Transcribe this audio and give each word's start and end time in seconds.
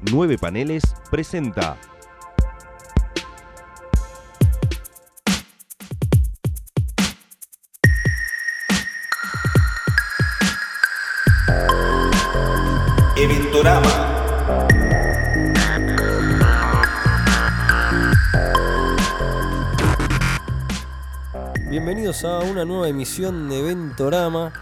Nueve 0.00 0.38
Paneles 0.38 0.82
presenta 1.10 1.76
Eventorama. 13.16 13.88
Bienvenidos 21.68 22.24
a 22.24 22.38
una 22.38 22.64
nueva 22.64 22.88
emisión 22.88 23.48
de 23.48 23.62
Ventorama. 23.62 24.52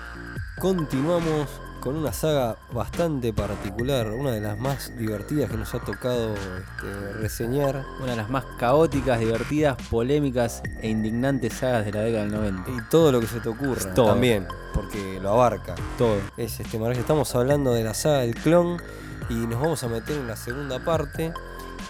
Continuamos 0.59 1.61
con 1.87 1.95
una 1.95 2.13
saga 2.13 2.57
bastante 2.73 3.33
particular, 3.33 4.11
una 4.11 4.33
de 4.33 4.41
las 4.41 4.59
más 4.59 4.91
divertidas 4.99 5.49
que 5.49 5.57
nos 5.57 5.73
ha 5.73 5.79
tocado 5.79 6.35
este, 6.35 7.13
reseñar. 7.21 7.85
Una 8.01 8.11
de 8.11 8.17
las 8.17 8.29
más 8.29 8.45
caóticas, 8.59 9.21
divertidas, 9.21 9.77
polémicas 9.89 10.63
e 10.83 10.89
indignantes 10.89 11.53
sagas 11.53 11.85
de 11.85 11.93
la 11.93 12.01
década 12.01 12.25
del 12.25 12.33
90. 12.33 12.71
Y 12.73 12.89
todo 12.91 13.13
lo 13.13 13.21
que 13.21 13.29
se 13.29 13.39
te 13.39 13.49
ocurra 13.49 13.95
Todo. 13.95 14.07
también, 14.07 14.49
porque 14.75 15.21
lo 15.23 15.31
abarca. 15.31 15.77
Todo. 15.97 16.17
Es 16.37 16.59
este 16.59 16.77
maravilloso. 16.77 17.03
Estamos 17.03 17.33
hablando 17.37 17.73
de 17.73 17.85
la 17.85 17.95
saga 17.95 18.19
del 18.19 18.35
clon 18.35 18.83
y 19.29 19.35
nos 19.35 19.61
vamos 19.61 19.85
a 19.85 19.89
meter 19.89 20.17
en 20.17 20.27
la 20.27 20.35
segunda 20.35 20.85
parte. 20.85 21.33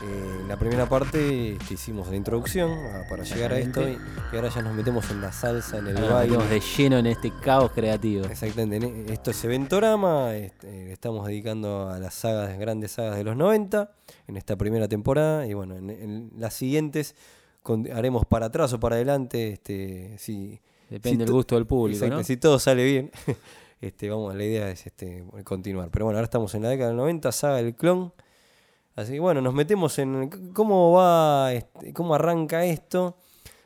Eh, 0.02 0.44
la 0.46 0.58
primera 0.58 0.86
parte 0.86 1.56
hicimos 1.70 2.08
la 2.08 2.16
introducción 2.16 2.70
ah, 2.70 3.04
para 3.08 3.22
llegar 3.24 3.52
a 3.54 3.58
esto 3.58 3.88
y, 3.88 3.92
y 4.32 4.36
ahora 4.36 4.50
ya 4.50 4.60
nos 4.60 4.74
metemos 4.74 5.10
en 5.10 5.22
la 5.22 5.32
salsa, 5.32 5.78
en 5.78 5.86
el 5.86 5.96
Ahora 5.96 6.06
nos 6.08 6.14
baile. 6.18 6.30
metemos 6.36 6.50
de 6.50 6.60
lleno 6.82 6.98
en 6.98 7.06
este 7.06 7.32
caos 7.40 7.72
creativo. 7.72 8.26
Exactamente, 8.26 8.76
en- 8.76 9.08
esto 9.10 9.30
es 9.30 9.42
Eventorama, 9.44 10.34
este, 10.36 10.66
le 10.84 10.92
estamos 10.92 11.26
dedicando 11.26 11.88
a 11.88 11.98
las 11.98 12.12
sagas, 12.12 12.58
grandes 12.58 12.92
sagas 12.92 13.16
de 13.16 13.24
los 13.24 13.36
90, 13.38 13.90
en 14.28 14.36
esta 14.36 14.56
primera 14.56 14.86
temporada, 14.86 15.46
y 15.46 15.54
bueno, 15.54 15.76
en, 15.76 15.88
en 15.88 16.30
las 16.36 16.52
siguientes 16.52 17.16
con- 17.62 17.90
haremos 17.90 18.26
para 18.26 18.46
atrás 18.46 18.74
o 18.74 18.80
para 18.80 18.96
adelante, 18.96 19.52
este, 19.54 20.18
si, 20.18 20.60
Depende 20.90 21.18
del 21.20 21.26
to- 21.28 21.32
gusto 21.32 21.54
del 21.54 21.66
público, 21.66 21.96
exacto, 22.04 22.18
¿no? 22.18 22.22
si 22.24 22.36
todo 22.36 22.58
sale 22.58 22.84
bien, 22.84 23.10
este, 23.80 24.10
vamos, 24.10 24.34
la 24.34 24.44
idea 24.44 24.70
es 24.70 24.86
este, 24.86 25.24
continuar. 25.42 25.88
Pero 25.90 26.04
bueno, 26.04 26.18
ahora 26.18 26.26
estamos 26.26 26.54
en 26.54 26.62
la 26.64 26.68
década 26.68 26.88
del 26.90 26.98
90, 26.98 27.32
saga 27.32 27.56
del 27.56 27.74
clon, 27.74 28.12
así 28.96 29.12
que 29.12 29.20
bueno, 29.20 29.40
nos 29.40 29.54
metemos 29.54 29.98
en 29.98 30.52
cómo 30.52 30.92
va, 30.92 31.52
este, 31.52 31.92
cómo 31.92 32.14
arranca 32.14 32.64
esto. 32.64 33.16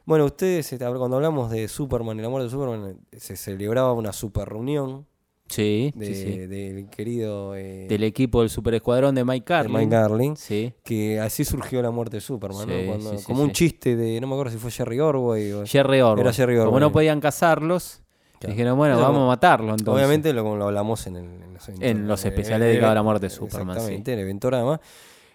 Bueno, 0.04 0.24
ustedes, 0.24 0.72
este, 0.72 0.84
cuando 0.84 1.16
hablamos 1.16 1.50
de 1.50 1.68
Superman 1.68 2.18
y 2.18 2.22
la 2.22 2.28
muerte 2.28 2.44
de 2.46 2.50
Superman, 2.50 2.98
se 3.16 3.36
celebraba 3.36 3.92
una 3.92 4.12
super 4.12 4.48
reunión 4.48 5.06
Sí, 5.48 5.92
de- 5.96 6.06
sí, 6.06 6.14
sí. 6.14 6.36
del 6.46 6.88
querido 6.90 7.54
eh, 7.56 7.86
Del 7.88 8.04
equipo 8.04 8.40
del 8.40 8.50
super 8.50 8.72
escuadrón 8.74 9.14
de 9.16 9.24
Mike 9.24 9.40
de 9.40 9.44
Carlin. 9.44 9.76
Mike 9.76 9.90
Garling, 9.90 10.36
Sí. 10.36 10.72
que 10.84 11.18
así 11.20 11.44
surgió 11.44 11.82
la 11.82 11.90
muerte 11.90 12.18
de 12.18 12.20
Superman, 12.20 12.68
¿no? 12.68 12.86
Cuando- 12.86 13.22
como 13.24 13.42
un 13.42 13.50
chiste 13.52 13.96
de, 13.96 14.20
no 14.20 14.26
me 14.28 14.34
acuerdo 14.34 14.52
si 14.52 14.58
fue 14.58 14.70
Jerry 14.70 15.00
Orway 15.00 15.52
o... 15.52 15.66
Jerry 15.66 16.00
Orwell. 16.00 16.20
Era 16.26 16.32
Jerry 16.32 16.54
Como 16.56 16.68
Orwell. 16.68 16.80
no 16.82 16.92
podían 16.92 17.20
cazarlos, 17.20 18.02
Claro. 18.38 18.52
dijeron, 18.54 18.78
bueno, 18.78 18.94
Pero 18.94 19.02
vamos 19.02 19.16
como- 19.18 19.24
a 19.26 19.34
matarlo 19.34 19.70
entonces. 19.72 19.94
Obviamente 19.94 20.32
lo, 20.32 20.42
como 20.44 20.56
lo 20.56 20.64
hablamos 20.66 21.06
en, 21.08 21.16
el- 21.16 21.24
en 21.42 21.54
los, 21.54 21.68
En 21.68 22.08
los 22.08 22.24
especiales 22.24 22.68
dedicados 22.68 22.92
a 22.92 22.94
la 22.94 23.02
muerte 23.02 23.26
de 23.26 23.30
Superman, 23.30 23.76
Exactamente, 23.76 24.12
en 24.12 24.18
el 24.20 24.24
Eventorama. 24.24 24.80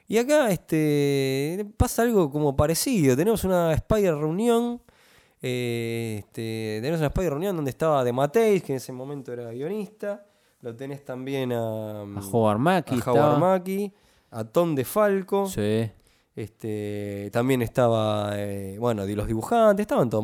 Y 0.07 0.17
acá 0.17 0.49
este, 0.51 1.65
pasa 1.77 2.03
algo 2.03 2.29
como 2.31 2.55
parecido. 2.55 3.15
Tenemos 3.15 3.43
una 3.43 3.73
Spider 3.73 4.15
reunión. 4.15 4.81
eh, 5.41 6.17
este, 6.19 6.79
tenemos 6.81 6.99
una 6.99 7.07
Spider 7.07 7.31
reunión 7.31 7.55
donde 7.55 7.71
estaba 7.71 8.03
De 8.03 8.13
Mateis, 8.13 8.63
que 8.63 8.73
en 8.73 8.77
ese 8.77 8.91
momento 8.91 9.33
era 9.33 9.49
guionista. 9.51 10.25
Lo 10.61 10.75
tenés 10.75 11.03
también 11.05 11.51
a, 11.51 12.01
A 12.01 12.03
Howard 12.31 12.59
Mackie 12.59 12.99
a 13.05 13.11
Howard 13.11 13.39
a 14.31 14.43
Tom 14.43 14.75
DeFalco. 14.75 15.47
Sí. 15.47 15.89
Este, 16.35 17.29
también 17.31 17.61
estaba, 17.61 18.31
eh, 18.35 18.77
bueno, 18.79 19.05
de 19.05 19.15
los 19.15 19.25
dibujantes, 19.27 19.83
estaban 19.83 20.09
todos, 20.09 20.23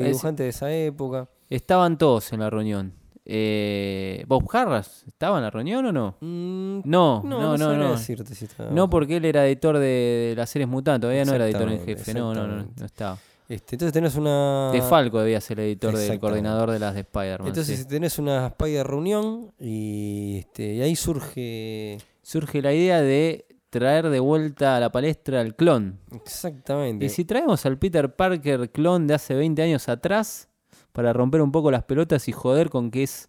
Es- 0.00 0.08
dibujantes 0.08 0.44
de 0.44 0.48
esa 0.50 0.72
época. 0.72 1.28
Estaban 1.50 1.98
todos 1.98 2.32
en 2.32 2.40
la 2.40 2.48
reunión. 2.50 2.94
Eh, 3.24 4.24
¿Bob 4.26 4.48
Harras 4.52 5.04
estaba 5.06 5.38
en 5.38 5.44
la 5.44 5.50
reunión 5.50 5.86
o 5.86 5.92
no? 5.92 6.16
Mm, 6.20 6.80
No, 6.84 7.22
no, 7.24 7.40
no, 7.40 7.56
no, 7.56 7.72
no, 7.72 7.76
no. 7.76 7.92
decirte 7.92 8.34
si 8.34 8.46
estaba. 8.46 8.70
No, 8.70 8.90
porque 8.90 9.18
él 9.18 9.24
era 9.24 9.46
editor 9.46 9.78
de, 9.78 10.34
las 10.36 10.50
series 10.50 10.68
Mutantes, 10.68 11.02
todavía 11.02 11.24
no 11.24 11.34
era 11.34 11.46
editor 11.46 11.70
en 11.70 11.84
jefe, 11.84 12.14
no, 12.14 12.34
no, 12.34 12.46
no, 12.46 12.66
no 12.76 12.86
estaba. 12.86 13.18
Este, 13.48 13.74
entonces 13.74 13.92
tenés 13.92 14.14
una. 14.16 14.70
De 14.72 14.80
Falco 14.80 15.20
debía 15.20 15.40
ser 15.40 15.60
el 15.60 15.66
editor 15.66 15.96
del 15.96 16.18
coordinador 16.18 16.70
de 16.70 16.78
las 16.78 16.94
de 16.94 17.00
Spider-Man. 17.00 17.48
Entonces 17.48 17.80
sí. 17.80 17.84
tenés 17.86 18.18
una 18.18 18.46
Spider 18.46 18.86
reunión 18.86 19.52
y, 19.60 20.38
este, 20.38 20.74
y 20.74 20.82
ahí 20.82 20.96
surge. 20.96 21.98
Surge 22.22 22.62
la 22.62 22.72
idea 22.72 23.02
de 23.02 23.46
traer 23.68 24.08
de 24.10 24.20
vuelta 24.20 24.76
a 24.76 24.80
la 24.80 24.90
palestra 24.92 25.40
al 25.40 25.54
clon. 25.56 25.98
Exactamente. 26.12 27.04
Y 27.04 27.08
si 27.08 27.24
traemos 27.24 27.66
al 27.66 27.78
Peter 27.78 28.14
Parker 28.14 28.70
clon 28.70 29.06
de 29.06 29.14
hace 29.14 29.34
20 29.34 29.60
años 29.60 29.88
atrás, 29.88 30.48
para 30.92 31.12
romper 31.12 31.42
un 31.42 31.52
poco 31.52 31.70
las 31.70 31.84
pelotas 31.84 32.28
y 32.28 32.32
joder 32.32 32.70
con 32.70 32.90
que 32.90 33.02
es... 33.04 33.28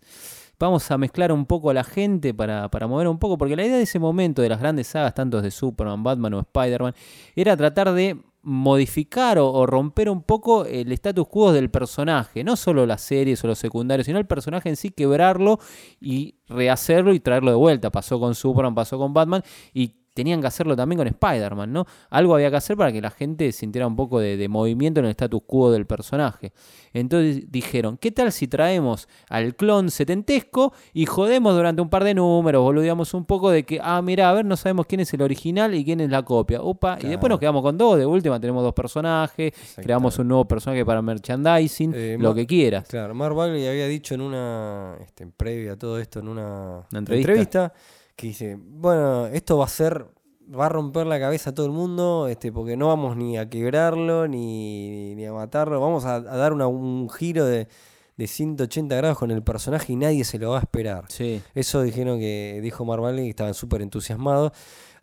Vamos 0.60 0.90
a 0.92 0.98
mezclar 0.98 1.32
un 1.32 1.46
poco 1.46 1.72
a 1.72 1.74
la 1.74 1.84
gente 1.84 2.34
para, 2.34 2.70
para 2.70 2.88
mover 2.88 3.08
un 3.08 3.18
poco, 3.18 3.38
porque 3.38 3.56
la 3.56 3.66
idea 3.66 3.76
de 3.76 3.84
ese 3.84 4.00
momento 4.00 4.42
de 4.42 4.50
las 4.50 4.60
grandes 4.60 4.88
sagas, 4.88 5.14
tanto 5.14 5.42
de 5.42 5.52
Superman, 5.52 6.04
Batman 6.04 6.36
o 6.36 6.40
Spider-Man, 6.40 6.94
era 7.36 7.58
tratar 7.58 7.92
de 7.92 8.18
modificar 8.44 9.40
o, 9.40 9.66
romper 9.66 10.10
un 10.10 10.22
poco 10.22 10.66
el 10.66 10.92
status 10.92 11.28
quo 11.28 11.54
del 11.54 11.72
personaje, 11.72 12.44
no 12.44 12.58
solo 12.58 12.86
las 12.86 13.02
series 13.02 13.44
o 13.44 13.48
los 13.48 13.58
secundarios, 13.58 14.06
sino 14.06 14.20
el 14.20 14.28
personaje 14.28 14.70
en 14.70 14.76
sí, 14.76 14.92
quebrarlo 14.92 15.60
y 16.00 16.36
rehacerlo 16.48 17.14
y 17.14 17.22
traerlo 17.22 17.52
de 17.52 17.58
vuelta. 17.58 17.90
Pasó 17.90 18.20
con 18.20 18.36
Superman, 18.36 18.76
pasó 18.76 18.98
con 18.98 19.14
Batman 19.14 19.44
y 19.74 20.03
tenían 20.14 20.42
que 20.42 20.48
hacerlo 20.48 20.76
también 20.76 20.98
con 20.98 21.08
Spider-Man, 21.08 21.74
¿no? 21.74 21.86
Algo 22.10 22.36
había 22.36 22.50
que 22.50 22.58
hacer 22.58 22.78
para 22.78 22.92
que 22.92 23.02
la 23.02 23.10
gente 23.12 23.52
sintiera 23.52 23.88
un 23.88 23.96
poco 23.96 24.20
de, 24.20 24.38
de 24.38 24.48
movimiento 24.48 25.00
en 25.00 25.06
el 25.08 25.12
status 25.12 25.42
quo 25.46 25.72
del 25.72 25.86
personaje. 25.86 26.54
Entonces 26.94 27.52
dijeron, 27.52 27.98
¿qué 27.98 28.12
tal 28.12 28.32
si 28.32 28.48
traemos 28.48 29.08
al 29.30 29.56
clon 29.56 29.90
setentesco 29.90 30.74
y 30.94 31.06
jodemos 31.08 31.56
durante 31.56 31.82
un 31.82 31.90
par 31.90 32.04
de 32.04 32.14
números, 32.14 32.62
boludeamos 32.62 33.14
un 33.14 33.26
poco 33.26 33.50
de 33.50 33.64
que, 33.64 33.80
ah, 33.82 34.02
mira, 34.02 34.30
a 34.30 34.34
ver, 34.34 34.46
no 34.46 34.56
sabemos 34.56 34.86
quién 34.86 35.02
es 35.02 35.14
el 35.14 35.22
original 35.22 35.74
y 35.74 35.84
quién 35.84 36.02
es 36.02 36.10
la 36.10 36.22
copia. 36.24 36.62
Opa, 36.62 36.98
y 37.02 37.08
después 37.08 37.30
nos 37.30 37.40
quedamos 37.40 37.64
con 37.64 37.78
dos, 37.78 37.98
de 37.98 38.06
última 38.06 38.40
tenemos 38.40 38.64
dos 38.64 38.74
personajes, 38.74 39.54
creamos 39.78 40.20
un 40.20 40.28
nuevo 40.28 40.46
personaje 40.48 40.86
para 40.86 41.02
merchandising, 41.02 41.94
Eh, 41.96 42.18
lo 42.20 42.34
que 42.36 42.46
quieras. 42.46 42.88
Claro, 42.88 43.14
Mark 43.16 43.36
Bagley 43.36 43.68
había 43.68 43.88
dicho 43.88 44.14
en 44.14 44.22
una. 44.22 44.96
Este, 45.02 45.26
previa 45.28 45.74
a 45.74 45.78
todo 45.78 46.00
esto, 46.00 46.20
en 46.20 46.28
una, 46.28 46.86
Una 46.92 47.00
entrevista. 47.00 47.74
Que 48.16 48.28
dice: 48.28 48.58
Bueno, 48.60 49.28
esto 49.28 49.58
va 49.58 49.66
a 49.66 49.70
ser. 49.70 50.06
Va 50.54 50.66
a 50.66 50.70
romper 50.70 51.08
la 51.08 51.20
cabeza 51.20 51.52
a 51.52 51.54
todo 51.54 51.66
el 51.66 51.72
mundo, 51.72 52.28
este, 52.28 52.52
porque 52.52 52.76
no 52.76 52.88
vamos 52.90 53.16
ni 53.16 53.38
a 53.38 53.50
quebrarlo 53.50 54.28
ni, 54.28 55.16
ni 55.16 55.26
a 55.26 55.32
matarlo. 55.32 55.80
Vamos 55.80 56.04
a, 56.06 56.16
a 56.16 56.20
dar 56.22 56.52
una- 56.52 56.68
un 56.68 57.10
giro 57.10 57.46
de, 57.46 57.70
de 58.18 58.28
180 58.28 58.94
grados 58.98 59.18
con 59.18 59.32
el 59.32 59.42
personaje 59.42 59.94
y 59.94 59.96
nadie 59.96 60.26
se 60.26 60.38
lo 60.38 60.50
va 60.52 60.58
a 60.58 60.62
esperar. 60.62 61.06
Sí. 61.08 61.42
Eso 61.56 61.82
dijeron 61.82 62.20
que 62.20 62.60
dijo 62.62 62.84
Bagley, 62.86 63.24
que 63.24 63.30
estaban 63.30 63.54
súper 63.54 63.82
entusiasmados. 63.82 64.52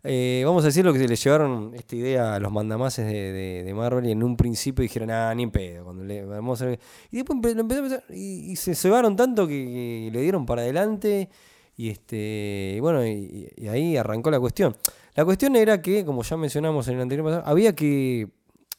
Eh, 0.03 0.43
vamos 0.45 0.63
a 0.63 0.67
decir 0.67 0.85
lo 0.85 0.93
que 0.93 0.99
se 0.99 1.07
le 1.07 1.15
llevaron 1.15 1.73
esta 1.75 1.95
idea 1.95 2.35
a 2.35 2.39
los 2.39 2.51
mandamases 2.51 3.05
de, 3.07 3.31
de, 3.33 3.63
de 3.63 3.73
Marvel 3.73 4.05
y 4.07 4.11
en 4.11 4.21
un 4.23 4.37
principio 4.37 4.83
dijeron, 4.83 5.09
ah, 5.09 5.33
ni 5.35 5.43
en 5.43 5.51
pedo. 5.51 5.83
Cuando 5.85 6.03
le, 6.03 6.23
vamos 6.23 6.61
a 6.61 6.65
hacer-". 6.65 6.79
Y 7.09 7.17
después 7.17 7.55
lo 7.55 7.61
empezó 7.61 7.79
a 7.79 7.83
pensar 7.83 8.03
y, 8.09 8.51
y 8.51 8.55
se 8.57 8.75
cebaron 8.75 9.15
tanto 9.15 9.47
que, 9.47 9.53
que 9.53 10.09
le 10.13 10.21
dieron 10.21 10.45
para 10.45 10.61
adelante 10.61 11.29
y 11.75 11.89
este 11.89 12.77
bueno, 12.81 13.05
y, 13.05 13.51
y 13.55 13.67
ahí 13.67 13.97
arrancó 13.97 14.31
la 14.31 14.39
cuestión. 14.39 14.75
La 15.15 15.25
cuestión 15.25 15.55
era 15.55 15.81
que, 15.81 16.05
como 16.05 16.23
ya 16.23 16.37
mencionamos 16.37 16.87
en 16.87 16.95
el 16.95 17.01
anterior 17.01 17.25
pasado, 17.25 17.43
había 17.45 17.75
que 17.75 18.29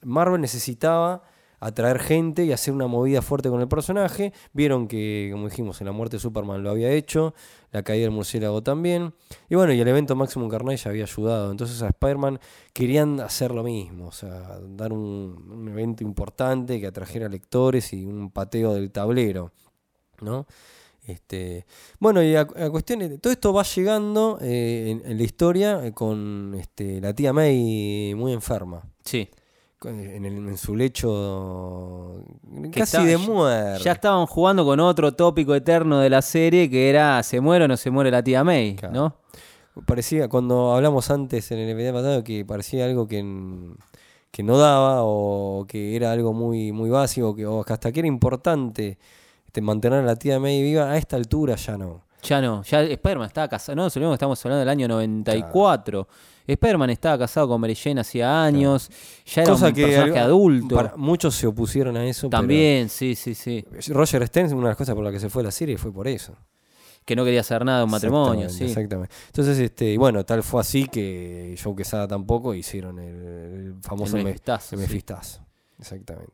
Marvel 0.03 0.41
necesitaba 0.41 1.23
atraer 1.63 2.01
gente 2.01 2.45
y 2.45 2.51
hacer 2.51 2.75
una 2.75 2.89
movida 2.89 3.23
fuerte 3.23 3.49
con 3.49 3.61
el 3.61 3.69
personaje. 3.69 4.33
Vieron 4.53 4.89
que, 4.89 5.29
como 5.31 5.49
dijimos, 5.49 5.81
en 5.81 5.87
la 5.87 5.93
muerte 5.93 6.17
de 6.17 6.21
Superman 6.21 6.63
lo 6.65 6.71
había 6.71 6.91
hecho, 6.91 7.35
la 7.71 7.85
caída 7.85 8.03
del 8.03 8.11
murciélago 8.11 8.63
también. 8.63 9.15
Y 9.49 9.55
bueno, 9.55 9.73
y 9.73 9.81
el 9.81 9.87
evento 9.87 10.17
Maximum 10.17 10.49
Carnage 10.49 10.89
había 10.89 11.05
ayudado. 11.05 11.53
Entonces 11.53 11.81
a 11.83 11.89
Spider-Man 11.89 12.41
querían 12.73 13.21
hacer 13.21 13.53
lo 13.53 13.63
mismo, 13.63 14.09
o 14.09 14.13
sea, 14.13 14.59
dar 14.71 14.93
un, 14.93 15.51
un 15.51 15.69
evento 15.69 16.03
importante 16.03 16.81
que 16.81 16.87
atrajera 16.89 17.29
lectores 17.29 17.93
y 17.93 18.05
un 18.05 18.33
pateo 18.33 18.75
del 18.75 18.91
tablero, 18.91 19.53
¿no? 20.21 20.47
Este, 21.05 21.67
bueno, 21.99 22.23
y 22.23 22.37
a, 22.37 22.43
a 22.43 22.71
cuestiones, 22.71 23.21
todo 23.21 23.33
esto 23.33 23.53
va 23.53 23.65
llegando 23.65 24.39
eh, 24.41 24.87
en, 25.03 25.11
en 25.11 25.19
la 25.19 25.23
historia 25.25 25.85
eh, 25.85 25.93
con 25.93 26.55
este, 26.59 27.01
la 27.01 27.13
tía 27.13 27.33
May 27.33 28.15
muy 28.15 28.33
enferma 28.33 28.83
Sí. 29.05 29.29
con- 29.81 29.99
en, 29.99 30.25
el- 30.25 30.49
en 30.49 30.57
su 30.57 30.77
lecho 30.77 32.23
Que 32.63 32.71
casi 32.81 32.97
está- 32.99 33.05
de 33.05 33.17
muerte. 33.19 33.83
Ya 33.83 33.93
estaban 33.93 34.27
jugando 34.27 34.65
con 34.65 34.79
otro 34.81 35.13
tópico 35.13 35.55
eterno 35.57 35.99
de 35.99 36.09
la 36.09 36.23
serie 36.23 36.71
que 36.71 36.89
era 36.89 37.21
¿se 37.25 37.41
muere 37.41 37.65
o 37.65 37.69
no 37.69 37.77
se 37.77 37.91
muere 37.91 38.11
la 38.11 38.23
tía 38.23 38.45
May? 38.45 38.77
Claro. 38.77 38.95
¿No? 38.95 39.17
Parecía, 39.87 40.29
cuando 40.29 40.73
hablamos 40.75 41.11
antes 41.11 41.51
en 41.51 41.59
el 41.59 41.71
episodio 41.71 41.95
pasado, 41.95 42.23
que 42.25 42.45
parecía 42.45 42.85
algo 42.85 43.09
que, 43.09 43.25
que 44.31 44.43
no 44.43 44.57
daba 44.59 44.99
o 45.03 45.65
que 45.67 45.97
era 45.97 46.13
algo 46.13 46.33
muy, 46.33 46.71
muy 46.73 46.91
básico, 46.91 47.35
que, 47.35 47.47
o 47.47 47.65
que 47.65 47.73
hasta 47.73 47.91
que 47.91 48.01
era 48.01 48.07
importante 48.09 48.99
mantener 49.61 50.01
a 50.01 50.03
la 50.03 50.17
tía 50.17 50.39
May 50.41 50.63
viva, 50.63 50.91
a 50.91 50.97
esta 50.97 51.17
altura 51.17 51.57
ya 51.57 51.77
no. 51.77 52.05
Ya 52.23 52.41
no, 52.41 52.63
ya 52.63 52.83
Spider-Man 52.85 53.27
estaba 53.27 53.49
casado, 53.49 53.75
no, 53.75 53.91
que 53.91 54.13
estamos 54.15 54.45
hablando 54.47 54.61
del 54.61 54.69
año 54.69 54.87
94. 54.87 56.07
Spider-Man 56.47 56.91
estaba 56.91 57.19
casado 57.19 57.49
con 57.49 57.61
Mary 57.61 57.75
Jane 57.75 58.01
hacía 58.01 58.45
años, 58.45 58.89
ya 59.27 59.43
era 59.43 59.53
Cosa 59.53 59.67
un 59.69 59.73
que 59.75 59.83
personaje 59.87 60.19
algo- 60.21 60.25
adulto. 60.37 60.75
para- 60.77 60.97
muchos 60.97 61.35
se 61.35 61.47
opusieron 61.49 61.97
a 61.97 62.05
eso. 62.07 62.29
También, 62.29 62.89
sí, 62.89 63.15
sí, 63.17 63.35
sí. 63.35 63.65
Roger 63.89 64.25
Stern, 64.27 64.53
una 64.53 64.63
de 64.65 64.69
las 64.71 64.77
cosas 64.77 64.95
por 64.95 65.03
las 65.05 65.13
que 65.13 65.21
se 65.21 65.29
fue 65.31 65.43
la 65.43 65.51
serie 65.51 65.77
fue 65.79 65.93
por 65.93 66.07
eso. 66.09 66.37
Que 67.05 67.17
no 67.17 67.25
quería 67.25 67.41
hacer 67.41 67.65
nada 67.65 67.79
de 67.79 67.85
un 67.85 67.91
matrimonio, 67.91 68.45
Exactamente, 68.45 68.59
sí. 68.59 68.65
Exactamente. 68.71 69.15
Entonces, 69.27 69.59
este, 69.59 69.99
bueno, 69.99 70.25
tal 70.25 70.45
fue 70.45 70.61
así 70.61 70.87
que 70.87 71.57
Joe 71.63 71.75
Quesada 71.75 72.07
tampoco 72.07 72.55
hicieron 72.55 73.01
el, 73.01 73.75
famoso 73.83 74.17
El 74.17 74.23
me- 74.23 74.31
Mefistazo, 74.31 74.77
el 74.77 74.81
sí. 74.81 74.87
Mefistazo. 74.87 75.41
Exactamente. 75.81 76.33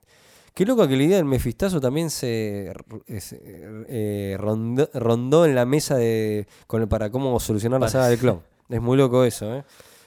Qué 0.59 0.67
loco 0.67 0.89
que 0.89 0.97
la 0.97 1.05
idea 1.05 1.17
del 1.19 1.25
Mefistazo 1.25 1.81
también 1.81 2.11
se 2.11 2.73
eh, 3.07 4.37
rondó, 4.41 4.89
rondó 4.95 5.47
en 5.47 5.55
la 5.55 5.65
mesa 5.65 5.97
de 5.97 6.49
con 6.67 6.83
el- 6.83 6.89
para 6.89 7.11
cómo 7.11 7.39
solucionar 7.39 7.81
la 7.81 7.89
saga 7.89 8.09
del 8.09 8.19
clon. 8.19 8.41
Es 8.69 8.81
muy 8.83 8.97
loco 8.97 9.23
eso, 9.23 9.55
¿eh? 9.55 9.65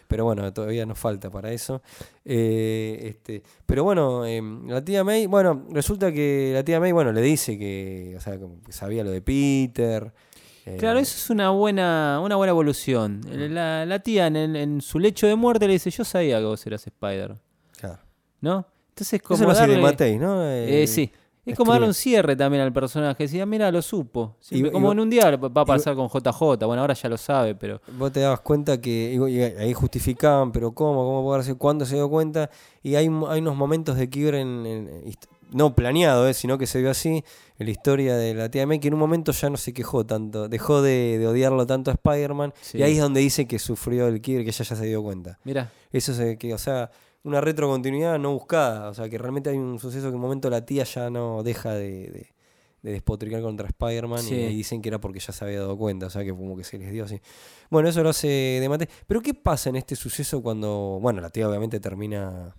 Pero 0.09 0.25
bueno, 0.25 0.51
todavía 0.51 0.85
nos 0.85 0.99
falta 0.99 1.29
para 1.29 1.53
eso. 1.53 1.81
Eh, 2.25 2.99
este, 3.05 3.43
pero 3.65 3.85
bueno, 3.85 4.25
eh, 4.25 4.41
la 4.67 4.83
tía 4.83 5.05
May, 5.05 5.25
bueno, 5.25 5.67
resulta 5.71 6.11
que 6.11 6.51
la 6.53 6.63
tía 6.65 6.81
May, 6.81 6.91
bueno, 6.91 7.13
le 7.13 7.21
dice 7.21 7.57
que, 7.57 8.15
o 8.17 8.19
sea, 8.19 8.37
que 8.37 8.73
sabía 8.73 9.05
lo 9.05 9.11
de 9.11 9.21
Peter. 9.21 10.11
eh, 10.65 10.75
Claro, 10.77 10.99
eso 10.99 11.15
es 11.15 11.29
una 11.29 11.51
buena, 11.51 12.19
una 12.21 12.35
buena 12.35 12.51
evolución. 12.51 13.21
Mm. 13.25 13.53
La, 13.53 13.85
la 13.85 13.99
tía 13.99 14.27
en, 14.27 14.35
en 14.35 14.81
su 14.81 14.99
lecho 14.99 15.27
de 15.27 15.35
muerte 15.35 15.65
le 15.65 15.73
dice, 15.73 15.89
yo 15.91 16.03
sabía 16.03 16.39
que 16.39 16.45
vos 16.45 16.67
eras 16.67 16.85
Spider, 16.85 17.37
claro. 17.79 17.99
¿no? 18.41 18.65
Entonces 18.91 19.21
como 19.21 19.35
Eso 19.35 19.45
lo 19.45 19.51
hace 19.51 19.61
de 19.63 19.67
darle- 19.73 19.81
Matei, 19.81 20.17
¿no? 20.17 20.43
Eh, 20.45 20.83
Eh, 20.83 20.87
sí. 20.87 21.11
Es 21.43 21.57
como 21.57 21.71
darle 21.71 21.87
un 21.87 21.95
cierre 21.95 22.35
también 22.35 22.61
al 22.61 22.71
personaje. 22.71 23.23
Decía, 23.23 23.47
mira, 23.47 23.71
lo 23.71 23.81
supo. 23.81 24.35
Siempre- 24.39 24.69
Y- 24.69 24.71
como 24.71 24.89
y- 24.89 24.91
en 24.91 24.99
un 24.99 25.09
día 25.09 25.35
va 25.37 25.61
a 25.61 25.65
pasar 25.65 25.95
con 25.95 26.07
JJ. 26.07 26.67
Bueno, 26.67 26.81
ahora 26.81 26.93
ya 26.93 27.09
lo 27.09 27.17
sabe, 27.17 27.55
pero. 27.55 27.81
Vos 27.97 28.11
te 28.11 28.19
dabas 28.19 28.41
cuenta 28.41 28.79
que 28.79 29.13
y- 29.15 29.31
y 29.33 29.41
ahí 29.41 29.73
justificaban, 29.73 30.51
pero 30.51 30.71
¿cómo? 30.73 31.03
¿Cómo 31.03 31.23
puede 31.23 31.41
ser? 31.43 31.55
¿Cuándo 31.57 31.83
se 31.85 31.95
dio 31.95 32.07
cuenta? 32.09 32.51
Y 32.83 32.93
hay, 32.93 33.07
hay 33.27 33.39
unos 33.39 33.55
momentos 33.55 33.97
de 33.97 34.07
quiebre 34.07 34.41
en, 34.41 35.11
no 35.51 35.73
planeado, 35.75 36.27
eh, 36.29 36.33
sino 36.35 36.57
que 36.59 36.67
se 36.67 36.79
vio 36.79 36.91
así 36.91 37.23
en 37.57 37.65
la 37.65 37.71
historia 37.71 38.15
de 38.15 38.35
la 38.35 38.49
tía 38.49 38.67
May, 38.67 38.79
que 38.79 38.87
en 38.89 38.93
un 38.93 38.99
momento 38.99 39.31
ya 39.31 39.49
no 39.49 39.57
se 39.57 39.73
quejó 39.73 40.05
tanto, 40.05 40.47
dejó 40.47 40.81
de, 40.83 41.17
de 41.17 41.27
odiarlo 41.27 41.65
tanto 41.65 41.89
a 41.91 41.95
Spider-Man, 41.95 42.53
Sí. 42.61 42.77
y 42.77 42.83
ahí 42.83 42.93
es 42.93 43.01
donde 43.01 43.19
dice 43.19 43.47
que 43.47 43.57
sufrió 43.59 44.07
el 44.07 44.21
quiebre, 44.21 44.43
que 44.45 44.51
ella 44.51 44.63
ya 44.63 44.75
se 44.75 44.85
dio 44.85 45.01
cuenta. 45.01 45.39
Mira, 45.43 45.71
Eso 45.91 46.13
es 46.13 46.37
que, 46.37 46.53
o 46.53 46.57
sea, 46.57 46.89
una 47.23 47.39
retrocontinuidad 47.41 48.17
no 48.19 48.33
buscada, 48.33 48.89
o 48.89 48.93
sea, 48.93 49.07
que 49.09 49.17
realmente 49.17 49.49
hay 49.49 49.57
un 49.57 49.77
suceso 49.79 50.05
que 50.05 50.09
en 50.09 50.15
un 50.15 50.21
momento 50.21 50.49
la 50.49 50.65
tía 50.65 50.83
ya 50.83 51.09
no 51.09 51.43
deja 51.43 51.73
de, 51.73 52.09
de- 52.11 52.27
de 52.81 52.91
despotricar 52.93 53.43
contra 53.43 53.67
Spider-Man 53.67 54.23
Sí. 54.23 54.33
y 54.33 54.55
dicen 54.55 54.81
que 54.81 54.89
era 54.89 54.99
porque 54.99 55.19
ya 55.19 55.31
se 55.31 55.45
había 55.45 55.59
dado 55.59 55.77
cuenta, 55.77 56.07
o 56.07 56.09
sea, 56.09 56.23
que 56.23 56.31
como 56.31 56.57
que 56.57 56.63
se 56.63 56.79
les 56.79 56.91
dio 56.91 57.03
así. 57.03 57.21
Bueno, 57.69 57.89
eso 57.89 58.01
lo 58.01 58.09
hace 58.09 58.27
de 58.27 58.67
mate. 58.69 58.89
Pero 59.05 59.21
¿qué 59.21 59.35
pasa 59.35 59.69
en 59.69 59.75
este 59.75 59.95
suceso 59.95 60.41
cuando, 60.41 60.97
bueno, 60.99 61.21
la 61.21 61.29
tía 61.29 61.47
obviamente 61.47 61.79
termina 61.79 62.55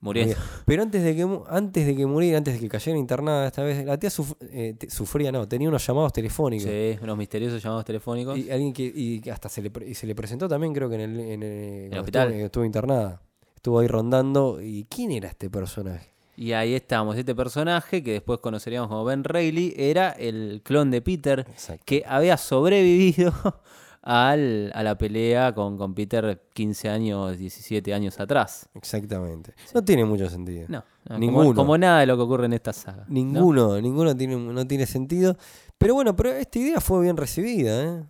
muriendo. 0.00 0.34
Pero 0.66 0.82
antes 0.82 1.04
de 1.04 1.14
que 1.14 1.28
antes 1.48 1.86
de 1.86 1.94
que 1.94 2.06
muriera, 2.06 2.38
antes 2.38 2.54
de 2.54 2.60
que 2.60 2.68
cayera 2.68 2.98
internada 2.98 3.46
esta 3.46 3.62
vez, 3.62 3.84
la 3.84 3.98
tía 3.98 4.10
suf- 4.10 4.36
eh, 4.40 4.74
sufría, 4.88 5.30
no, 5.30 5.46
tenía 5.46 5.68
unos 5.68 5.86
llamados 5.86 6.12
telefónicos. 6.12 6.68
Sí, 6.68 6.98
unos 7.00 7.16
misteriosos 7.16 7.62
llamados 7.62 7.84
telefónicos. 7.84 8.36
Y 8.36 8.50
alguien 8.50 8.72
que 8.72 8.82
y 8.82 9.28
hasta 9.30 9.48
se 9.48 9.62
le, 9.62 9.70
y 9.86 9.94
se 9.94 10.08
le 10.08 10.14
presentó 10.16 10.48
también, 10.48 10.72
creo 10.74 10.88
que 10.88 10.96
en 10.96 11.00
el, 11.02 11.20
en 11.20 11.42
el- 11.44 11.98
hospital. 11.98 12.28
Estuvo, 12.32 12.46
estuvo 12.46 12.64
internada. 12.64 13.22
Estuvo 13.60 13.80
ahí 13.80 13.88
rondando. 13.88 14.62
¿Y 14.62 14.84
quién 14.84 15.10
era 15.10 15.28
este 15.28 15.50
personaje? 15.50 16.14
Y 16.34 16.52
ahí 16.52 16.72
estamos. 16.72 17.14
Este 17.18 17.34
personaje, 17.34 18.02
que 18.02 18.12
después 18.12 18.40
conoceríamos 18.40 18.88
como 18.88 19.04
Ben 19.04 19.22
Reilly, 19.22 19.74
era 19.76 20.12
el 20.12 20.62
clon 20.64 20.90
de 20.90 21.02
Peter, 21.02 21.40
Exacto. 21.40 21.82
que 21.84 22.02
había 22.08 22.38
sobrevivido 22.38 23.34
al, 24.02 24.72
a 24.74 24.82
la 24.82 24.96
pelea 24.96 25.54
con, 25.54 25.76
con 25.76 25.92
Peter 25.92 26.40
15 26.54 26.88
años, 26.88 27.36
17 27.36 27.92
años 27.92 28.18
atrás. 28.18 28.66
Exactamente. 28.72 29.52
No 29.74 29.84
tiene 29.84 30.06
mucho 30.06 30.30
sentido. 30.30 30.64
No, 30.68 30.82
no, 31.10 31.18
Ninguno. 31.18 31.44
Como, 31.48 31.54
como 31.54 31.76
nada 31.76 32.00
de 32.00 32.06
lo 32.06 32.16
que 32.16 32.22
ocurre 32.22 32.46
en 32.46 32.54
esta 32.54 32.72
saga. 32.72 33.04
¿no? 33.08 33.12
Ninguno, 33.12 33.78
ninguno 33.78 34.16
tiene, 34.16 34.36
no 34.36 34.66
tiene 34.66 34.86
sentido. 34.86 35.36
Pero 35.80 35.94
bueno, 35.94 36.14
pero 36.14 36.30
esta 36.32 36.58
idea 36.58 36.78
fue 36.78 37.00
bien 37.02 37.16
recibida, 37.16 37.82
¿eh? 37.82 38.02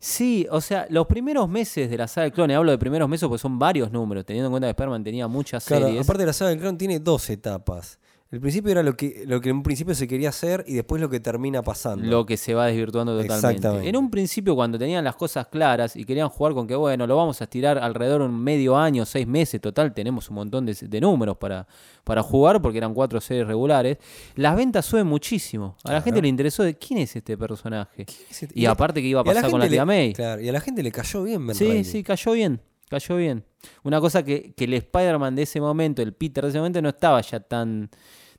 Sí, 0.00 0.44
o 0.50 0.60
sea, 0.60 0.86
los 0.90 1.06
primeros 1.06 1.48
meses 1.48 1.88
de 1.88 1.96
la 1.96 2.08
saga 2.08 2.24
del 2.24 2.32
clon, 2.32 2.50
y 2.50 2.54
hablo 2.54 2.72
de 2.72 2.78
primeros 2.78 3.08
meses 3.08 3.28
porque 3.28 3.40
son 3.40 3.60
varios 3.60 3.92
números, 3.92 4.26
teniendo 4.26 4.48
en 4.48 4.50
cuenta 4.54 4.66
que 4.66 4.70
Spider-Man 4.72 5.04
tenía 5.04 5.28
muchas 5.28 5.64
Claro, 5.64 5.86
series. 5.86 6.02
aparte 6.04 6.26
la 6.26 6.32
saga 6.32 6.50
del 6.50 6.58
clon 6.58 6.76
tiene 6.76 6.98
dos 6.98 7.30
etapas. 7.30 8.00
El 8.32 8.40
principio 8.40 8.72
era 8.72 8.82
lo 8.82 8.96
que, 8.96 9.24
lo 9.26 9.42
que 9.42 9.50
en 9.50 9.56
un 9.56 9.62
principio 9.62 9.94
se 9.94 10.08
quería 10.08 10.30
hacer 10.30 10.64
y 10.66 10.72
después 10.72 11.02
lo 11.02 11.10
que 11.10 11.20
termina 11.20 11.62
pasando. 11.62 12.06
lo 12.06 12.24
que 12.24 12.38
se 12.38 12.54
va 12.54 12.66
desvirtuando 12.66 13.12
totalmente. 13.12 13.46
Exactamente. 13.48 13.88
En 13.90 13.96
un 13.96 14.10
principio, 14.10 14.54
cuando 14.54 14.78
tenían 14.78 15.04
las 15.04 15.16
cosas 15.16 15.48
claras 15.48 15.96
y 15.96 16.04
querían 16.06 16.30
jugar 16.30 16.54
con 16.54 16.66
que, 16.66 16.74
bueno, 16.74 17.06
lo 17.06 17.14
vamos 17.14 17.42
a 17.42 17.44
estirar 17.44 17.76
alrededor 17.76 18.22
de 18.22 18.28
un 18.28 18.42
medio 18.42 18.74
año, 18.76 19.04
seis 19.04 19.26
meses, 19.26 19.60
total, 19.60 19.92
tenemos 19.92 20.30
un 20.30 20.36
montón 20.36 20.64
de, 20.64 20.74
de 20.74 21.00
números 21.02 21.36
para, 21.36 21.66
para 22.04 22.22
jugar 22.22 22.62
porque 22.62 22.78
eran 22.78 22.94
cuatro 22.94 23.20
series 23.20 23.46
regulares, 23.46 23.98
las 24.34 24.56
ventas 24.56 24.86
suben 24.86 25.06
muchísimo. 25.06 25.76
A 25.84 25.92
la 25.92 26.00
gente 26.00 26.22
le 26.22 26.28
interesó 26.28 26.62
de 26.62 26.74
quién 26.78 27.00
es 27.00 27.14
este 27.14 27.36
personaje. 27.36 28.06
Ese- 28.30 28.48
Y 28.54 28.64
aparte 28.64 29.02
que 29.02 29.08
iba 29.08 29.20
a 29.20 29.24
pasar 29.24 29.50
con 29.50 29.60
la 29.60 29.68
tía 29.68 29.82
le- 29.82 29.84
May. 29.86 30.12
Claro, 30.14 30.40
y 30.40 30.48
a 30.48 30.52
la 30.52 30.60
gente 30.62 30.82
le 30.82 30.90
cayó 30.90 31.22
bien 31.24 31.46
Ben 31.46 31.54
Sí, 31.54 31.66
Reilly. 31.66 31.84
sí, 31.84 32.02
cayó 32.02 32.32
bien. 32.32 32.62
Cayó 32.88 33.16
bien. 33.16 33.44
Una 33.84 34.00
cosa 34.00 34.22
que, 34.22 34.52
que 34.54 34.64
el 34.64 34.74
Spider-Man 34.74 35.34
de 35.34 35.42
ese 35.42 35.60
momento, 35.60 36.00
el 36.02 36.12
Peter 36.14 36.44
de 36.44 36.50
ese 36.50 36.58
momento, 36.58 36.80
no 36.82 36.90
estaba 36.90 37.20
ya 37.22 37.40
tan, 37.40 37.88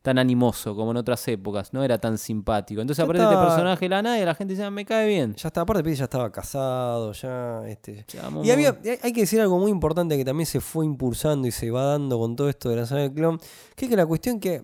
tan 0.03 0.19
animoso 0.19 0.75
como 0.75 0.91
en 0.91 0.97
otras 0.97 1.25
épocas, 1.29 1.73
no 1.73 1.83
era 1.83 1.97
tan 1.97 2.17
simpático. 2.19 2.81
Entonces 2.81 2.97
Ya 3.01 3.05
aparece 3.05 3.23
este 3.23 3.35
personaje 3.47 3.85
de 3.85 3.89
la 3.89 4.01
nada 4.03 4.19
y 4.19 4.25
la 4.25 4.35
gente 4.35 4.53
dice, 4.53 4.63
"Ah, 4.65 4.69
me 4.69 4.85
cae 4.85 5.07
bien. 5.07 5.33
Ya 5.35 5.47
estaba, 5.47 5.63
aparte 5.63 5.81
Peter 5.81 5.97
ya 5.97 6.03
estaba 6.03 6.31
casado, 6.31 7.13
ya, 7.13 7.65
este... 7.67 8.05
Y 8.43 8.51
había, 8.51 8.77
hay- 9.01 9.13
que 9.13 9.21
decir 9.21 9.39
algo 9.41 9.57
muy 9.57 9.71
importante 9.71 10.15
que 10.17 10.25
también 10.25 10.45
se 10.45 10.59
fue 10.59 10.85
impulsando 10.85 11.47
y 11.47 11.51
se 11.51 11.71
va 11.71 11.85
dando 11.85 12.19
con 12.19 12.35
todo 12.35 12.49
esto 12.49 12.69
de 12.69 12.75
la 12.75 12.85
saga 12.85 13.01
del 13.01 13.13
clon, 13.13 13.39
que 13.75 13.85
es 13.85 13.89
que 13.89 13.95
la 13.95 14.05
cuestión 14.05 14.39
que 14.41 14.61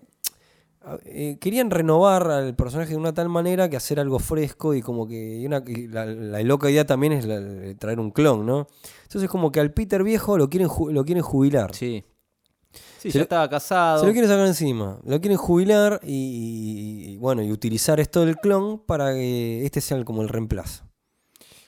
eh, 1.04 1.36
querían 1.40 1.70
renovar 1.70 2.30
al 2.30 2.54
personaje 2.54 2.90
de 2.90 2.96
una 2.96 3.12
tal 3.12 3.28
manera 3.28 3.68
que 3.68 3.76
hacer 3.76 4.00
algo 4.00 4.18
fresco 4.18 4.74
y 4.74 4.80
como 4.80 5.06
que 5.06 5.38
y 5.38 5.46
una, 5.46 5.62
y 5.66 5.88
la, 5.88 6.06
la 6.06 6.42
loca 6.42 6.70
idea 6.70 6.86
también 6.86 7.12
es 7.12 7.26
la- 7.26 7.38
de 7.40 7.74
traer 7.74 8.00
un 8.00 8.10
clon, 8.10 8.46
¿no? 8.46 8.66
Entonces 9.04 9.28
como 9.28 9.52
que 9.52 9.60
al 9.60 9.72
Peter 9.72 10.02
viejo 10.02 10.38
lo 10.38 10.48
quieren, 10.48 10.68
lo 10.90 11.04
quieren 11.04 11.22
jubilar. 11.22 11.74
Sí. 11.74 12.04
Sí, 12.98 13.10
Se 13.10 13.10
ya 13.10 13.18
lo- 13.20 13.22
estaba 13.24 13.48
casado. 13.48 14.00
Se 14.00 14.06
lo 14.06 14.12
quieren 14.12 14.30
sacar 14.30 14.46
encima, 14.46 14.98
lo 15.04 15.20
quieren 15.20 15.36
jubilar 15.38 16.00
y, 16.04 16.12
y- 16.12 17.12
y, 17.12 17.16
bueno, 17.16 17.42
y 17.42 17.50
utilizar 17.50 17.98
esto 18.00 18.24
del 18.24 18.36
clon 18.36 18.78
para 18.86 19.12
que 19.14 19.64
este 19.64 19.80
sea 19.80 20.04
como 20.04 20.22
el 20.22 20.28
reemplazo. 20.28 20.84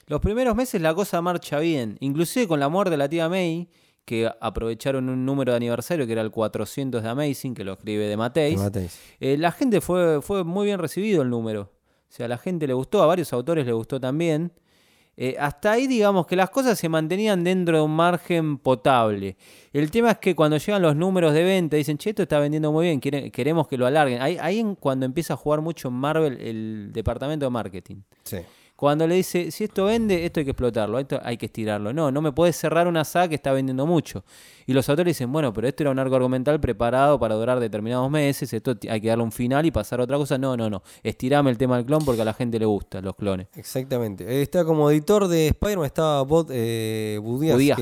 Los 0.07 0.21
primeros 0.21 0.55
meses 0.55 0.81
la 0.81 0.93
cosa 0.93 1.21
marcha 1.21 1.59
bien. 1.59 1.97
Inclusive 2.01 2.47
con 2.47 2.59
la 2.59 2.69
muerte 2.69 2.91
de 2.91 2.97
la 2.97 3.09
tía 3.09 3.29
May, 3.29 3.69
que 4.05 4.29
aprovecharon 4.41 5.07
un 5.09 5.25
número 5.25 5.53
de 5.53 5.57
aniversario 5.57 6.05
que 6.05 6.11
era 6.11 6.21
el 6.21 6.29
400 6.29 7.01
de 7.01 7.09
Amazing, 7.09 7.53
que 7.53 7.63
lo 7.63 7.73
escribe 7.73 8.05
de 8.07 8.17
Mateis. 8.17 8.59
Eh, 9.19 9.37
la 9.37 9.51
gente 9.53 9.79
fue, 9.81 10.21
fue 10.21 10.43
muy 10.43 10.65
bien 10.65 10.77
recibido 10.79 11.21
el 11.21 11.29
número. 11.29 11.71
O 12.09 12.15
sea, 12.15 12.25
a 12.25 12.29
la 12.29 12.37
gente 12.37 12.67
le 12.67 12.73
gustó, 12.73 13.01
a 13.01 13.05
varios 13.07 13.31
autores 13.33 13.65
le 13.65 13.71
gustó 13.71 13.99
también. 13.99 14.51
Eh, 15.15 15.35
hasta 15.39 15.73
ahí, 15.73 15.85
digamos 15.85 16.25
que 16.25 16.35
las 16.35 16.49
cosas 16.49 16.77
se 16.79 16.89
mantenían 16.89 17.43
dentro 17.43 17.77
de 17.77 17.83
un 17.83 17.95
margen 17.95 18.57
potable. 18.57 19.37
El 19.71 19.91
tema 19.91 20.11
es 20.11 20.17
que 20.17 20.35
cuando 20.35 20.57
llegan 20.57 20.81
los 20.81 20.95
números 20.95 21.33
de 21.33 21.43
venta, 21.43 21.77
dicen, 21.77 21.97
che, 21.97 22.09
esto 22.09 22.23
está 22.23 22.39
vendiendo 22.39 22.71
muy 22.71 22.85
bien, 22.85 22.99
queremos 22.99 23.67
que 23.67 23.77
lo 23.77 23.85
alarguen. 23.85 24.21
Ahí, 24.21 24.37
ahí 24.41 24.63
cuando 24.79 25.05
empieza 25.05 25.35
a 25.35 25.37
jugar 25.37 25.61
mucho 25.61 25.89
en 25.89 25.93
Marvel 25.93 26.41
el 26.41 26.89
departamento 26.91 27.45
de 27.45 27.49
marketing. 27.51 27.97
Sí. 28.23 28.37
Cuando 28.83 29.07
le 29.07 29.15
dice, 29.15 29.49
si 29.49 29.63
esto 29.63 29.85
vende, 29.85 30.25
esto 30.25 30.41
hay 30.41 30.43
que 30.43 30.51
explotarlo, 30.51 30.99
esto 30.99 31.17
hay 31.23 31.37
que 31.37 31.45
estirarlo. 31.45 31.93
No, 31.93 32.11
no 32.11 32.21
me 32.21 32.33
puedes 32.33 32.57
cerrar 32.57 32.85
una 32.85 33.05
saga 33.05 33.29
que 33.29 33.35
está 33.35 33.53
vendiendo 33.53 33.85
mucho. 33.85 34.25
Y 34.65 34.73
los 34.73 34.89
autores 34.89 35.11
dicen, 35.15 35.31
bueno, 35.31 35.53
pero 35.53 35.69
esto 35.69 35.83
era 35.83 35.91
un 35.91 35.99
arco 35.99 36.17
argumental 36.17 36.59
preparado 36.59 37.17
para 37.17 37.35
durar 37.35 37.61
determinados 37.61 38.11
meses, 38.11 38.51
esto 38.51 38.75
hay 38.89 38.99
que 38.99 39.07
darle 39.07 39.23
un 39.23 39.31
final 39.31 39.65
y 39.65 39.71
pasar 39.71 40.01
a 40.01 40.03
otra 40.03 40.17
cosa. 40.17 40.37
No, 40.37 40.57
no, 40.57 40.69
no. 40.69 40.83
Estirame 41.01 41.49
el 41.49 41.57
tema 41.57 41.77
del 41.77 41.85
clon 41.85 42.03
porque 42.03 42.23
a 42.23 42.25
la 42.25 42.33
gente 42.33 42.59
le 42.59 42.65
gusta 42.65 42.99
los 42.99 43.15
clones. 43.15 43.47
Exactamente. 43.55 44.25
Eh, 44.25 44.41
Está 44.41 44.65
como 44.65 44.91
editor 44.91 45.29
de 45.29 45.47
Spider-Man, 45.47 45.85
estaba 45.85 46.21
Bob 46.23 46.49
eh, 46.51 47.21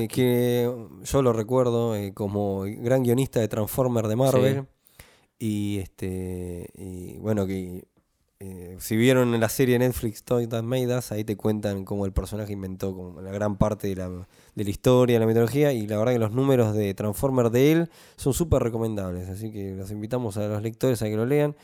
que 0.08 0.72
yo 1.02 1.22
lo 1.22 1.32
recuerdo 1.32 1.96
eh, 1.96 2.14
como 2.14 2.60
gran 2.60 3.02
guionista 3.02 3.40
de 3.40 3.48
Transformer 3.48 4.06
de 4.06 4.14
Marvel. 4.14 4.66
Y 5.40 5.78
este 5.78 6.70
y 6.76 7.18
bueno, 7.18 7.44
que 7.44 7.88
eh, 8.44 8.76
si 8.80 8.96
vieron 8.96 9.38
la 9.38 9.48
serie 9.48 9.78
Netflix 9.78 10.24
Toy 10.24 10.48
That 10.48 10.64
Made 10.64 10.92
ahí 11.10 11.22
te 11.22 11.36
cuentan 11.36 11.84
cómo 11.84 12.06
el 12.06 12.12
personaje 12.12 12.52
inventó 12.52 12.92
como 12.92 13.20
la 13.20 13.30
gran 13.30 13.56
parte 13.56 13.86
de 13.86 13.94
la, 13.94 14.08
de 14.08 14.64
la 14.64 14.68
historia, 14.68 15.14
de 15.14 15.20
la 15.20 15.26
mitología, 15.26 15.72
y 15.72 15.86
la 15.86 15.96
verdad 15.96 16.14
que 16.14 16.18
los 16.18 16.32
números 16.32 16.74
de 16.74 16.92
Transformer 16.92 17.50
de 17.50 17.70
él 17.70 17.90
son 18.16 18.34
súper 18.34 18.60
recomendables, 18.64 19.28
así 19.28 19.52
que 19.52 19.76
los 19.76 19.92
invitamos 19.92 20.38
a 20.38 20.48
los 20.48 20.60
lectores 20.60 21.00
a 21.02 21.04
que 21.04 21.14
lo 21.14 21.24
lean. 21.24 21.54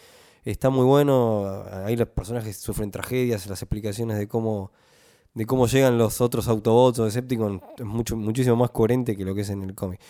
Está 0.45 0.71
muy 0.71 0.85
bueno, 0.85 1.65
ahí 1.85 1.97
los 1.97 2.07
personajes 2.11 2.57
sufren 2.59 2.93
tragedias, 2.93 3.49
las 3.49 3.61
explicaciones 3.61 4.17
de 4.17 4.29
cómo 4.29 4.71
de 5.35 5.47
cómo 5.47 5.67
llegan 5.67 5.99
los 5.99 6.21
otros 6.21 6.47
Autobots 6.47 7.01
o 7.01 7.05
Decepticons 7.07 7.61
es 7.77 7.85
mucho, 7.85 8.17
muchísimo 8.17 8.55
más 8.55 8.71
coherente 8.71 9.17
que 9.17 9.25
lo 9.25 9.35
que 9.35 9.41
es 9.41 9.51
en 9.51 9.63
el 9.63 9.75
cómic. 9.75 10.01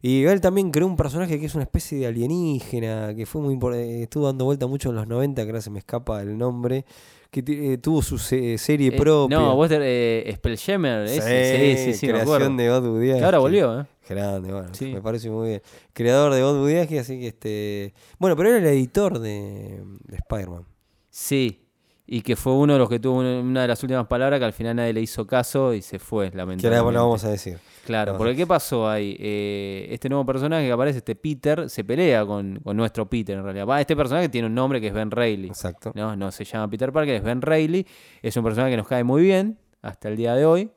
Y 0.00 0.24
él 0.24 0.40
también 0.40 0.70
creó 0.70 0.86
un 0.86 0.96
personaje 0.96 1.38
que 1.40 1.46
es 1.46 1.54
una 1.54 1.64
especie 1.64 1.98
de 1.98 2.06
alienígena, 2.06 3.14
que 3.14 3.26
fue 3.26 3.40
muy 3.42 3.54
impor- 3.54 3.74
eh, 3.74 4.02
estuvo 4.04 4.26
dando 4.26 4.44
vuelta 4.44 4.66
mucho 4.66 4.90
en 4.90 4.96
los 4.96 5.06
90, 5.08 5.42
que 5.42 5.48
ahora 5.50 5.60
se 5.60 5.70
me 5.70 5.80
escapa 5.80 6.22
el 6.22 6.38
nombre, 6.38 6.84
que 7.30 7.42
eh, 7.46 7.78
tuvo 7.78 8.00
su 8.02 8.16
se- 8.18 8.56
serie 8.58 8.88
Eh, 8.88 8.92
propia. 8.96 9.36
no, 9.38 9.56
vos 9.56 9.68
eh, 9.72 10.32
Spelljammer, 10.36 11.02
ese, 11.04 11.76
sí, 11.76 11.92
sí, 11.92 11.98
sí, 11.98 12.06
me 12.06 12.20
acuerdo. 12.20 12.34
creación 12.36 12.56
de 12.56 12.70
Odd. 12.70 13.00
Que 13.18 13.24
ahora 13.24 13.38
volvió, 13.38 13.80
¿eh? 13.80 13.86
Grande, 14.08 14.52
bueno, 14.52 14.68
Sí. 14.72 14.86
me 14.94 15.02
parece 15.02 15.28
muy 15.30 15.48
bien. 15.48 15.62
Creador 15.92 16.32
de 16.32 16.42
Odd 16.42 16.60
Budiaski, 16.60 16.96
así 16.98 17.20
que 17.20 17.26
este... 17.28 17.94
Bueno, 18.18 18.36
pero 18.36 18.48
era 18.48 18.58
el 18.58 18.64
editor 18.66 19.18
de, 19.18 19.82
de 20.06 20.16
Spider-Man. 20.16 20.64
Sí. 21.10 21.67
Y 22.10 22.22
que 22.22 22.36
fue 22.36 22.54
uno 22.54 22.72
de 22.72 22.78
los 22.78 22.88
que 22.88 22.98
tuvo 22.98 23.18
una, 23.18 23.60
de 23.62 23.68
las 23.68 23.82
últimas 23.82 24.06
palabras 24.06 24.38
que 24.40 24.46
al 24.46 24.54
final 24.54 24.76
nadie 24.76 24.94
le 24.94 25.02
hizo 25.02 25.26
caso 25.26 25.74
y 25.74 25.82
se 25.82 25.98
fue, 25.98 26.30
Que 26.30 26.38
lamentablemente. 26.38 26.78
ahora 26.78 26.98
lo 26.98 27.04
vamos 27.04 27.22
a 27.24 27.28
decir. 27.30 27.58
Claro, 27.84 28.16
porque 28.16 28.34
¿qué 28.34 28.46
pasó 28.46 28.88
ahí? 28.88 29.14
Eh, 29.20 29.88
este 29.90 30.08
nuevo 30.08 30.24
personaje 30.24 30.64
que 30.66 30.72
aparece, 30.72 30.98
este 30.98 31.14
Peter, 31.14 31.68
se 31.68 31.84
pelea 31.84 32.24
con, 32.24 32.60
con 32.64 32.76
nuestro 32.78 33.08
Peter 33.10 33.36
en 33.36 33.44
realidad. 33.44 33.78
Este 33.80 33.94
personaje 33.94 34.30
tiene 34.30 34.46
un 34.46 34.54
nombre 34.54 34.80
que 34.80 34.86
es 34.86 34.94
Ben 34.94 35.10
Reilly. 35.10 35.48
Exacto. 35.48 35.92
No, 35.94 36.16
no 36.16 36.32
se 36.32 36.44
llama 36.44 36.68
Peter 36.70 36.90
Parker, 36.92 37.14
es 37.16 37.22
Ben 37.22 37.42
Reilly. 37.42 37.86
Es 38.22 38.34
un 38.38 38.44
personaje 38.44 38.70
que 38.72 38.76
nos 38.78 38.88
cae 38.88 39.04
muy 39.04 39.22
bien 39.22 39.58
hasta 39.82 40.08
el 40.08 40.16
día 40.16 40.34
de 40.34 40.46
hoy. 40.46 40.70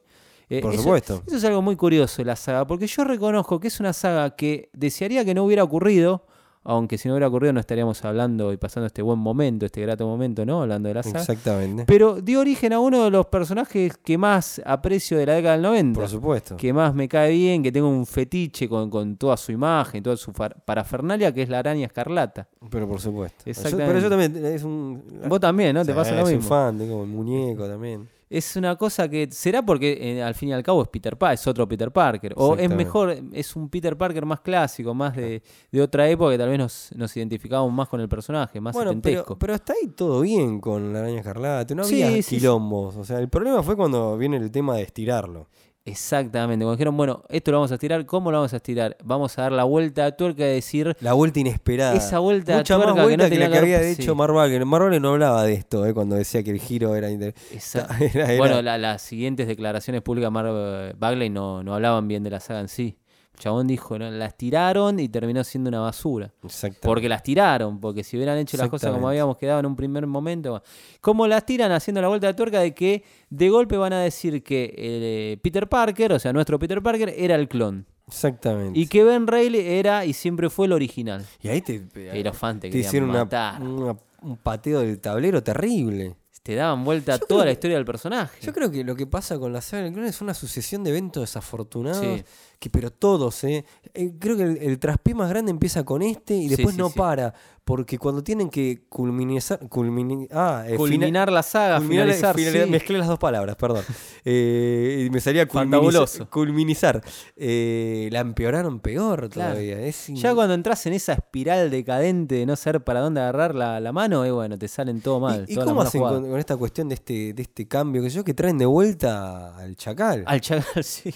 Eh, 0.49 0.59
Por 0.61 0.73
eso- 0.73 0.83
supuesto. 0.83 1.23
Eso 1.25 1.37
es 1.37 1.43
algo 1.45 1.61
muy 1.61 1.77
curioso 1.77 2.17
de 2.17 2.25
la 2.25 2.35
saga, 2.35 2.67
porque 2.67 2.87
yo 2.87 3.05
reconozco 3.05 3.57
que 3.57 3.69
es 3.69 3.79
una 3.79 3.93
saga 3.93 4.35
que 4.35 4.69
desearía 4.73 5.23
que 5.23 5.33
no 5.33 5.45
hubiera 5.45 5.63
ocurrido, 5.63 6.25
aunque 6.63 6.97
si 6.97 7.07
no 7.07 7.15
hubiera 7.15 7.27
ocurrido 7.27 7.53
no 7.53 7.59
estaríamos 7.59 8.05
hablando 8.05 8.53
y 8.53 8.57
pasando 8.57 8.85
este 8.87 9.01
buen 9.01 9.17
momento, 9.17 9.65
este 9.65 9.81
grato 9.81 10.05
momento, 10.05 10.45
¿no? 10.45 10.61
Hablando 10.61 10.89
de 10.89 10.95
la 10.95 11.03
saga. 11.03 11.19
Exactamente. 11.21 11.85
Pero 11.87 12.21
dio 12.21 12.39
origen 12.39 12.73
a 12.73 12.79
uno 12.79 13.03
de 13.05 13.09
los 13.09 13.25
personajes 13.27 13.97
que 13.97 14.17
más 14.17 14.61
aprecio 14.65 15.17
de 15.17 15.25
la 15.25 15.33
década 15.33 15.53
del 15.53 15.63
90 15.63 15.99
Por 15.99 16.09
supuesto. 16.09 16.57
que 16.57 16.71
más 16.71 16.93
me 16.93 17.07
cae 17.09 17.31
bien, 17.33 17.63
que 17.63 17.71
tengo 17.71 17.89
un 17.89 18.05
fetiche 18.05 18.69
con, 18.69 18.89
con 18.89 19.17
toda 19.17 19.37
su 19.37 19.51
imagen, 19.51 20.03
toda 20.03 20.17
su 20.17 20.31
parafernalia, 20.31 21.33
que 21.33 21.41
es 21.41 21.49
la 21.49 21.59
araña 21.59 21.85
escarlata. 21.87 22.47
Pero 22.69 22.87
por 22.87 23.01
supuesto. 23.01 23.43
Yo- 23.45 23.51
Exactamente. 23.51 23.87
pero 23.87 23.99
yo 23.99 24.09
también 24.09 24.45
es 24.45 24.63
un... 24.63 25.03
Vos 25.27 25.39
también, 25.39 25.73
¿no? 25.73 25.83
Te 25.83 25.91
Sí, 25.91 25.97
pasa 25.97 26.11
lo 26.15 26.25
soy 26.25 26.35
mismo. 26.35 26.49
fan, 26.49 26.77
tengo 26.77 27.01
el 27.03 27.09
muñeco 27.09 27.67
también. 27.67 28.07
Es 28.33 28.55
una 28.55 28.77
cosa 28.77 29.09
que 29.09 29.27
será 29.29 29.61
porque 29.61 29.97
eh, 29.99 30.23
al 30.23 30.35
fin 30.35 30.49
y 30.49 30.53
al 30.53 30.63
cabo 30.63 30.81
es 30.83 30.87
Peter 30.87 31.17
Parker, 31.17 31.33
es 31.33 31.45
otro 31.47 31.67
Peter 31.67 31.91
Parker. 31.91 32.33
O 32.37 32.55
es 32.55 32.69
mejor, 32.69 33.13
es 33.33 33.55
un 33.57 33.67
Peter 33.67 33.97
Parker 33.97 34.25
más 34.25 34.39
clásico, 34.39 34.93
más 34.93 35.17
de, 35.17 35.43
de 35.69 35.81
otra 35.81 36.07
época 36.09 36.31
que 36.31 36.37
tal 36.37 36.47
vez 36.47 36.57
nos, 36.57 36.91
nos 36.95 37.17
identificamos 37.17 37.69
más 37.73 37.89
con 37.89 37.99
el 37.99 38.07
personaje, 38.07 38.61
más 38.61 38.73
Bueno, 38.73 38.93
pero, 39.01 39.25
pero 39.37 39.53
está 39.53 39.73
ahí 39.73 39.89
todo 39.89 40.21
bien 40.21 40.61
con 40.61 40.93
la 40.93 40.99
araña 40.99 41.19
escarlata. 41.19 41.75
No 41.75 41.83
Sí, 41.83 42.01
había 42.01 42.15
sí, 42.15 42.23
sí. 42.23 42.35
quilombos. 42.37 42.95
O 42.95 43.03
sea, 43.03 43.19
el 43.19 43.27
problema 43.27 43.61
fue 43.63 43.75
cuando 43.75 44.17
viene 44.17 44.37
el 44.37 44.49
tema 44.49 44.77
de 44.77 44.83
estirarlo. 44.83 45.49
Exactamente, 45.83 46.63
cuando 46.63 46.75
dijeron, 46.77 46.95
bueno, 46.95 47.23
esto 47.29 47.49
lo 47.51 47.57
vamos 47.57 47.71
a 47.71 47.73
estirar, 47.75 48.05
¿cómo 48.05 48.29
lo 48.31 48.37
vamos 48.37 48.53
a 48.53 48.57
estirar? 48.57 48.97
Vamos 49.03 49.37
a 49.39 49.41
dar 49.43 49.51
la 49.51 49.63
vuelta 49.63 50.05
a 50.05 50.11
tuerca 50.15 50.43
y 50.43 50.53
decir, 50.53 50.95
La 51.01 51.13
vuelta 51.13 51.39
inesperada. 51.39 51.95
Esa 51.95 52.19
vuelta 52.19 52.57
Mucha 52.57 52.75
tuerca 52.75 52.93
más 52.93 52.95
que 53.01 53.01
vuelta 53.07 53.23
no 53.23 53.23
que, 53.25 53.29
tenía 53.31 53.49
la 53.49 53.55
que 53.55 53.65
que 53.67 53.75
había 53.75 53.89
hecho 53.89 54.11
sí. 54.11 54.15
Mark 54.15 54.31
Wagner. 54.33 54.63
Mark 54.65 54.83
Wagner 54.83 55.01
no 55.01 55.09
hablaba 55.09 55.43
de 55.43 55.53
esto, 55.53 55.85
eh, 55.87 55.93
cuando 55.95 56.15
decía 56.15 56.43
que 56.43 56.51
el 56.51 56.59
giro 56.59 56.95
era... 56.95 57.09
inter- 57.09 57.33
era- 57.99 58.25
era- 58.31 58.37
Bueno, 58.37 58.61
la- 58.61 58.77
las 58.77 59.01
siguientes 59.01 59.47
declaraciones 59.47 60.03
públicas 60.03 60.27
de 60.27 60.31
Mark 60.31 60.95
Bagley 60.99 61.31
no, 61.31 61.63
no 61.63 61.73
hablaban 61.73 62.07
bien 62.07 62.23
de 62.23 62.29
la 62.29 62.39
saga 62.39 62.59
en 62.59 62.67
sí. 62.67 62.97
Chabón 63.41 63.65
dijo, 63.65 63.97
¿no? 63.97 64.09
las 64.11 64.37
tiraron 64.37 64.99
y 64.99 65.09
terminó 65.09 65.43
siendo 65.43 65.69
una 65.69 65.79
basura. 65.79 66.31
Exactamente. 66.43 66.87
Porque 66.87 67.09
las 67.09 67.23
tiraron, 67.23 67.79
porque 67.79 68.03
si 68.03 68.15
hubieran 68.15 68.37
hecho 68.37 68.55
las 68.55 68.69
cosas 68.69 68.91
como 68.93 69.09
habíamos 69.09 69.35
quedado 69.37 69.59
en 69.61 69.65
un 69.65 69.75
primer 69.75 70.05
momento. 70.05 70.61
¿Cómo 71.01 71.25
las 71.25 71.43
tiran 71.45 71.71
haciendo 71.71 72.01
la 72.01 72.07
vuelta 72.07 72.27
de 72.27 72.35
tuerca 72.35 72.59
de 72.59 72.73
que 72.75 73.03
de 73.31 73.49
golpe 73.49 73.77
van 73.77 73.93
a 73.93 73.99
decir 74.01 74.43
que 74.43 74.73
eh, 74.77 75.37
Peter 75.41 75.67
Parker, 75.67 76.13
o 76.13 76.19
sea, 76.19 76.31
nuestro 76.33 76.59
Peter 76.59 76.81
Parker, 76.83 77.13
era 77.17 77.33
el 77.35 77.47
clon? 77.47 77.87
Exactamente. 78.07 78.77
Y 78.79 78.85
que 78.87 79.03
Ben 79.03 79.25
Reilly 79.25 79.59
era 79.59 80.05
y 80.05 80.13
siempre 80.13 80.49
fue 80.51 80.67
el 80.67 80.73
original. 80.73 81.25
Y 81.41 81.47
ahí 81.47 81.61
te, 81.61 81.81
Y 82.13 82.21
los 82.23 82.37
fans 82.37 82.59
te 82.59 82.67
hicieron 82.67 83.09
una- 83.09 83.23
matar. 83.23 83.61
una- 83.61 83.97
un 84.21 84.37
pateo 84.37 84.81
del 84.81 84.99
tablero 84.99 85.41
terrible. 85.41 86.15
Te 86.43 86.55
daban 86.55 86.83
vuelta 86.83 87.17
Yo 87.19 87.25
toda 87.27 87.41
la 87.41 87.51
que- 87.51 87.53
historia 87.53 87.77
del 87.77 87.85
personaje. 87.85 88.39
Yo 88.41 88.51
creo 88.51 88.71
que 88.71 88.83
lo 88.83 88.95
que 88.95 89.05
pasa 89.05 89.37
con 89.37 89.53
la 89.53 89.61
saga 89.61 89.83
del 89.83 89.93
clon 89.93 90.05
es 90.07 90.21
una 90.21 90.33
sucesión 90.33 90.83
de 90.83 90.89
eventos 90.89 91.21
desafortunados, 91.21 92.03
Sí. 92.03 92.23
que 92.59 92.69
pero 92.71 92.89
todos, 92.91 93.43
¿eh? 93.43 93.63
Eh, 93.93 94.13
creo 94.19 94.35
que 94.35 94.43
el, 94.43 94.57
el 94.57 94.79
traspié 94.79 95.13
más 95.13 95.29
grande 95.29 95.51
empieza 95.51 95.83
con 95.83 96.01
este 96.01 96.33
y 96.33 96.47
después 96.47 96.73
sí, 96.73 96.79
no 96.81 96.89
para, 96.89 97.33
porque 97.73 97.97
cuando 97.97 98.21
tienen 98.21 98.49
que 98.49 98.81
culminizar, 98.89 99.57
culmini- 99.69 100.27
ah, 100.33 100.63
eh, 100.65 100.71
fina- 100.71 100.77
Culminar 100.77 101.31
la 101.31 101.41
saga, 101.41 101.77
culminar- 101.77 102.03
finalizar. 102.07 102.35
finalidad- 102.35 102.65
sí. 102.65 102.69
Mezclé 102.71 102.97
las 102.97 103.07
dos 103.07 103.17
palabras, 103.17 103.55
perdón. 103.55 103.83
Eh, 104.25 105.05
y 105.07 105.09
me 105.09 105.21
salía 105.21 105.47
culminizar. 105.47 106.27
Culminizar. 106.29 107.01
Eh, 107.37 108.09
la 108.11 108.19
empeoraron 108.19 108.79
peor 108.81 109.29
Claro. 109.29 109.51
todavía. 109.53 109.79
Es 109.79 110.09
in- 110.09 110.17
Ya 110.17 110.35
cuando 110.35 110.53
entras 110.53 110.85
en 110.85 110.93
esa 110.93 111.13
espiral 111.13 111.71
decadente 111.71 112.35
de 112.35 112.45
no 112.45 112.55
saber 112.57 112.83
para 112.83 112.99
dónde 112.99 113.21
agarrar 113.21 113.55
la, 113.55 113.79
la 113.79 113.91
mano, 113.93 114.25
eh, 114.25 114.31
bueno, 114.31 114.57
te 114.57 114.67
salen 114.67 114.99
todo 115.01 115.19
mal. 115.21 115.45
¿Y, 115.47 115.55
cómo 115.55 115.81
hacen 115.81 116.01
con 116.01 116.37
esta 116.37 116.57
cuestión 116.57 116.89
de 116.89 116.95
este, 116.95 117.33
de 117.33 117.41
este 117.41 117.67
cambio 117.69 118.01
que 118.03 118.09
yo 118.09 118.23
que 118.25 118.33
traen 118.33 118.57
de 118.57 118.65
vuelta 118.65 119.55
al 119.57 119.75
chacal? 119.77 120.23
Al 120.27 120.41
Chacal, 120.41 120.83
sí. 120.83 121.13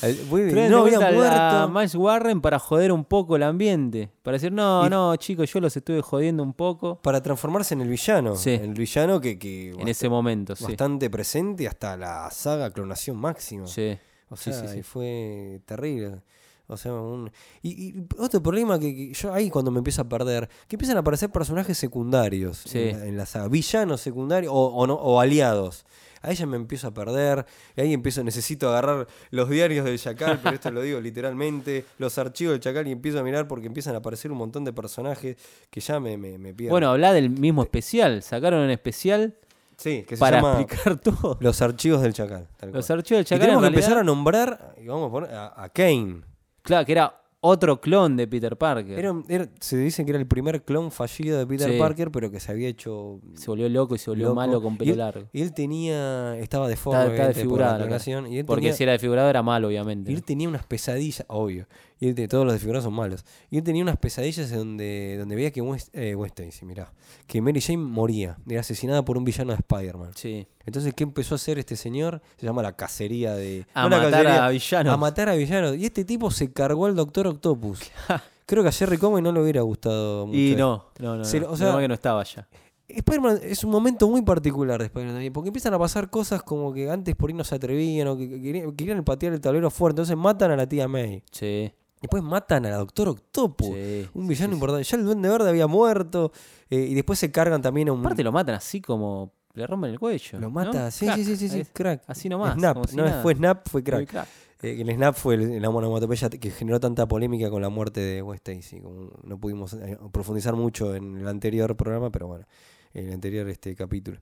Traen 0.00 0.70
no 0.70 0.84
de 0.84 0.94
había 0.96 1.10
vuelta 1.12 1.62
a 1.62 1.66
muerto. 1.66 1.78
Miles 1.78 1.94
Warren 1.94 2.40
para 2.40 2.58
joder 2.58 2.92
un 2.92 3.04
poco 3.04 3.36
el 3.36 3.42
ambiente. 3.42 4.10
Para 4.22 4.36
decir, 4.36 4.52
no, 4.52 4.86
Y- 4.86 4.90
no, 4.90 5.14
chicos, 5.16 5.52
yo 5.52 5.60
los 5.60 5.76
estuve 5.76 6.00
jodiendo 6.02 6.42
un 6.42 6.52
poco. 6.54 7.00
Para 7.02 7.22
transformarse 7.22 7.74
en 7.74 7.82
el 7.82 7.88
villano. 7.88 8.36
Sí. 8.36 8.50
El 8.50 8.74
villano 8.74 9.20
que, 9.20 9.38
que 9.38 9.70
En 9.70 9.88
ese 9.88 10.08
momento, 10.08 10.56
sí. 10.56 10.64
bastante 10.64 11.10
presente 11.10 11.68
hasta 11.68 11.96
la 11.96 12.30
saga 12.30 12.70
Clonación 12.70 13.16
Máxima. 13.16 13.66
Sí. 13.66 13.98
O 14.30 14.36
sea, 14.36 14.52
sí, 14.52 14.68
sí. 14.76 14.82
fue 14.82 15.60
terrible. 15.66 16.20
O 16.68 16.76
sea, 16.76 16.92
un... 16.94 17.28
y, 17.62 17.88
y 17.88 18.06
otro 18.16 18.40
problema 18.40 18.78
que, 18.78 18.94
que 18.94 19.12
yo 19.12 19.34
ahí 19.34 19.50
cuando 19.50 19.72
me 19.72 19.78
empiezo 19.78 20.02
a 20.02 20.08
perder, 20.08 20.48
que 20.68 20.76
empiezan 20.76 20.96
a 20.96 21.00
aparecer 21.00 21.28
personajes 21.30 21.76
secundarios 21.76 22.58
Sí. 22.58 22.78
en, 22.78 23.00
la, 23.00 23.06
en 23.06 23.16
la 23.16 23.26
saga, 23.26 23.48
villanos 23.48 24.00
secundarios 24.00 24.52
o, 24.54 24.66
o 24.68 24.86
no, 24.86 24.94
o 24.94 25.18
aliados. 25.18 25.84
Ahí 26.22 26.34
ya 26.34 26.46
me 26.46 26.56
empiezo 26.56 26.88
a 26.88 26.94
perder, 26.94 27.46
y 27.76 27.80
ahí 27.80 27.92
empiezo, 27.94 28.22
necesito 28.22 28.68
agarrar 28.68 29.06
los 29.30 29.48
diarios 29.48 29.84
del 29.84 29.98
Chacal, 29.98 30.38
pero 30.42 30.54
esto 30.54 30.70
lo 30.70 30.82
digo 30.82 31.00
literalmente, 31.00 31.84
los 31.98 32.18
archivos 32.18 32.52
del 32.52 32.60
Chacal 32.60 32.86
y 32.88 32.92
empiezo 32.92 33.18
a 33.18 33.22
mirar 33.22 33.48
porque 33.48 33.66
empiezan 33.66 33.94
a 33.94 33.98
aparecer 33.98 34.30
un 34.30 34.38
montón 34.38 34.64
de 34.64 34.72
personajes 34.72 35.36
que 35.70 35.80
ya 35.80 35.98
me, 35.98 36.16
me, 36.16 36.38
me 36.38 36.52
pierden. 36.52 36.72
Bueno, 36.72 36.90
habla 36.90 37.12
del 37.12 37.30
mismo 37.30 37.62
especial. 37.62 38.22
Sacaron 38.22 38.60
un 38.60 38.70
especial 38.70 39.34
sí, 39.76 40.04
que 40.06 40.16
se 40.16 40.20
para 40.20 40.36
llama 40.42 40.60
explicar 40.60 40.98
todo. 41.00 41.38
Los 41.40 41.62
archivos 41.62 42.02
del 42.02 42.12
Chacal. 42.12 42.46
Los 42.72 42.90
archivos 42.90 43.18
del 43.18 43.24
y 43.24 43.28
Chacal. 43.28 43.40
tenemos 43.46 43.62
que 43.62 43.68
empezar 43.68 43.98
a 43.98 44.04
nombrar, 44.04 44.74
y 44.80 44.86
vamos 44.86 45.08
a 45.08 45.10
poner 45.10 45.34
a, 45.34 45.62
a 45.62 45.68
Kane. 45.70 46.22
Claro, 46.62 46.84
que 46.84 46.92
era 46.92 47.19
otro 47.42 47.80
clon 47.80 48.16
de 48.16 48.26
Peter 48.28 48.56
Parker. 48.56 48.98
Era, 48.98 49.14
era- 49.28 49.48
se 49.60 49.76
dice 49.78 50.04
que 50.04 50.10
era 50.10 50.18
el 50.20 50.26
primer 50.26 50.62
clon 50.62 50.90
fallido 50.90 51.38
de 51.38 51.46
Peter 51.46 51.72
Sí. 51.72 51.78
Parker, 51.78 52.10
pero 52.10 52.30
que 52.30 52.38
se 52.38 52.52
había 52.52 52.68
hecho 52.68 53.20
Se 53.34 53.46
volvió 53.46 53.68
loco 53.68 53.94
y 53.94 53.98
se 53.98 54.10
volvió 54.10 54.26
loco. 54.26 54.36
malo 54.36 54.60
con 54.62 54.74
Y 54.74 54.76
pelo 54.76 54.92
él- 54.92 54.98
largo. 54.98 55.28
Y 55.32 55.40
él 55.42 55.52
tenía, 55.54 56.36
estaba 56.38 56.68
deforme, 56.68 56.98
Está, 57.00 57.12
está 57.12 57.22
obviamente, 57.22 57.48
por 57.48 57.58
la 57.60 57.78
desfigurado. 57.78 58.28
y 58.30 58.38
él 58.38 58.44
Porque 58.44 58.60
tenía, 58.62 58.72
si 58.74 58.82
era 58.82 58.92
desfigurado 58.92 59.30
era 59.30 59.42
malo, 59.42 59.70
y 59.70 59.74
obviamente. 59.74 60.12
él 60.12 60.22
tenía 60.22 60.48
unas 60.48 60.66
pesadillas, 60.66 61.24
obvio. 61.28 61.66
Y 62.02 62.08
él 62.08 62.28
todos 62.28 62.44
los 62.46 62.54
desfigurados 62.54 62.84
son 62.84 62.94
malos. 62.94 63.26
Y 63.50 63.58
él 63.58 63.62
tenía 63.62 63.82
unas 63.82 63.98
pesadillas 63.98 64.50
donde, 64.50 65.16
donde 65.18 65.36
veía 65.36 65.50
que 65.50 65.60
West, 65.60 65.94
eh, 65.94 66.14
West 66.14 66.40
mirá, 66.62 66.90
que 67.26 67.42
Mary 67.42 67.60
Jane 67.60 67.76
moría, 67.76 68.38
era 68.48 68.60
asesinada 68.60 69.04
por 69.04 69.18
un 69.18 69.24
villano 69.24 69.52
de 69.52 69.58
Spider-Man. 69.58 70.12
Sí. 70.14 70.46
Entonces, 70.64 70.94
¿qué 70.94 71.04
empezó 71.04 71.34
a 71.34 71.36
hacer 71.36 71.58
este 71.58 71.76
señor? 71.76 72.22
Se 72.38 72.46
llama 72.46 72.62
la 72.62 72.74
cacería 72.74 73.34
de. 73.34 73.66
A 73.74 73.82
no 73.84 73.90
matar 73.90 74.10
cacería, 74.12 74.46
a 74.46 74.48
villanos. 74.48 74.94
A 74.94 74.96
matar 74.96 75.28
a 75.28 75.34
villanos. 75.34 75.76
Y 75.76 75.84
este 75.84 76.04
tipo 76.06 76.30
se 76.30 76.50
cargó 76.52 76.86
al 76.86 76.94
Doctor 76.96 77.26
Octopus. 77.26 77.80
Creo 78.46 78.62
que 78.62 78.70
a 78.70 78.72
Jerry 78.72 78.96
Conway 78.96 79.22
no 79.22 79.30
le 79.30 79.42
hubiera 79.42 79.60
gustado 79.60 80.26
mucho. 80.26 80.38
Y 80.38 80.56
no, 80.56 80.86
no, 80.98 81.16
no. 81.18 81.24
Se 81.24 81.38
no. 81.38 81.46
lo- 81.48 81.52
o 81.52 81.56
sea- 81.56 81.78
que 81.78 81.86
no 81.88 81.94
estaba 81.94 82.24
ya. 82.24 82.48
Spider-Man 82.88 83.38
es 83.44 83.62
un 83.62 83.70
momento 83.70 84.08
muy 84.08 84.22
particular 84.22 84.80
de 84.80 84.86
Spider-Man 84.86 85.14
también, 85.14 85.32
porque 85.32 85.48
empiezan 85.50 85.74
a 85.74 85.78
pasar 85.78 86.10
cosas 86.10 86.42
como 86.42 86.72
que 86.72 86.90
antes 86.90 87.14
por 87.14 87.30
ahí 87.30 87.34
no 87.34 87.44
se 87.44 87.54
atrevían 87.54 88.08
o 88.08 88.16
que, 88.16 88.28
que 88.28 88.42
querían, 88.42 88.72
querían 88.72 89.04
patear 89.04 89.32
el 89.32 89.40
tablero 89.40 89.70
fuerte, 89.70 89.92
entonces 90.00 90.16
matan 90.16 90.50
a 90.50 90.56
la 90.56 90.66
tía 90.68 90.88
May. 90.88 91.22
Sí. 91.30 91.72
Después 92.00 92.22
matan 92.22 92.64
al 92.66 92.78
Doctor 92.78 93.08
Octopus, 93.10 93.68
sí, 93.68 94.08
un 94.14 94.26
villano 94.26 94.48
sí, 94.52 94.54
importante. 94.54 94.84
Ya 94.84 94.96
el 94.96 95.04
Duende 95.04 95.28
Verde 95.28 95.48
había 95.50 95.66
muerto 95.66 96.32
eh, 96.70 96.86
y 96.88 96.94
después 96.94 97.18
se 97.18 97.30
cargan 97.30 97.60
también 97.60 97.88
a 97.88 97.92
un... 97.92 98.00
Aparte 98.00 98.22
lo 98.24 98.32
matan 98.32 98.54
así 98.54 98.80
como 98.80 99.32
le 99.52 99.66
rompen 99.66 99.90
el 99.90 99.98
cuello. 99.98 100.38
lo 100.38 100.46
¿no? 100.46 100.50
mata, 100.50 100.90
sí, 100.90 101.04
Crack, 101.06 101.16
sí, 101.18 101.36
sí, 101.36 101.48
sí, 101.48 101.64
crack. 101.72 102.02
Así 102.06 102.28
nomás. 102.28 102.54
Snap, 102.54 102.86
si 102.86 102.96
no 102.96 103.04
nada. 103.04 103.22
fue 103.22 103.34
Snap, 103.34 103.68
fue 103.68 103.82
crack. 103.82 104.08
crack. 104.08 104.28
Eh, 104.62 104.80
el 104.80 104.94
Snap 104.94 105.14
fue 105.14 105.34
el- 105.34 105.60
la 105.60 105.68
onomatopeya 105.68 106.30
que 106.30 106.50
generó 106.50 106.78
tanta 106.80 107.06
polémica 107.08 107.50
con 107.50 107.60
la 107.60 107.68
muerte 107.68 108.00
de 108.00 108.22
West 108.22 108.48
Stacy. 108.48 108.80
no 108.80 109.38
pudimos 109.38 109.72
eh, 109.74 109.98
profundizar 110.12 110.54
mucho 110.54 110.94
en 110.94 111.18
el 111.18 111.28
anterior 111.28 111.76
programa, 111.76 112.10
pero 112.10 112.28
bueno, 112.28 112.46
en 112.94 113.08
el 113.08 113.12
anterior 113.14 113.48
este 113.48 113.74
capítulo. 113.74 114.18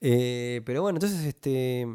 Eh, 0.00 0.60
pero 0.64 0.82
bueno, 0.82 0.96
entonces 0.98 1.24
este 1.24 1.86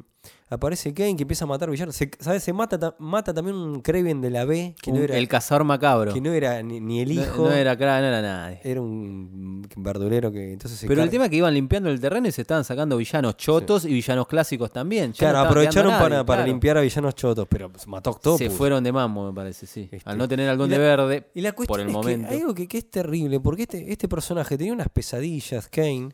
aparece 0.50 0.94
Kane 0.94 1.16
que 1.16 1.22
empieza 1.22 1.46
a 1.46 1.48
matar 1.48 1.70
villanos. 1.70 1.96
Se, 1.96 2.12
¿Sabes? 2.20 2.44
Se 2.44 2.52
mata, 2.52 2.78
ta- 2.78 2.96
mata 3.00 3.34
también 3.34 3.56
un 3.56 3.82
Kraven 3.82 4.20
de 4.20 4.30
la 4.30 4.44
B, 4.44 4.76
que 4.82 4.92
no 4.92 5.00
era, 5.00 5.18
el 5.18 5.28
cazador 5.30 5.64
macabro. 5.64 6.14
que 6.14 6.20
no 6.20 6.34
era 6.34 6.62
ni, 6.62 6.80
ni 6.82 7.00
el 7.00 7.16
No- 7.16 7.22
hijo. 7.22 7.46
No, 7.46 7.52
era, 7.54 7.78
claro, 7.78 8.02
no 8.02 8.08
era 8.10 8.22
nadie. 8.22 8.60
Era 8.64 8.82
un 8.82 9.66
verdulero 9.78 10.30
que 10.32 10.52
entonces 10.52 10.78
se 10.80 10.88
Pero 10.88 11.02
el 11.04 11.10
tema 11.10 11.26
es 11.26 11.30
que 11.30 11.38
iban 11.38 11.54
limpiando 11.54 11.90
el 11.90 12.00
terreno 12.02 12.28
y 12.28 12.32
se 12.34 12.42
estaban 12.42 12.66
sacando 12.66 12.98
villanos 12.98 13.38
chotos 13.38 13.86
y 13.86 13.94
villanos 13.94 14.28
clásicos 14.28 14.72
también. 14.72 15.14
Ya 15.14 15.18
Claro, 15.20 15.38
no 15.40 15.44
aprovecharon 15.46 15.92
para, 15.94 16.10
nadie, 16.10 16.26
para 16.26 16.38
claro. 16.40 16.48
limpiar 16.52 16.78
a 16.80 16.82
villanos 16.82 17.16
chotos, 17.16 17.48
pero 17.50 17.72
se 17.78 17.88
mató 17.88 18.10
Octopus. 18.10 18.40
Se 18.40 18.50
fueron 18.50 18.84
de 18.84 18.92
mambo, 18.92 19.28
me 19.28 19.34
parece, 19.34 19.66
sí. 19.68 19.88
Este, 19.92 20.10
Al 20.10 20.18
no 20.18 20.28
tener 20.28 20.50
algo 20.50 20.66
y 20.66 20.70
de 20.70 20.78
la- 20.78 20.84
verde, 20.84 21.28
Y 21.34 21.42
la 21.42 21.54
cuestión 21.54 21.74
por 21.74 21.80
el 21.80 21.88
es 21.88 21.94
momento. 21.94 22.28
que 22.28 22.34
hay 22.36 22.42
algo 22.42 22.54
que, 22.54 22.68
que 22.68 22.78
es 22.80 22.90
terrible, 22.92 23.40
porque 23.40 23.62
este, 23.64 23.90
este 23.92 24.10
personaje 24.10 24.58
tenía 24.58 24.74
unas 24.74 24.90
pesadillas, 24.90 25.70
Kane, 25.70 26.10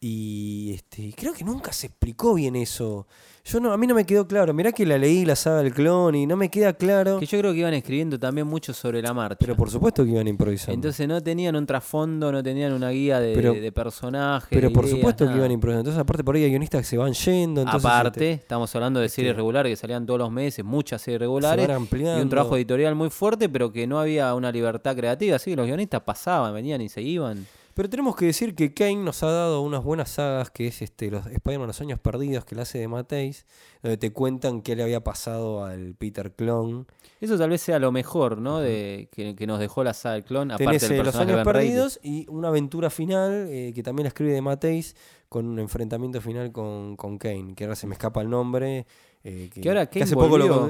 y 0.00 0.72
este, 0.74 1.12
creo 1.16 1.32
que 1.32 1.42
nunca 1.44 1.72
se 1.72 1.88
explicó 1.88 2.34
bien 2.34 2.54
eso. 2.56 3.06
Yo 3.44 3.60
no, 3.60 3.72
a 3.72 3.78
mí 3.78 3.86
no 3.86 3.94
me 3.94 4.04
quedó 4.04 4.28
claro. 4.28 4.52
Mirá 4.52 4.72
que 4.72 4.84
la 4.84 4.98
leí, 4.98 5.24
la 5.24 5.34
saga 5.34 5.62
del 5.62 5.72
clon, 5.72 6.14
y 6.14 6.26
no 6.26 6.36
me 6.36 6.50
queda 6.50 6.74
claro. 6.74 7.18
que 7.18 7.24
yo 7.26 7.38
creo 7.38 7.52
que 7.52 7.60
iban 7.60 7.72
escribiendo 7.72 8.18
también 8.18 8.46
mucho 8.46 8.74
sobre 8.74 9.00
la 9.00 9.14
marcha. 9.14 9.38
Pero 9.40 9.56
por 9.56 9.70
supuesto 9.70 10.04
que 10.04 10.10
iban 10.10 10.28
improvisando. 10.28 10.74
Entonces 10.74 11.08
no 11.08 11.20
tenían 11.22 11.56
un 11.56 11.64
trasfondo, 11.64 12.30
no 12.30 12.42
tenían 12.42 12.74
una 12.74 12.90
guía 12.90 13.18
de, 13.20 13.32
Pero- 13.34 13.54
de 13.54 13.72
personajes. 13.72 14.48
pero 14.50 14.68
de 14.68 14.74
por 14.74 14.84
ideas, 14.84 14.98
supuesto 14.98 15.26
que 15.26 15.34
iban 15.34 15.50
improvisando. 15.50 15.80
Entonces, 15.80 16.00
aparte, 16.00 16.22
por 16.22 16.36
ahí 16.36 16.44
hay 16.44 16.50
guionistas 16.50 16.82
que 16.82 16.86
se 16.88 16.98
van 16.98 17.14
yendo. 17.14 17.62
Entonces, 17.62 17.84
Aparte, 17.86 18.32
este, 18.32 18.42
estamos 18.42 18.74
hablando 18.76 19.00
de 19.00 19.08
series 19.08 19.30
este, 19.30 19.36
regulares 19.38 19.70
que 19.72 19.76
salían 19.76 20.04
todos 20.04 20.18
los 20.20 20.30
meses, 20.30 20.62
muchas 20.64 21.00
series 21.00 21.16
se 21.16 21.20
regulares. 21.20 21.66
van 21.66 21.76
ampliando. 21.76 22.18
Y 22.18 22.22
un 22.22 22.28
trabajo 22.28 22.56
editorial 22.56 22.94
muy 22.94 23.08
fuerte, 23.08 23.48
pero 23.48 23.72
que 23.72 23.86
no 23.86 23.98
había 23.98 24.34
una 24.34 24.52
libertad 24.52 24.94
creativa. 24.94 25.36
Así 25.36 25.50
que 25.52 25.56
los 25.56 25.66
guionistas 25.66 26.02
pasaban, 26.02 26.52
venían 26.54 26.82
y 26.82 26.88
se 26.90 27.00
iban. 27.00 27.46
Pero 27.78 27.88
tenemos 27.88 28.16
que 28.16 28.24
decir 28.24 28.56
que 28.56 28.74
Kane 28.74 28.96
nos 28.96 29.22
ha 29.22 29.30
dado 29.30 29.60
unas 29.60 29.84
buenas 29.84 30.10
sagas, 30.10 30.50
que 30.50 30.66
es 30.66 30.82
este 30.82 31.12
los 31.12 31.24
Spider-Man 31.26 31.68
Los 31.68 31.80
Años 31.80 32.00
Perdidos, 32.00 32.44
que 32.44 32.56
la 32.56 32.62
hace 32.62 32.78
de 32.78 32.88
Mateis, 32.88 33.46
donde 33.84 33.96
te 33.96 34.12
cuentan 34.12 34.62
qué 34.62 34.74
le 34.74 34.82
había 34.82 35.04
pasado 35.04 35.64
al 35.64 35.94
Peter 35.94 36.34
Clone. 36.34 36.86
Eso 37.20 37.38
tal 37.38 37.50
vez 37.50 37.60
sea 37.62 37.78
lo 37.78 37.92
mejor, 37.92 38.38
¿no? 38.38 38.58
De, 38.58 39.08
que, 39.12 39.36
que 39.36 39.46
nos 39.46 39.60
dejó 39.60 39.84
la 39.84 39.94
saga 39.94 40.14
del 40.14 40.24
clon. 40.24 40.50
Aparte 40.50 40.64
Tenés 40.64 40.88
del 40.88 40.98
eh, 40.98 41.04
Los 41.04 41.14
Años. 41.14 41.44
Perdidos 41.44 42.00
y 42.02 42.26
una 42.28 42.48
aventura 42.48 42.90
final 42.90 43.46
eh, 43.48 43.70
que 43.72 43.84
también 43.84 44.06
la 44.06 44.08
escribe 44.08 44.32
de 44.32 44.42
Mateis 44.42 44.96
con 45.28 45.46
un 45.46 45.60
enfrentamiento 45.60 46.20
final 46.20 46.50
con, 46.50 46.96
con 46.96 47.16
Kane, 47.16 47.54
que 47.54 47.62
ahora 47.62 47.76
se 47.76 47.86
me 47.86 47.92
escapa 47.92 48.22
el 48.22 48.28
nombre. 48.28 48.88
eh, 49.22 49.50
Que 49.52 49.68
ahora 49.68 49.86
Kane 49.86 50.02
hace 50.02 50.16
poco 50.16 50.36
lo 50.36 50.68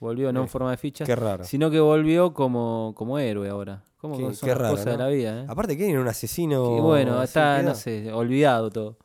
volvió. 0.00 0.32
no 0.32 0.40
en 0.40 0.46
Eh, 0.46 0.48
forma 0.48 0.70
de 0.70 0.76
ficha, 0.76 1.04
Qué 1.04 1.14
raro. 1.16 1.44
sino 1.44 1.70
que 1.70 1.80
volvió 1.80 2.32
como, 2.34 2.92
como 2.96 3.18
héroe 3.18 3.48
ahora. 3.48 3.82
Como 4.00 4.16
Qué- 4.16 4.34
son 4.34 4.48
qué 4.48 4.54
raro, 4.54 4.70
cosas 4.74 4.86
de 4.86 4.96
la 4.98 5.08
vida, 5.08 5.40
¿eh? 5.42 5.46
Aparte 5.48 5.76
Kane 5.76 5.90
era 5.90 6.00
un 6.00 6.08
asesino. 6.08 6.74
Que 6.76 6.80
bueno, 6.80 7.20
está, 7.22 7.62
no 7.62 7.74
sé, 7.74 8.12
olvidado 8.12 8.70
todo. 8.70 8.96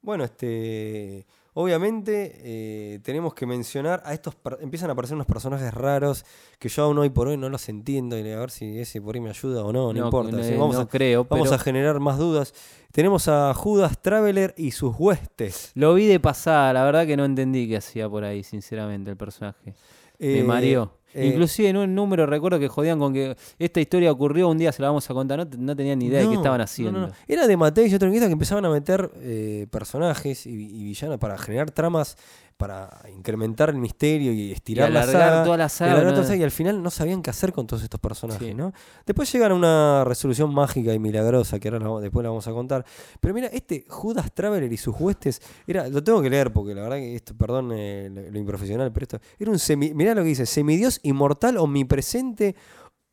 Bueno, 0.00 0.24
este, 0.24 1.26
obviamente 1.54 2.32
eh, 2.42 2.98
tenemos 3.04 3.34
que 3.34 3.46
mencionar 3.46 4.02
a 4.04 4.14
estos, 4.14 4.34
empiezan 4.60 4.88
a 4.90 4.94
aparecer 4.94 5.14
unos 5.14 5.26
personajes 5.26 5.72
raros 5.72 6.24
que 6.58 6.68
yo 6.68 6.84
aún 6.84 6.98
hoy 6.98 7.10
por 7.10 7.28
hoy 7.28 7.36
no 7.36 7.48
los 7.50 7.68
entiendo 7.68 8.18
y 8.18 8.28
a 8.32 8.38
ver 8.38 8.50
si 8.50 8.78
ese 8.80 9.00
por 9.00 9.14
ahí 9.14 9.20
me 9.20 9.30
ayuda 9.30 9.64
o 9.64 9.72
no, 9.72 9.92
no, 9.92 10.04
importa. 10.06 10.32
no, 10.36 10.58
vamos 10.58 10.74
no 10.76 10.80
a, 10.82 10.88
creo, 10.88 11.24
vamos 11.28 11.48
pero 11.48 11.54
a 11.60 11.62
generar 11.62 12.00
más 12.00 12.18
dudas. 12.18 12.54
Tenemos 12.90 13.28
a 13.28 13.52
Judas 13.54 14.00
Traveler 14.00 14.54
y 14.56 14.72
sus 14.72 14.96
huestes. 14.98 15.70
lo 15.74 15.94
vi 15.94 16.06
de 16.06 16.18
pasada, 16.20 16.72
la 16.72 16.84
verdad 16.84 17.06
que 17.06 17.16
no 17.16 17.24
entendí 17.24 17.68
qué 17.68 17.76
hacía 17.76 18.08
por 18.08 18.24
ahí, 18.24 18.42
sinceramente, 18.42 19.10
el 19.10 19.16
personaje. 19.16 19.74
Me 20.22 20.38
Eh, 20.40 20.44
mareó. 20.44 20.92
eh, 21.14 21.26
Inclusive 21.26 21.68
en 21.68 21.76
un 21.76 21.94
número 21.94 22.24
recuerdo 22.26 22.58
que 22.58 22.68
jodían 22.68 22.98
con 22.98 23.12
que 23.12 23.36
esta 23.58 23.80
historia 23.80 24.10
ocurrió, 24.10 24.48
un 24.48 24.56
día 24.56 24.72
se 24.72 24.80
la 24.80 24.88
vamos 24.88 25.10
a 25.10 25.14
contar, 25.14 25.38
no, 25.38 25.46
no 25.58 25.76
tenían 25.76 25.98
ni 25.98 26.06
idea 26.06 26.20
de 26.22 26.28
qué 26.28 26.34
estaban 26.34 26.60
haciendo. 26.62 27.00
no. 27.08 27.10
Era 27.28 27.46
de 27.46 27.56
Matei 27.56 27.90
y 27.90 27.94
otro 27.94 28.10
que 28.10 28.32
empezaban 28.32 28.64
a 28.64 28.70
meter 28.70 29.10
eh, 29.20 29.66
personajes 29.70 30.46
y, 30.46 30.50
y 30.52 30.84
villanos 30.84 31.18
para 31.18 31.36
generar 31.36 31.70
tramas, 31.70 32.16
para 32.56 33.02
incrementar 33.14 33.70
el 33.70 33.76
misterio 33.76 34.32
y 34.32 34.52
estirar 34.52 34.90
la 34.90 35.04
saga. 35.06 35.44
toda 35.44 35.56
la 35.56 35.66
y 35.66 35.68
saga, 35.68 35.92
alargar 35.92 36.12
¿no? 36.12 36.16
toda 36.16 36.22
la 36.22 36.28
saga, 36.28 36.40
y 36.40 36.44
al 36.44 36.50
final 36.50 36.82
no 36.82 36.90
sabían 36.90 37.22
qué 37.22 37.30
hacer 37.30 37.52
con 37.52 37.66
todos 37.66 37.82
estos 37.82 37.98
personajes, 38.00 38.48
Sí. 38.48 38.54
¿no? 38.54 38.72
Después 39.06 39.32
llegan 39.32 39.52
a 39.52 39.54
una 39.54 40.04
resolución 40.04 40.52
mágica 40.54 40.92
y 40.94 40.98
milagrosa, 40.98 41.58
que 41.58 41.68
ahora 41.68 42.00
después 42.00 42.22
la 42.22 42.30
vamos 42.30 42.46
a 42.46 42.52
contar. 42.52 42.84
Pero 43.20 43.34
mira, 43.34 43.48
este 43.48 43.84
Judas 43.88 44.32
Traveler 44.32 44.72
y 44.72 44.76
sus 44.76 44.94
huestes, 44.98 45.40
era, 45.66 45.88
lo 45.88 46.02
tengo 46.04 46.22
que 46.22 46.30
leer 46.30 46.52
porque 46.52 46.74
la 46.74 46.82
verdad 46.82 46.96
que 46.96 47.14
esto, 47.14 47.34
perdón 47.36 47.70
eh, 47.74 48.08
lo, 48.12 48.30
lo 48.30 48.38
improfesional, 48.38 48.92
pero 48.92 49.04
esto 49.04 49.18
era 49.38 49.50
un 49.50 49.58
semi, 49.58 49.92
mirá 49.94 50.14
lo 50.14 50.22
que 50.22 50.28
dice, 50.28 50.46
semidios 50.46 51.00
inmortal, 51.02 51.56
omnipresente, 51.58 52.54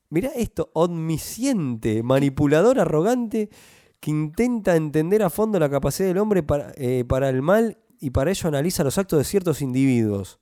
mirá 0.10 0.30
esto, 0.36 0.72
omnisciente, 0.74 2.04
manipulador, 2.04 2.80
arrogante, 2.80 3.50
que 4.00 4.12
intenta 4.12 4.76
entender 4.76 5.24
a 5.24 5.30
fondo 5.30 5.60
la 5.60 5.70
capacidad 5.70 6.08
del 6.08 6.18
hombre 6.20 6.42
para, 6.44 6.72
eh, 6.76 7.04
para 7.08 7.30
el 7.30 7.42
mal 7.42 7.78
y 8.00 8.10
para 8.12 8.32
ello 8.32 8.48
analiza 8.48 8.84
los 8.84 8.98
actos 8.98 9.20
de 9.20 9.26
ciertos 9.26 9.62
individuos. 9.62 10.40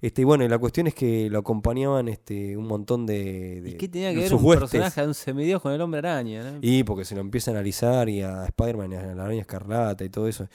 Este, 0.00 0.20
y 0.20 0.24
bueno, 0.24 0.44
y 0.44 0.48
la 0.48 0.58
cuestión 0.58 0.86
es 0.86 0.94
que 0.94 1.30
lo 1.30 1.38
acompañaban 1.38 2.08
este, 2.08 2.56
un 2.58 2.66
montón 2.66 3.06
de, 3.06 3.62
de 3.62 3.70
¿Y 3.70 3.74
qué 3.74 3.88
tenía 3.88 4.12
que 4.12 4.18
ver 4.20 4.34
un 4.34 4.44
huestes. 4.44 4.70
personaje 4.70 5.00
de 5.00 5.06
un 5.06 5.14
semidios 5.14 5.62
con 5.62 5.72
el 5.72 5.80
hombre 5.80 5.98
araña? 6.00 6.42
¿no? 6.52 6.58
Y 6.60 6.84
porque 6.84 7.06
se 7.06 7.14
lo 7.14 7.22
empieza 7.22 7.50
a 7.52 7.54
analizar 7.54 8.08
y 8.10 8.20
a 8.20 8.44
Spider-Man 8.46 8.92
y 8.92 8.96
a 8.96 9.14
la 9.14 9.24
araña 9.24 9.40
escarlata 9.40 10.04
y 10.04 10.10
todo 10.10 10.28
eso. 10.28 10.46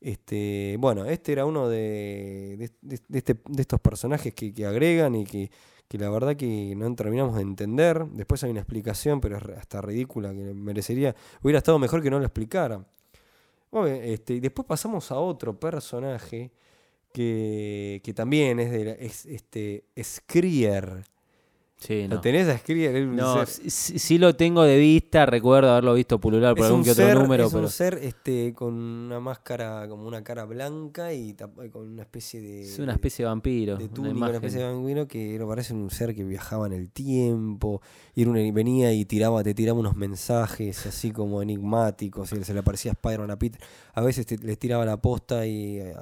Este, 0.00 0.76
bueno, 0.78 1.06
este 1.06 1.32
era 1.32 1.46
uno 1.46 1.68
de, 1.68 2.70
de, 2.82 3.00
este- 3.18 3.34
de 3.48 3.62
estos 3.62 3.80
personajes 3.80 4.34
que, 4.34 4.52
que 4.52 4.66
agregan 4.66 5.14
y 5.14 5.24
que, 5.24 5.50
que 5.88 5.96
la 5.98 6.10
verdad 6.10 6.36
que 6.36 6.74
no 6.76 6.94
terminamos 6.94 7.34
de 7.36 7.42
entender. 7.42 8.04
Después 8.12 8.44
hay 8.44 8.50
una 8.50 8.60
explicación, 8.60 9.20
pero 9.22 9.38
es 9.38 9.42
hasta 9.58 9.80
ridícula, 9.80 10.32
que 10.34 10.52
merecería, 10.54 11.16
hubiera 11.42 11.58
estado 11.58 11.78
mejor 11.78 12.02
que 12.02 12.10
no 12.10 12.18
lo 12.18 12.26
explicara. 12.26 12.84
Bueno, 13.70 13.88
este, 13.96 14.40
después 14.40 14.66
pasamos 14.66 15.10
a 15.12 15.18
otro 15.18 15.58
personaje 15.58 16.50
que, 17.12 18.00
que 18.04 18.14
también 18.14 18.60
es 18.60 18.70
de 18.72 18.84
la- 18.86 18.92
es 18.92 19.26
este 19.26 19.84
Skrier. 20.02 21.04
Sí, 21.80 22.08
¿Lo 22.08 22.16
no. 22.16 22.20
tenés 22.20 22.48
a 22.48 22.58
Skrier? 22.58 22.96
Es 22.96 23.06
un 23.06 23.14
No, 23.14 23.46
ser- 23.46 23.70
sí, 23.70 24.18
lo 24.18 24.34
tengo 24.34 24.64
de 24.64 24.76
vista, 24.78 25.26
recuerdo 25.26 25.70
haberlo 25.70 25.94
visto 25.94 26.18
pulular 26.18 26.56
por 26.56 26.64
es 26.64 26.66
algún 26.70 26.82
que 26.82 26.90
otro 26.90 27.04
número, 27.22 27.44
es 27.46 27.52
pero 27.52 27.64
un 27.64 27.70
ser 27.70 27.94
este, 28.02 28.52
con 28.52 28.74
una 28.74 29.20
máscara, 29.20 29.86
como 29.88 30.06
una 30.08 30.24
cara 30.24 30.44
blanca 30.44 31.12
y 31.14 31.36
y 31.64 31.68
con 31.70 31.88
una 31.92 32.02
especie 32.02 32.40
de. 32.40 32.62
es 32.64 32.78
una 32.80 32.94
especie 32.94 33.24
de 33.24 33.28
vampiro. 33.28 33.76
de 33.76 33.84
una 33.84 33.94
túnica, 33.94 34.10
una 34.10 34.18
imagen. 34.18 34.34
especie 34.36 34.58
de 34.58 34.72
vampiro 34.72 35.06
que 35.06 35.34
era- 35.36 35.46
parece 35.46 35.72
un 35.72 35.88
ser 35.90 36.16
que 36.16 36.24
viajaba 36.24 36.66
en 36.66 36.72
el 36.72 36.90
tiempo. 36.90 37.80
Y 38.14 38.24
era 38.24 38.50
venía 38.50 38.92
y 38.92 39.04
tiraba, 39.04 39.44
te 39.44 39.54
tiraba 39.54 39.78
unos 39.78 39.94
mensajes 39.94 40.84
así 40.84 41.12
como 41.12 41.42
enigmáticos. 41.42 42.32
Y 42.32 42.42
se 42.42 42.54
le 42.54 42.58
aparecía 42.58 42.90
Spider-Man 42.90 43.30
a 43.30 43.38
Peter. 43.38 43.60
A 43.94 44.00
veces 44.02 44.26
te- 44.26 44.38
les 44.38 44.58
tiraba 44.58 44.84
la 44.84 44.96
posta 44.96 45.46
y 45.46 45.78
eh, 45.78 45.94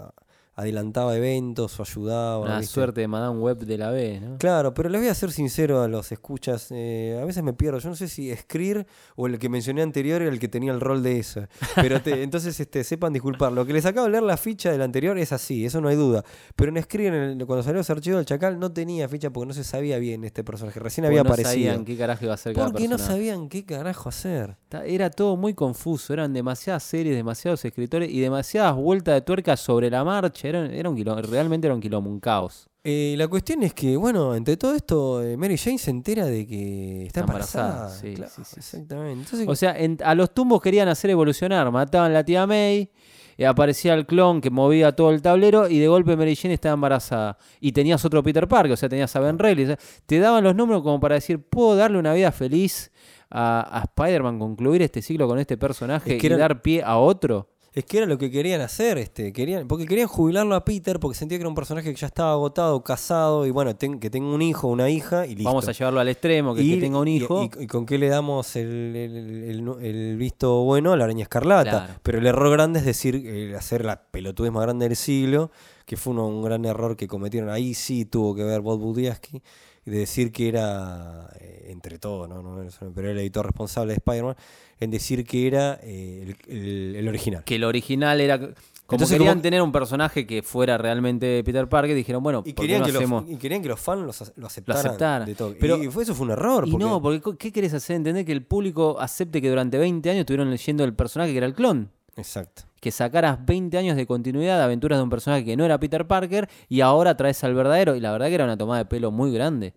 adelantaba 0.58 1.14
eventos 1.16 1.78
o 1.78 1.82
ayudaba. 1.82 2.58
¿viste? 2.58 2.72
suerte 2.74 3.00
de 3.02 3.08
Madame 3.08 3.38
Web 3.38 3.58
de 3.58 3.78
la 3.78 3.90
B, 3.90 4.20
¿no? 4.20 4.38
Claro, 4.38 4.72
pero 4.74 4.88
les 4.88 5.00
voy 5.00 5.08
a 5.10 5.14
ser 5.14 5.30
sincero 5.30 5.82
a 5.82 5.88
los 5.88 6.10
escuchas. 6.12 6.68
eh, 6.70 7.18
a 7.20 7.24
veces 7.26 7.42
me 7.42 7.52
pierdo. 7.52 7.78
Yo 7.78 7.90
no 7.90 7.94
sé 7.94 8.08
si 8.08 8.34
Screer 8.34 8.86
o 9.16 9.26
el 9.26 9.38
que 9.38 9.48
mencioné 9.50 9.82
anterior 9.82 10.22
era 10.22 10.30
el 10.32 10.38
que 10.40 10.48
tenía 10.48 10.72
el 10.72 10.80
rol 10.80 11.02
de 11.02 11.18
ese. 11.18 11.48
Pero 11.74 12.00
te- 12.00 12.22
entonces 12.22 12.58
este, 12.58 12.84
sepan 12.84 13.12
disculpar. 13.12 13.52
Lo 13.52 13.66
que 13.66 13.74
les 13.74 13.84
acabo 13.84 14.06
de 14.06 14.12
leer 14.12 14.22
la 14.24 14.36
ficha 14.38 14.72
del 14.72 14.80
anterior 14.82 15.18
es 15.18 15.30
así, 15.32 15.66
eso 15.66 15.80
no 15.82 15.88
hay 15.88 15.96
duda. 15.96 16.24
Pero 16.56 16.74
en 16.74 16.82
Screer, 16.82 17.12
en 17.14 17.40
el- 17.40 17.46
cuando 17.46 17.62
salió 17.62 17.76
los 17.78 17.90
archivos 17.90 18.18
del 18.18 18.26
Chacal, 18.26 18.58
no 18.58 18.72
tenía 18.72 19.08
ficha 19.10 19.28
porque 19.30 19.48
no 19.48 19.52
se 19.54 19.62
sabía 19.64 19.98
bien 19.98 20.24
este 20.24 20.42
personaje. 20.42 20.80
Recién 20.80 21.04
Porque 21.04 21.18
había 21.18 21.22
no 21.22 21.28
aparecido. 21.34 21.52
sabían 21.52 21.84
qué 21.84 21.96
carajo 21.98 22.24
iba 22.24 22.32
a 22.32 22.34
hacer 22.34 22.54
cada 22.54 22.66
Porque 22.70 22.88
no 22.88 22.96
sabían 22.98 23.48
qué 23.50 23.64
carajo 23.66 24.08
hacer. 24.08 24.56
Era 24.86 25.10
todo 25.10 25.36
muy 25.36 25.52
confuso, 25.54 26.12
eran 26.14 26.32
demasiadas 26.32 26.82
series, 26.82 27.14
demasiados 27.14 27.64
escritores 27.64 28.10
y 28.10 28.20
demasiadas 28.20 28.74
vueltas 28.74 29.14
de 29.14 29.20
tuerca 29.20 29.56
sobre 29.56 29.90
la 29.90 30.02
marcha. 30.02 30.45
Era, 30.48 30.66
era 30.72 30.88
un 30.90 30.96
quilombo, 30.96 31.22
realmente 31.22 31.66
era 31.66 31.74
un 31.74 31.80
quilombo, 31.80 32.08
un 32.10 32.20
caos. 32.20 32.68
Eh, 32.84 33.14
la 33.18 33.26
cuestión 33.26 33.62
es 33.64 33.74
que, 33.74 33.96
bueno, 33.96 34.34
entre 34.36 34.56
todo 34.56 34.74
esto, 34.74 35.22
eh, 35.22 35.36
Mary 35.36 35.58
Jane 35.58 35.78
se 35.78 35.90
entera 35.90 36.24
de 36.26 36.46
que 36.46 37.06
está 37.06 37.20
embarazada, 37.20 37.68
embarazada. 37.72 38.00
sí, 38.00 38.14
Claro, 38.14 38.30
sí, 38.34 38.42
sí, 38.44 38.50
sí. 38.52 38.56
Exactamente. 38.60 39.22
Entonces, 39.24 39.48
O 39.48 39.56
sea, 39.56 39.76
en- 39.76 39.98
a 40.04 40.14
los 40.14 40.32
tumbos 40.32 40.60
querían 40.62 40.86
hacer 40.88 41.10
evolucionar, 41.10 41.68
mataban 41.72 42.12
a 42.12 42.14
la 42.14 42.24
tía 42.24 42.46
May, 42.46 42.90
eh, 43.38 43.44
aparecía 43.46 43.92
el 43.94 44.06
clon 44.06 44.40
que 44.40 44.50
movía 44.50 44.92
todo 44.92 45.10
el 45.10 45.20
tablero 45.20 45.68
y 45.68 45.78
de 45.80 45.88
golpe 45.88 46.16
Mary 46.16 46.36
Jane 46.36 46.54
estaba 46.54 46.74
embarazada. 46.74 47.36
Y 47.60 47.72
tenías 47.72 48.04
otro 48.04 48.22
Peter 48.22 48.46
Parker, 48.46 48.72
o 48.72 48.76
sea, 48.76 48.88
tenías 48.88 49.14
a 49.16 49.20
Ben 49.20 49.38
Reilly. 49.38 49.64
o 49.64 49.66
sea, 49.66 49.78
te 50.06 50.18
daban 50.20 50.44
los 50.44 50.54
números 50.54 50.82
como 50.84 51.00
para 51.00 51.16
decir, 51.16 51.42
puedo 51.42 51.74
darle 51.74 51.98
una 51.98 52.14
vida 52.14 52.30
feliz 52.30 52.92
a, 53.30 53.78
a 53.78 53.82
Spider-Man, 53.82 54.38
concluir 54.38 54.82
este 54.82 55.02
ciclo 55.02 55.26
con 55.26 55.40
este 55.40 55.56
personaje 55.58 56.14
Es 56.14 56.20
que 56.20 56.26
y 56.26 56.28
eran- 56.28 56.38
dar 56.38 56.62
pie 56.62 56.84
a 56.84 56.98
otro. 56.98 57.48
Es 57.76 57.84
que 57.84 57.98
era 57.98 58.06
lo 58.06 58.16
que 58.16 58.30
querían 58.30 58.62
hacer, 58.62 58.96
este, 58.96 59.34
querían, 59.34 59.68
porque 59.68 59.84
querían 59.84 60.08
jubilarlo 60.08 60.54
a 60.54 60.64
Peter 60.64 60.98
porque 60.98 61.14
sentía 61.16 61.36
que 61.36 61.42
era 61.42 61.48
un 61.50 61.54
personaje 61.54 61.90
que 61.92 62.00
ya 62.00 62.06
estaba 62.06 62.32
agotado, 62.32 62.82
casado 62.82 63.44
y 63.44 63.50
bueno, 63.50 63.76
ten- 63.76 64.00
que 64.00 64.08
tenga 64.08 64.34
un 64.34 64.40
hijo, 64.40 64.66
una 64.68 64.88
hija 64.88 65.26
y 65.26 65.34
listo. 65.34 65.44
Vamos 65.50 65.68
a 65.68 65.72
llevarlo 65.72 66.00
al 66.00 66.08
extremo, 66.08 66.54
que, 66.54 66.62
que 66.62 66.66
Y- 66.68 66.80
tenga 66.80 66.98
un 66.98 67.06
y- 67.08 67.16
hijo. 67.18 67.50
Y, 67.60 67.64
y 67.64 67.66
con 67.66 67.84
qué 67.84 67.98
le 67.98 68.08
damos 68.08 68.56
el, 68.56 68.96
el- 68.96 69.44
el- 69.50 69.84
el 69.84 70.16
visto 70.16 70.62
bueno 70.64 70.94
a 70.94 70.96
la 70.96 71.04
araña 71.04 71.24
escarlata. 71.24 71.70
Claro. 71.70 72.00
Pero 72.02 72.16
el 72.18 72.26
error 72.26 72.50
grande 72.50 72.78
es 72.78 72.86
decir, 72.86 73.14
eh, 73.26 73.54
hacer 73.54 73.84
la 73.84 74.00
pelotudez 74.10 74.50
más 74.52 74.62
grande 74.62 74.88
del 74.88 74.96
siglo, 74.96 75.50
que 75.84 75.98
fue 75.98 76.14
uno- 76.14 76.28
un 76.28 76.42
gran 76.42 76.64
error 76.64 76.96
que 76.96 77.06
cometieron. 77.06 77.50
Ahí 77.50 77.74
sí 77.74 78.06
tuvo 78.06 78.34
que 78.34 78.42
ver 78.42 78.62
Bob 78.62 78.80
Budiaski. 78.80 79.42
De 79.86 79.98
decir 79.98 80.30
que 80.32 80.48
era, 80.48 81.30
eh, 81.40 81.68
entre 81.70 81.98
todos, 81.98 82.28
¿no? 82.28 82.42
No, 82.42 82.62
pero 82.94 83.08
era 83.08 83.12
el 83.12 83.18
editor 83.20 83.46
responsable 83.46 83.92
de 83.92 83.98
Spider-Man, 83.98 84.36
en 84.80 84.90
decir 84.90 85.24
que 85.24 85.46
era 85.46 85.80
eh, 85.82 86.34
el, 86.48 86.54
el- 86.56 86.96
el 86.96 87.08
original. 87.08 87.44
Que 87.44 87.54
el 87.54 87.64
original 87.64 88.20
era. 88.20 88.38
Como 88.38 88.98
Entonces, 88.98 89.16
querían 89.16 89.34
como- 89.34 89.42
tener 89.42 89.62
un 89.62 89.72
personaje 89.72 90.26
que 90.28 90.42
fuera 90.42 90.78
realmente 90.78 91.42
Peter 91.42 91.68
Parker, 91.68 91.96
dijeron, 91.96 92.22
bueno, 92.22 92.42
Y 92.46 92.52
¿por 92.52 92.62
qué 92.64 92.68
querían, 92.68 92.80
no 92.82 92.86
que 92.86 92.92
hacemos? 92.96 93.22
los, 93.24 93.32
y 93.32 93.36
querían 93.36 93.60
que 93.62 93.68
los 93.68 93.80
fans 93.80 94.02
los 94.02 94.32
lo 94.36 94.46
aceptaran. 94.46 94.86
aceptaran. 94.86 95.26
de 95.26 95.34
todo. 95.34 95.54
Pero- 95.58 95.82
y 95.82 95.88
fue, 95.88 96.04
eso 96.04 96.14
fue 96.14 96.26
un 96.26 96.32
error. 96.32 96.68
Y 96.68 96.70
porque- 96.70 96.84
no, 96.84 97.02
porque 97.02 97.36
¿qué 97.36 97.50
querés 97.52 97.74
hacer? 97.74 97.96
Entender 97.96 98.24
que 98.24 98.30
el 98.32 98.44
público 98.44 99.00
acepte 99.00 99.42
que 99.42 99.48
durante 99.48 99.76
20 99.78 100.08
años 100.10 100.20
estuvieron 100.20 100.50
leyendo 100.50 100.84
el 100.84 100.94
personaje 100.94 101.32
que 101.32 101.38
era 101.38 101.46
el 101.46 101.54
clon. 101.54 101.90
Exacto. 102.16 102.62
Que 102.80 102.90
sacaras 102.90 103.44
20 103.44 103.76
años 103.78 103.96
de 103.96 104.06
continuidad 104.06 104.58
de 104.58 104.64
aventuras 104.64 104.98
de 104.98 105.02
un 105.02 105.10
personaje 105.10 105.44
que 105.44 105.56
no 105.56 105.64
era 105.64 105.78
Peter 105.78 106.06
Parker 106.06 106.48
y 106.68 106.80
ahora 106.80 107.16
traes 107.16 107.42
al 107.44 107.54
verdadero. 107.54 107.94
Y 107.96 108.00
la 108.00 108.12
verdad 108.12 108.28
que 108.28 108.34
era 108.34 108.44
una 108.44 108.56
tomada 108.56 108.78
de 108.78 108.86
pelo 108.86 109.10
muy 109.10 109.32
grande. 109.32 109.74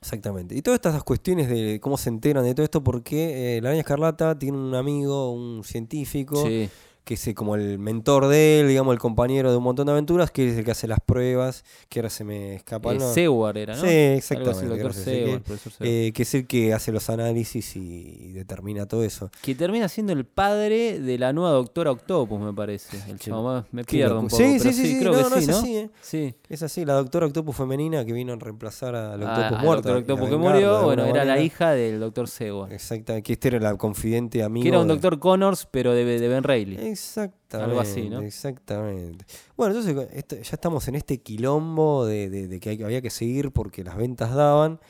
Exactamente. 0.00 0.54
Y 0.54 0.62
todas 0.62 0.76
estas 0.78 1.02
cuestiones 1.02 1.48
de 1.48 1.80
cómo 1.80 1.96
se 1.96 2.10
enteran 2.10 2.44
de 2.44 2.54
todo 2.54 2.64
esto, 2.64 2.84
porque 2.84 3.56
eh, 3.56 3.60
la 3.62 3.70
araña 3.70 3.80
escarlata 3.80 4.38
tiene 4.38 4.58
un 4.58 4.74
amigo, 4.74 5.32
un 5.32 5.64
científico, 5.64 6.44
Sí. 6.44 6.68
Que 7.04 7.14
es 7.14 7.26
eh, 7.28 7.34
como 7.34 7.54
el 7.54 7.78
mentor 7.78 8.28
de 8.28 8.60
él, 8.60 8.68
digamos, 8.68 8.92
el 8.94 8.98
compañero 8.98 9.50
de 9.50 9.58
un 9.58 9.62
montón 9.64 9.84
de 9.86 9.92
aventuras, 9.92 10.30
que 10.30 10.48
es 10.48 10.56
el 10.56 10.64
que 10.64 10.70
hace 10.70 10.88
las 10.88 11.00
pruebas, 11.00 11.62
que 11.90 12.00
ahora 12.00 12.08
se 12.10 12.24
me 12.24 12.54
escapa 12.54 12.92
Eh, 12.92 12.98
nombre. 12.98 13.14
Seward 13.14 13.56
era, 13.58 13.74
¿no? 13.76 13.80
Sí, 13.82 13.86
Algo 13.86 13.98
así, 13.98 14.16
exactamente, 14.16 14.62
el 14.62 14.92
Seward, 14.92 15.42
profesor 15.42 15.72
Seward. 15.72 15.88
Eh, 15.90 16.12
que 16.14 16.22
es 16.22 16.34
el 16.34 16.46
que 16.46 16.72
hace 16.72 16.92
los 16.92 17.10
análisis 17.10 17.76
y, 17.76 17.80
y 17.80 18.32
determina 18.32 18.86
todo 18.86 19.04
eso. 19.04 19.30
que 19.42 19.54
termina 19.54 19.88
siendo 19.88 20.12
el 20.14 20.24
padre 20.24 20.98
de 20.98 21.18
la 21.18 21.32
nueva 21.34 21.50
Doctora 21.50 21.90
Octopus, 21.90 22.40
me 22.40 22.54
parece. 22.54 22.96
El 23.08 23.18
chavo, 23.18 23.42
más- 23.42 23.64
me 23.70 23.84
pierdo 23.84 24.20
un 24.20 24.28
poco. 24.28 24.36
Sí, 24.42 24.56
pero 24.58 24.72
sí, 24.72 24.72
sí, 24.72 24.86
sí, 24.94 24.98
creo 24.98 25.12
no, 25.12 25.18
que 25.18 25.24
no, 25.24 25.30
sí, 25.30 25.38
es 25.40 25.48
¿no? 25.48 25.56
así, 25.58 25.76
¿eh? 25.76 25.90
Sí. 26.00 26.34
Es 26.48 26.62
así, 26.62 26.84
la 26.86 26.94
doctora 26.94 27.26
Octopus 27.26 27.54
femenina 27.54 28.04
que 28.04 28.12
vino 28.14 28.32
a 28.32 28.36
reemplazar 28.36 28.94
al 28.94 29.22
Ah, 29.22 29.26
Octopus 29.30 29.58
al 29.58 29.64
muerto. 29.64 29.88
Doctor 29.88 29.90
y 29.90 29.94
a 29.94 29.98
Octopus 30.14 30.30
que 30.30 30.36
murió, 30.36 30.82
bueno, 30.84 31.04
era 31.04 31.24
la 31.26 31.38
hija 31.38 31.72
del 31.72 32.00
Doctor 32.00 32.28
Seward. 32.28 32.72
Exactamente, 32.72 33.26
que 33.26 33.32
este 33.34 33.48
era 33.48 33.60
la 33.60 33.76
confidente 33.76 34.42
amigo. 34.42 34.62
Que 34.62 34.68
era 34.70 34.80
un 34.80 34.88
de- 34.88 34.94
Doctor 34.94 35.18
Connors, 35.18 35.68
pero 35.70 35.92
de, 35.92 36.04
de 36.04 36.28
Ben 36.28 36.42
Reilly. 36.44 36.93
Exactamente. 36.98 37.70
Algo 37.70 37.80
así, 37.80 38.08
¿no? 38.08 38.20
Exactamente. 38.20 39.24
Bueno, 39.56 39.74
entonces 39.76 40.08
esto- 40.12 40.36
ya 40.36 40.50
estamos 40.54 40.86
en 40.88 40.94
este 40.94 41.20
quilombo 41.22 42.06
de, 42.06 42.30
de- 42.30 42.48
de 42.48 42.60
que 42.60 42.70
hay- 42.70 42.82
había 42.82 43.02
que 43.02 43.10
seguir 43.10 43.50
porque 43.52 43.84
las 43.84 43.96
ventas 43.96 44.32
daban, 44.34 44.80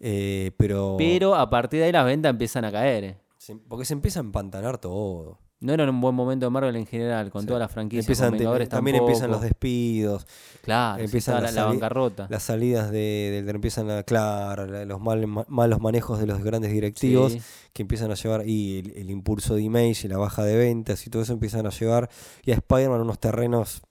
eh, 0.00 0.52
pero, 0.56 0.94
Pero 0.98 1.34
a 1.34 1.50
partir 1.50 1.80
de 1.80 1.86
ahí 1.86 1.92
las 1.92 2.04
ventas 2.06 2.30
empiezan 2.30 2.64
a 2.64 2.72
caer. 2.72 3.04
eh. 3.04 3.16
se- 3.36 3.56
porque 3.56 3.84
se 3.84 3.92
empieza 3.94 4.20
a 4.20 4.22
empantanar 4.22 4.78
todo. 4.78 5.38
No 5.60 5.72
era 5.72 5.90
un 5.90 6.00
buen 6.00 6.14
momento 6.14 6.46
de 6.46 6.50
Marvel 6.50 6.76
en 6.76 6.86
general, 6.86 7.30
con 7.30 7.44
todas 7.44 7.58
las 7.58 7.72
franquicias. 7.72 8.04
Empiezan, 8.06 8.68
también 8.68 8.96
empiezan 8.96 9.30
los 9.30 9.40
despidos, 9.42 10.24
Claro, 10.62 11.02
empiezan 11.02 11.36
empieza 11.38 11.40
la, 11.40 11.62
la 11.62 11.68
bancarrota. 11.72 12.26
las 12.30 12.44
salidas 12.44 12.92
de, 12.92 13.42
de- 13.44 13.50
empiezan 13.50 13.90
a, 13.90 14.04
claro, 14.04 14.66
la- 14.66 14.84
los 14.84 15.00
mal- 15.00 15.26
ma- 15.26 15.44
malos 15.48 15.80
manejos 15.80 16.20
de 16.20 16.26
los 16.26 16.44
grandes 16.44 16.70
directivos 16.70 17.32
Sí. 17.32 17.40
que 17.72 17.82
empiezan 17.82 18.12
a 18.12 18.14
llevar, 18.14 18.46
y 18.46 18.78
el, 18.78 18.92
el 18.98 19.10
impulso 19.10 19.56
de 19.56 19.62
image 19.62 20.06
y 20.06 20.08
la 20.08 20.18
baja 20.18 20.44
de 20.44 20.56
ventas 20.56 21.04
y 21.06 21.10
todo 21.10 21.22
eso 21.22 21.32
empiezan 21.32 21.66
a 21.66 21.70
llevar 21.70 22.08
y 22.44 22.52
a 22.52 22.54
Spider-Man 22.54 23.00
unos 23.00 23.18
terrenos 23.18 23.82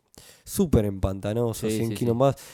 súper 0.45 0.85
empantanosos 0.85 1.69
Sí, 1.69 1.75
y 1.81 1.87
sí, 1.87 1.95
sí. 1.97 2.05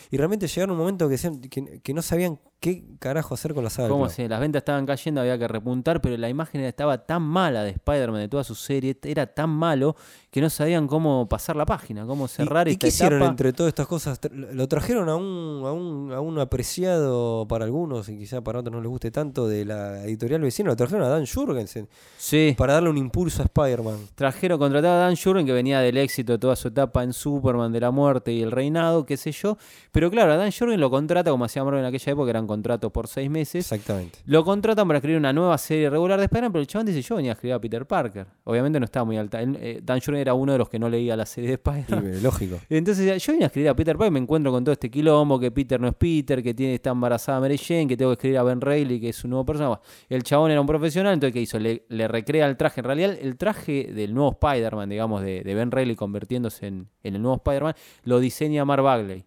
Y 0.09 0.17
realmente 0.17 0.47
llegaron 0.47 0.71
a 0.71 0.73
un 0.73 0.79
momento 0.79 1.05
que, 1.07 1.11
decían 1.11 1.39
que, 1.39 1.79
que 1.81 1.93
no 1.93 2.01
sabían 2.01 2.39
qué 2.63 2.81
carajo 2.97 3.33
hacer 3.33 3.53
con 3.53 3.65
la 3.65 3.69
saga. 3.69 3.89
Clon. 3.89 4.09
si 4.09 4.25
las 4.25 4.39
ventas 4.39 4.61
estaban 4.61 4.85
cayendo, 4.85 5.19
había 5.19 5.37
que 5.37 5.49
repuntar, 5.49 5.99
pero 6.01 6.15
la 6.15 6.29
imagen 6.29 6.61
estaba 6.61 6.97
tan 7.05 7.21
mala 7.21 7.61
de 7.63 7.71
Spider-Man, 7.71 8.21
de 8.21 8.29
toda 8.29 8.45
su 8.45 8.55
serie, 8.55 8.97
era 9.03 9.27
tan 9.27 9.49
malo 9.49 9.97
que 10.31 10.39
no 10.39 10.49
sabían 10.49 10.87
cómo 10.87 11.27
pasar 11.27 11.57
la 11.57 11.65
página, 11.65 12.05
cómo 12.05 12.29
cerrar 12.29 12.67
¿Y, 12.69 12.71
y 12.71 12.73
esta 12.75 12.85
qué 12.85 12.87
hicieron 12.87 13.17
etapa. 13.19 13.31
entre 13.31 13.51
todas 13.51 13.67
estas 13.71 13.85
cosas? 13.87 14.19
Lo 14.31 14.67
trajeron 14.69 15.09
a 15.09 15.17
un, 15.17 15.63
a, 15.65 15.71
un, 15.73 16.11
a 16.13 16.21
un 16.21 16.39
apreciado 16.39 17.45
para 17.47 17.65
algunos 17.65 18.07
y 18.07 18.17
quizá 18.17 18.41
para 18.41 18.59
otros 18.59 18.73
no 18.73 18.79
les 18.81 18.89
guste 18.89 19.11
tanto 19.11 19.47
de 19.47 19.65
la 19.65 20.03
editorial 20.05 20.39
vecina. 20.41 20.69
Lo 20.69 20.75
trajeron 20.77 21.03
a 21.03 21.09
Dan 21.09 21.25
Jurgensen 21.27 21.87
Sí, 22.17 22.55
para 22.57 22.73
darle 22.75 22.89
un 22.89 22.97
impulso 22.97 23.41
a 23.41 23.45
Spider-Man. 23.45 23.97
trajeron, 24.15 24.57
contratado 24.57 24.95
a 24.95 25.05
Dan 25.05 25.15
Jurgen, 25.17 25.45
que 25.45 25.51
venía 25.53 25.81
del 25.81 25.97
éxito 25.97 26.31
de 26.31 26.39
toda 26.39 26.55
su 26.55 26.69
etapa 26.69 27.03
en 27.03 27.11
Superman, 27.13 27.71
de 27.73 27.81
la 27.81 27.91
muerte 27.91 28.31
y 28.31 28.41
el 28.41 28.51
reinado, 28.51 29.05
qué 29.05 29.17
sé 29.17 29.33
yo. 29.33 29.57
Pero 29.91 30.09
claro, 30.09 30.31
a 30.31 30.37
Dan 30.37 30.51
Jurgen 30.51 30.79
lo 30.79 30.89
contrata, 30.89 31.29
como 31.31 31.43
hacía 31.45 31.63
Marvel 31.63 31.81
en 31.81 31.87
aquella 31.87 32.11
época, 32.13 32.29
eran 32.29 32.47
contratos 32.53 32.91
por 32.91 33.07
seis 33.07 33.29
meses. 33.29 33.71
Exactamente. 33.71 34.19
Lo 34.25 34.43
contratan 34.43 34.87
para 34.87 34.97
escribir 34.99 35.17
una 35.17 35.33
nueva 35.33 35.57
serie 35.57 35.89
regular 35.89 36.19
de 36.19 36.25
Spider-Man, 36.25 36.51
pero 36.51 36.61
el 36.61 36.67
chabón 36.67 36.85
dice, 36.85 37.01
yo 37.01 37.15
venía 37.15 37.31
a 37.31 37.33
escribir 37.33 37.53
a 37.55 37.59
Peter 37.59 37.85
Parker. 37.85 38.27
Obviamente 38.43 38.79
no 38.79 38.85
estaba 38.85 39.05
muy 39.05 39.17
alta. 39.17 39.41
Él, 39.41 39.57
eh, 39.59 39.79
Dan 39.83 39.99
Jurgen 39.99 40.17
era 40.21 40.33
uno 40.33 40.51
de 40.51 40.57
los 40.59 40.69
que 40.69 40.77
no 40.77 40.87
leía 40.87 41.15
la 41.15 41.25
serie 41.25 41.49
de 41.49 41.55
Spider-Man. 41.55 42.13
eh, 42.13 42.21
lógico. 42.21 42.59
Entonces 42.69 43.23
yo 43.23 43.33
vine 43.33 43.45
a 43.45 43.47
escribir 43.47 43.69
a 43.69 43.75
Peter 43.75 43.97
Parker, 43.97 44.11
me 44.11 44.19
encuentro 44.19 44.51
con 44.51 44.63
todo 44.63 44.73
este 44.73 44.89
quilombo, 44.91 45.39
que 45.39 45.51
Peter 45.51 45.79
no 45.81 45.87
es 45.87 45.95
Peter, 45.95 46.43
que 46.43 46.53
tiene, 46.53 46.75
está 46.75 46.91
embarazada 46.91 47.39
Mary 47.39 47.57
Jane, 47.57 47.87
que 47.87 47.97
tengo 47.97 48.11
que 48.11 48.13
escribir 48.13 48.37
a 48.37 48.43
Ben 48.43 48.61
Reilly, 48.61 48.99
que 49.01 49.09
es 49.09 49.15
su 49.15 49.27
nuevo 49.27 49.45
personaje. 49.45 49.81
El 50.09 50.23
chabón 50.23 50.51
era 50.51 50.61
un 50.61 50.67
profesional, 50.67 51.13
entonces 51.13 51.33
¿qué 51.33 51.41
hizo? 51.41 51.57
Le, 51.59 51.85
le 51.89 52.07
recrea 52.07 52.47
el 52.47 52.55
traje. 52.57 52.81
En 52.81 52.85
realidad 52.85 53.17
el 53.19 53.35
traje 53.37 53.91
del 53.93 54.13
nuevo 54.13 54.37
Spider-Man, 54.39 54.89
digamos, 54.89 55.21
de, 55.23 55.41
de 55.41 55.55
Ben 55.55 55.71
Reilly 55.71 55.95
convirtiéndose 55.95 56.67
en, 56.67 56.87
en 57.03 57.15
el 57.15 57.21
nuevo 57.21 57.37
Spider-Man, 57.37 57.73
lo 58.03 58.19
diseña 58.19 58.65
Mark 58.65 58.83
Bagley. 58.83 59.25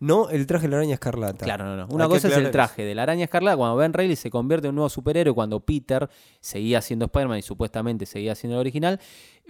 No 0.00 0.30
el 0.30 0.46
traje 0.46 0.66
de 0.66 0.70
la 0.70 0.76
araña 0.76 0.94
escarlata. 0.94 1.44
Claro, 1.44 1.64
no, 1.64 1.76
no. 1.76 1.86
Una 1.90 2.04
Hay 2.04 2.10
cosa 2.10 2.28
es 2.28 2.36
el 2.36 2.50
traje 2.50 2.84
de 2.84 2.94
la 2.94 3.02
araña 3.02 3.24
escarlata 3.24 3.56
cuando 3.56 3.76
Ben 3.76 3.92
Reilly 3.92 4.16
se 4.16 4.30
convierte 4.30 4.66
en 4.66 4.70
un 4.70 4.76
nuevo 4.76 4.88
superhéroe, 4.88 5.34
cuando 5.34 5.60
Peter 5.60 6.08
seguía 6.40 6.80
siendo 6.80 7.06
Spider-Man 7.06 7.38
y 7.38 7.42
supuestamente 7.42 8.06
seguía 8.06 8.34
siendo 8.34 8.56
el 8.56 8.60
original. 8.60 9.00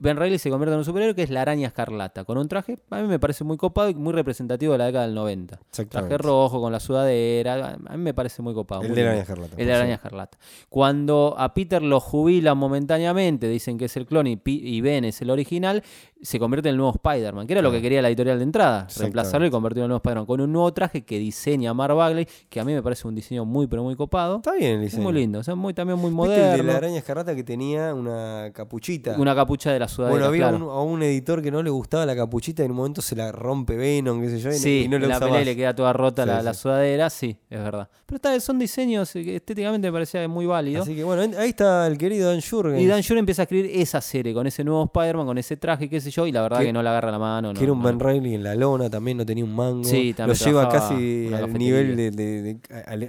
Ben 0.01 0.17
Reilly 0.17 0.39
se 0.39 0.49
convierte 0.51 0.73
en 0.75 0.79
un 0.79 0.85
superhéroe 0.85 1.15
que 1.15 1.23
es 1.23 1.31
la 1.31 1.43
araña 1.43 1.67
escarlata, 1.69 2.25
con 2.25 2.39
un 2.39 2.47
traje, 2.49 2.79
a 2.91 3.03
mí 3.03 3.09
me 3.09 3.19
parece 3.19 3.43
muy 3.45 3.57
copado 3.57 3.91
y 3.91 3.95
muy 3.95 4.13
representativo 4.13 4.73
de 4.73 4.79
la 4.79 4.87
década 4.87 5.07
del 5.07 5.15
90. 5.15 5.59
Exactamente. 5.71 6.09
Traje 6.09 6.23
rojo 6.23 6.61
con 6.61 6.73
la 6.73 6.79
sudadera, 6.81 7.79
a 7.87 7.97
mí 7.97 8.03
me 8.03 8.15
parece 8.15 8.41
muy 8.41 8.55
copado. 8.55 8.83
El 8.83 8.89
muy 8.89 8.97
de 8.97 9.03
la 9.03 9.09
araña 9.11 9.23
escarlata. 9.23 9.57
El 9.57 9.67
de 9.67 9.73
la 9.73 9.79
araña 9.79 9.95
escarlata. 9.95 10.39
Cuando 10.69 11.35
a 11.37 11.53
Peter 11.53 11.83
lo 11.83 11.99
jubilan 11.99 12.57
momentáneamente, 12.57 13.49
dicen 13.49 13.77
que 13.77 13.87
es 13.87 13.97
el 13.97 14.07
clon 14.07 14.27
y, 14.27 14.81
Ben 14.81 15.05
es 15.05 15.21
el 15.21 15.31
original, 15.31 15.83
se 16.23 16.39
convierte 16.39 16.69
en 16.69 16.75
el 16.75 16.79
nuevo 16.79 16.93
Spider-Man, 16.95 17.47
que 17.47 17.53
era 17.55 17.63
lo 17.63 17.73
que 17.73 17.83
quería 17.83 18.01
la 18.01 18.09
editorial 18.09 18.39
de 18.39 18.45
entrada, 18.45 18.87
reemplazarlo 18.97 19.47
y 19.47 19.51
convertirlo 19.51 19.85
en 19.85 19.87
el 19.87 19.91
nuevo 19.91 19.99
Spider-Man, 19.99 20.27
con 20.27 20.41
un 20.41 20.53
nuevo 20.53 20.73
traje 20.73 21.05
que 21.05 21.19
diseña 21.19 21.75
Mark 21.75 21.95
Bagley, 21.95 22.27
que 22.49 22.61
a 22.61 22.65
mí 22.65 22.73
me 22.73 22.83
parece 22.83 23.09
un 23.09 23.15
diseño 23.17 23.45
muy, 23.45 23.67
pero 23.67 23.83
muy 23.83 23.97
copado. 23.97 24.37
Está 24.37 24.55
bien 24.55 24.75
el 24.75 24.79
Es 24.79 24.93
diseño. 24.93 25.03
muy 25.03 25.13
lindo, 25.13 25.41
o 25.41 25.43
sea, 25.43 25.57
muy, 25.57 25.75
también 25.75 25.99
muy 25.99 26.11
¿Viste 26.29 26.35
el 26.37 26.43
de 26.53 26.57
la 26.59 26.63
moderno. 26.63 26.77
araña 26.79 26.99
escarlata 26.99 27.35
que 27.35 27.43
tenía 27.45 27.95
una 27.95 28.51
capuchita? 28.55 29.17
Una 29.19 29.35
capucha 29.35 29.73
de 29.73 29.79
la 29.81 29.88
sudadera, 29.89 30.13
bueno, 30.13 30.27
había 30.27 30.49
claro. 30.51 30.67
un- 30.67 30.71
a 30.73 30.81
un 30.83 31.03
editor 31.03 31.43
que 31.43 31.51
no 31.51 31.63
le 31.63 31.71
gustaba 31.71 32.07
la 32.07 32.15
capuchita 32.15 32.63
y 32.63 32.67
en 32.67 32.71
un 32.73 32.77
momento 32.77 33.03
se 33.03 33.17
la 33.17 33.33
rompe 33.33 33.77
Venom, 33.77 34.21
qué 34.21 34.31
sé 34.31 34.41
yo, 34.41 34.51
y, 34.51 34.55
Sí, 34.55 34.83
y 34.85 34.89
no 34.89 34.99
la 34.99 35.19
pelea 35.19 35.45
le 35.45 35.57
queda 35.57 35.75
toda 35.75 35.93
rota 35.93 36.23
Sí, 36.25 36.29
la, 36.29 36.39
sí. 36.41 36.45
la 36.45 36.55
sudadera, 36.55 37.11
sí, 37.11 37.37
es 37.51 37.59
verdad. 37.63 37.89
Pero 38.07 38.17
está, 38.17 38.41
son 38.41 38.59
diseños 38.59 39.13
que 39.13 39.37
estéticamente 39.37 39.89
me 39.89 39.93
parecía 39.93 40.27
muy 40.29 40.47
válido. 40.47 40.83
Así 40.83 40.95
que 40.95 41.05
bueno, 41.05 41.23
en- 41.23 41.35
ahí 41.37 41.51
está 41.51 41.87
el 41.87 41.99
querido 41.99 42.31
Dan 42.31 42.41
Jurgens. 42.41 42.81
Y 42.83 42.87
Dan 42.87 43.03
Jurgen 43.03 43.19
empieza 43.19 43.43
a 43.43 43.45
escribir 43.45 43.71
esa 43.75 44.01
serie 44.01 44.33
con 44.35 44.47
ese 44.47 44.65
nuevo 44.65 44.85
Spider-Man, 44.85 45.27
con 45.27 45.39
ese 45.39 45.57
traje, 45.57 45.89
qué 45.89 46.01
sé 46.01 46.11
yo, 46.11 46.27
y 46.27 46.33
la 46.33 46.43
verdad 46.43 46.59
Que- 46.61 46.67
que, 46.67 46.73
no 46.73 46.83
le 46.83 46.89
agarra 46.89 47.11
la 47.11 47.19
mano. 47.19 47.49
que 47.53 47.55
no- 47.61 47.63
era 47.65 47.73
un 47.73 47.79
no- 47.81 47.85
Ben 47.85 48.01
Reilly 48.01 48.35
en 48.35 48.43
la 48.45 48.55
lona, 48.55 48.89
también 48.91 49.17
no 49.19 49.27
tenía 49.27 49.45
un 49.45 49.55
mango. 49.55 49.85
Sí, 49.85 50.11
Lo 50.11 50.17
también 50.17 50.39
lleva 50.39 50.69
trabajaba 50.69 50.89
casi 50.95 51.31
al 51.35 51.53
nivel 51.53 51.97
de, 51.97 52.11
de- 52.11 52.43
de- 52.43 52.59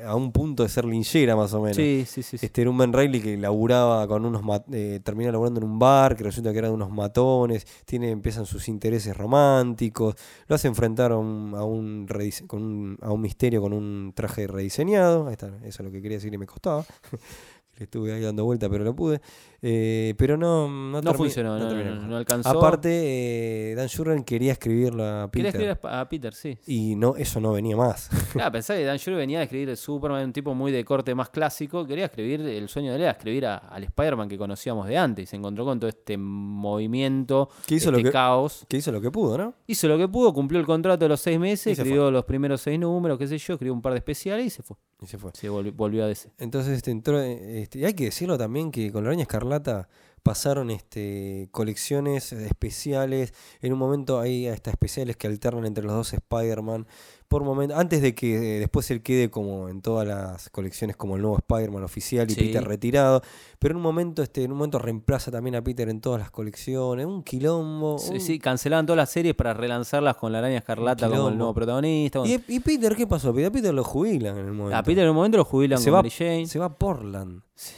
a, 0.06 0.12
a 0.12 0.16
un 0.16 0.32
punto 0.32 0.64
de 0.64 0.70
ser 0.70 0.86
linchera 0.86 1.36
más 1.36 1.54
o 1.54 1.62
menos. 1.62 1.76
Sí, 1.78 2.04
sí, 2.08 2.22
sí. 2.24 2.38
Este 2.42 2.62
era 2.62 2.70
un 2.70 2.78
Ben 2.78 2.92
Reilly 2.94 3.22
que 3.22 3.38
laburaba 3.38 4.08
con 4.08 4.26
unos 4.26 4.42
eh, 4.72 5.00
termina 5.04 5.32
laburando 5.32 5.60
en 5.62 5.66
un 5.66 5.80
bar, 5.80 6.16
que 6.16 6.24
resulta 6.24 6.52
que 6.52 6.60
era 6.60 6.69
de 6.70 6.76
unos 6.76 6.92
matones, 6.92 7.66
tiene, 7.86 8.12
empiezan 8.12 8.46
sus 8.46 8.68
intereses 8.68 9.16
románticos, 9.18 10.16
lo 10.48 10.56
hace 10.56 10.68
enfrentar 10.68 11.12
a 11.12 11.18
un, 11.18 12.08
con 12.48 12.62
un- 12.64 12.98
a 13.02 13.12
un 13.12 13.22
misterio 13.22 13.62
con 13.62 13.74
un 13.74 14.14
traje 14.16 14.48
rediseñado, 14.48 15.30
está, 15.30 15.48
eso 15.64 15.68
es 15.68 15.80
lo 15.82 15.92
que 15.92 16.02
quería 16.02 16.18
decir 16.18 16.34
y 16.34 16.38
me 16.38 16.46
costaba. 16.48 16.86
Estuve 17.78 18.14
ahí 18.14 18.22
dando 18.22 18.44
vuelta, 18.44 18.70
pero 18.70 18.84
lo 18.84 18.94
pude. 18.94 19.22
Eh, 19.62 20.14
pero 20.18 20.38
no, 20.38 20.68
no, 20.70 21.02
no 21.02 21.14
funcionó, 21.14 21.58
no, 21.60 21.74
no- 21.74 22.08
no 22.08 22.18
alcanzó. 22.18 22.50
Aparte, 22.50 23.72
eh, 23.72 23.76
Dan 23.76 23.90
Jurgen 23.90 24.24
quería 24.24 24.54
escribirla 24.54 25.24
a 25.24 25.32
Quería 25.32 25.52
Peter. 25.52 25.70
escribir 25.72 25.92
a 25.94 26.10
Peter, 26.10 26.34
sí. 26.34 26.58
Y 26.68 26.96
no, 26.96 27.16
eso 27.18 27.40
no 27.40 27.52
venía 27.54 27.76
más. 27.76 28.10
Claro, 28.34 28.52
pensá 28.52 28.76
que 28.76 28.84
Dan 28.84 28.98
Jurgen 28.98 29.18
venía 29.18 29.40
a 29.40 29.44
escribir 29.44 29.76
Superman, 29.76 30.24
un 30.26 30.34
tipo 30.34 30.54
muy 30.56 30.72
de 30.72 30.86
corte 30.86 31.14
más 31.16 31.30
clásico. 31.30 31.86
Quería 31.86 32.06
escribir, 32.06 32.42
el 32.42 32.70
sueño 32.70 32.92
de 32.92 32.96
él 32.98 33.02
era 33.04 33.12
escribir 33.12 33.46
a- 33.48 33.58
al 33.58 33.84
Spider-Man 33.84 34.30
que 34.30 34.38
conocíamos 34.38 34.88
de 34.88 34.98
antes. 34.98 35.24
Y 35.24 35.26
se 35.28 35.36
encontró 35.36 35.66
con 35.66 35.80
todo 35.80 35.90
este 35.90 36.18
movimiento, 36.18 37.50
Que 37.66 37.76
hizo 37.76 37.90
este 37.90 38.02
lo 38.02 38.08
que- 38.08 38.12
caos. 38.12 38.66
que 38.68 38.78
hizo 38.78 38.92
lo 38.92 39.02
que 39.02 39.12
pudo, 39.12 39.38
¿no? 39.38 39.54
Hizo 39.68 39.88
lo 39.88 39.98
que 39.98 40.08
pudo, 40.08 40.34
cumplió 40.34 40.60
el 40.60 40.66
contrato 40.66 41.04
de 41.06 41.10
los 41.10 41.20
seis 41.20 41.40
meses, 41.40 41.74
Y 41.74 41.76
se 41.76 41.82
escribió 41.82 42.12
los 42.12 42.26
primeros 42.26 42.62
seis 42.62 42.80
números, 42.80 43.18
qué 43.18 43.28
sé 43.28 43.38
yo, 43.38 43.54
escribió 43.54 43.74
un 43.74 43.82
par 43.82 43.94
de 43.94 44.00
especiales 44.00 44.46
y 44.46 44.50
se 44.50 44.64
fue. 44.64 44.78
Y 45.02 45.08
se 45.08 45.18
fue. 45.18 45.32
Se 45.34 45.48
volvió, 45.50 45.72
volvió 45.74 46.04
a 46.04 46.08
DC. 46.08 46.30
Entonces 46.38 46.76
este, 46.78 46.92
entró, 46.92 47.20
este, 47.22 47.80
y 47.80 47.86
hay 47.86 47.94
que 47.94 48.06
decirlo 48.06 48.38
también 48.38 48.70
que 48.72 48.92
con 48.92 49.04
la 49.04 49.10
araña 49.10 49.24
escarlata 49.58 49.90
pasaron 50.22 50.70
este, 50.70 51.48
colecciones 51.52 52.34
especiales. 52.34 53.34
En 53.62 53.72
un 53.74 53.80
momento 53.80 54.20
hay 54.20 54.48
hasta 54.48 54.70
especiales 54.70 55.16
que 55.16 55.28
alternan 55.28 55.66
entre 55.66 55.84
los 55.84 55.94
dos 55.94 56.14
Spider-Man. 56.14 56.86
por 57.30 57.44
momento, 57.44 57.76
antes 57.78 58.02
de 58.02 58.14
que 58.16 58.36
eh, 58.58 58.60
después 58.60 58.90
él 58.92 59.02
quede 59.02 59.30
como 59.30 59.70
en 59.70 59.82
todas 59.82 60.06
las 60.08 60.50
colecciones 60.50 60.96
como 60.98 61.16
el 61.16 61.22
nuevo 61.22 61.38
Spider-Man 61.38 61.84
oficial 61.84 62.30
y 62.30 62.34
Sí. 62.34 62.42
Peter 62.42 62.64
retirado, 62.64 63.22
pero 63.60 63.72
en 63.72 63.78
un 63.78 63.84
momento 63.84 64.22
este 64.22 64.44
en 64.44 64.52
un 64.52 64.58
momento 64.58 64.78
reemplaza 64.78 65.32
también 65.32 65.56
a 65.56 65.64
Peter 65.64 65.88
en 65.90 66.02
todas 66.02 66.20
las 66.20 66.32
colecciones, 66.32 67.06
un 67.06 67.24
quilombo. 67.24 67.98
Sí, 67.98 68.14
un- 68.14 68.20
sí, 68.20 68.40
cancelaban 68.40 68.86
todas 68.86 68.98
las 68.98 69.10
series 69.12 69.36
para 69.36 69.54
relanzarlas 69.54 70.18
con 70.18 70.32
la 70.34 70.40
araña 70.40 70.58
escarlata 70.58 71.08
como 71.10 71.30
el 71.30 71.38
nuevo 71.38 71.54
protagonista. 71.54 72.20
¿Y, 72.26 72.44
y 72.48 72.60
Peter 72.60 72.96
qué 72.96 73.08
pasó? 73.08 73.32
Peter, 73.34 73.48
a 73.48 73.52
Peter 73.52 73.74
lo 73.74 73.84
jubilan 73.86 74.38
en 74.38 74.46
el 74.48 74.54
momento. 74.54 74.78
a 74.78 74.84
Peter 74.84 75.04
en 75.06 75.12
un 75.12 75.16
momento 75.16 75.38
lo 75.38 75.46
jubilan 75.46 75.80
se 75.80 75.86
con 75.86 75.94
va, 75.94 75.98
Mary 76.00 76.10
Jane. 76.10 76.46
se 76.48 76.60
va 76.60 76.66
a 76.66 76.76
Portland. 76.76 77.42
Sí. 77.56 77.74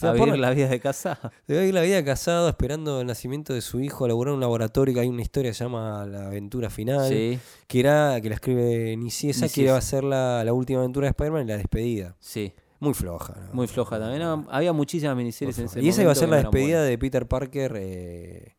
se 0.06 0.06
va 0.06 0.12
a 0.12 0.14
vivir 0.14 0.38
la 0.38 0.50
vida 0.50 0.68
de 0.68 0.80
casada. 0.80 1.32
Se 1.46 1.54
va 1.54 1.60
a 1.60 1.64
ir 1.64 1.74
la 1.74 1.82
vida 1.82 1.96
de 1.96 2.04
casado 2.04 2.48
esperando 2.48 3.00
el 3.00 3.06
nacimiento 3.06 3.52
de 3.54 3.60
su 3.60 3.80
hijo, 3.80 4.04
a 4.04 4.08
laburar 4.08 4.30
en 4.32 4.34
un 4.36 4.40
laboratorio 4.40 4.94
que 4.94 5.00
hay 5.00 5.08
una 5.08 5.22
historia 5.22 5.50
que 5.50 5.54
se 5.54 5.64
llama 5.64 6.06
La 6.06 6.26
Aventura 6.26 6.70
Final, 6.70 7.08
Sí, 7.08 7.38
que 7.66 7.80
era 7.80 8.20
que 8.20 8.28
la 8.28 8.34
escribe 8.36 8.96
Niciesa, 8.96 9.48
que 9.48 9.62
iba 9.62 9.76
a 9.76 9.80
ser 9.80 10.04
la, 10.04 10.42
la 10.44 10.52
última 10.52 10.80
aventura 10.80 11.06
de 11.06 11.10
Spider-Man 11.10 11.44
y 11.44 11.48
la 11.48 11.56
despedida. 11.56 12.16
sí. 12.18 12.52
Muy 12.82 12.94
floja. 12.94 13.34
¿no? 13.48 13.52
Muy 13.52 13.66
floja 13.66 13.98
también. 13.98 14.22
No, 14.22 14.46
había 14.50 14.72
muchísimas 14.72 15.14
miniseries 15.14 15.58
en 15.58 15.66
ese 15.66 15.82
Y 15.82 15.90
esa 15.90 16.00
iba 16.00 16.12
a 16.12 16.14
ser 16.14 16.30
la 16.30 16.36
despedida 16.38 16.78
buenas. 16.78 16.88
de 16.88 16.96
Peter 16.96 17.28
Parker 17.28 17.74
eh, 17.76 18.56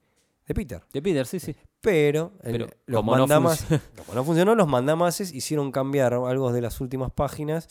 de 0.47 0.53
Peter. 0.53 0.83
De 0.93 1.01
Peter, 1.01 1.25
sí, 1.25 1.39
sí. 1.39 1.55
Pero, 1.81 2.31
el- 2.43 2.51
Pero 2.51 2.67
los 2.85 2.99
como 2.99 3.15
no 3.17 3.25
mandamas- 3.25 3.65
como 4.05 4.13
no 4.13 4.23
funcionó, 4.23 4.53
los 4.53 4.67
mandamases 4.67 5.33
hicieron 5.33 5.71
cambiar 5.71 6.13
algo 6.13 6.51
de 6.53 6.61
las 6.61 6.79
últimas 6.81 7.09
páginas 7.11 7.67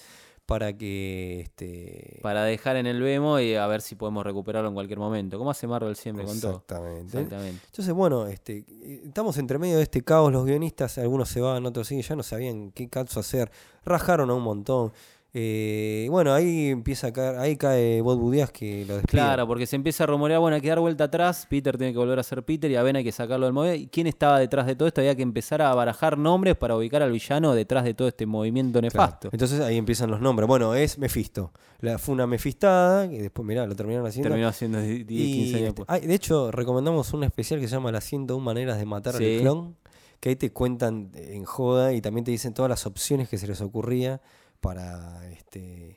para 0.50 0.76
que 0.76 1.42
este 1.42 2.18
Para 2.22 2.42
dejar 2.42 2.74
en 2.74 2.88
el 2.88 3.00
Vemo 3.00 3.38
y 3.38 3.54
a 3.54 3.68
ver 3.68 3.80
si 3.82 3.94
podemos 3.94 4.24
recuperarlo 4.24 4.68
en 4.68 4.74
cualquier 4.74 4.98
momento. 4.98 5.38
¿Cómo 5.38 5.52
hace 5.52 5.68
Marvel 5.68 5.94
siempre 5.94 6.24
con 6.24 6.40
todo? 6.40 6.54
Exactamente. 6.54 7.06
Exactamente. 7.06 7.66
Entonces, 7.66 7.94
bueno, 7.94 8.26
este, 8.26 8.64
estamos 9.06 9.38
entre 9.38 9.60
medio 9.60 9.76
de 9.76 9.84
este 9.84 10.02
caos, 10.02 10.32
los 10.32 10.44
guionistas, 10.44 10.98
algunos 10.98 11.28
se 11.28 11.40
van, 11.40 11.64
otros 11.66 11.86
siguen, 11.86 12.02
ya 12.02 12.16
no 12.16 12.24
sabían 12.24 12.72
qué 12.72 12.88
caso 12.88 13.20
hacer, 13.20 13.48
rajaron 13.84 14.28
a 14.28 14.34
un 14.34 14.42
montón. 14.42 14.92
Eh, 15.32 16.08
bueno, 16.10 16.32
ahí 16.34 16.70
empieza 16.70 17.06
a 17.08 17.12
caer, 17.12 17.38
ahí 17.38 17.56
cae 17.56 18.00
Bob 18.00 18.18
Budias 18.18 18.50
que 18.50 18.84
lo 18.84 18.94
despide. 18.96 19.12
Claro, 19.12 19.46
porque 19.46 19.64
se 19.64 19.76
empieza 19.76 20.02
a 20.02 20.08
rumorear, 20.08 20.40
bueno, 20.40 20.56
hay 20.56 20.60
que 20.60 20.68
dar 20.68 20.80
vuelta 20.80 21.04
atrás, 21.04 21.46
Peter 21.48 21.78
tiene 21.78 21.92
que 21.92 21.98
volver 21.98 22.18
a 22.18 22.22
ser 22.24 22.42
Peter 22.42 22.68
y 22.68 22.74
a 22.74 22.82
Ben 22.82 22.96
hay 22.96 23.04
que 23.04 23.12
sacarlo 23.12 23.46
del 23.46 23.52
movimiento. 23.52 23.84
¿Y 23.84 23.86
quién 23.86 24.08
estaba 24.08 24.40
detrás 24.40 24.66
de 24.66 24.74
todo 24.74 24.88
esto? 24.88 25.00
Había 25.00 25.14
que 25.14 25.22
empezar 25.22 25.62
a 25.62 25.72
barajar 25.74 26.18
nombres 26.18 26.56
para 26.56 26.76
ubicar 26.76 27.02
al 27.02 27.12
villano 27.12 27.54
detrás 27.54 27.84
de 27.84 27.94
todo 27.94 28.08
este 28.08 28.26
movimiento 28.26 28.80
Claro. 28.80 28.92
nefasto. 28.92 29.28
Entonces 29.32 29.60
ahí 29.60 29.76
empiezan 29.76 30.10
los 30.10 30.20
nombres. 30.20 30.48
Bueno, 30.48 30.74
es 30.74 30.98
Mephisto. 30.98 31.52
La, 31.80 31.96
fue 31.98 32.12
una 32.14 32.26
mefistada, 32.26 33.08
que 33.08 33.22
después, 33.22 33.46
mirá, 33.46 33.66
lo 33.66 33.74
terminaron 33.76 34.06
haciendo. 34.06 34.28
Terminó 34.28 34.48
haciendo 34.48 34.80
10, 34.82 35.06
15 35.06 35.14
Y, 35.14 35.32
años 35.32 35.46
este, 35.54 35.62
después. 35.64 35.86
ay, 35.88 36.00
de 36.06 36.14
hecho, 36.14 36.50
recomendamos 36.50 37.12
un 37.14 37.22
especial 37.24 37.60
que 37.60 37.68
se 37.68 37.74
llama 37.76 37.92
Las 37.92 38.04
101 38.04 38.44
maneras 38.44 38.78
de 38.78 38.84
matar 38.84 39.14
Sí. 39.14 39.36
al 39.36 39.40
clon, 39.42 39.76
que 40.18 40.30
ahí 40.30 40.36
te 40.36 40.52
cuentan 40.52 41.10
en 41.14 41.44
joda 41.44 41.94
y 41.94 42.00
también 42.02 42.24
te 42.24 42.32
dicen 42.32 42.52
todas 42.52 42.68
las 42.68 42.84
opciones 42.84 43.28
que 43.30 43.38
se 43.38 43.46
les 43.46 43.60
ocurría 43.62 44.20
para 44.60 45.28
este 45.32 45.96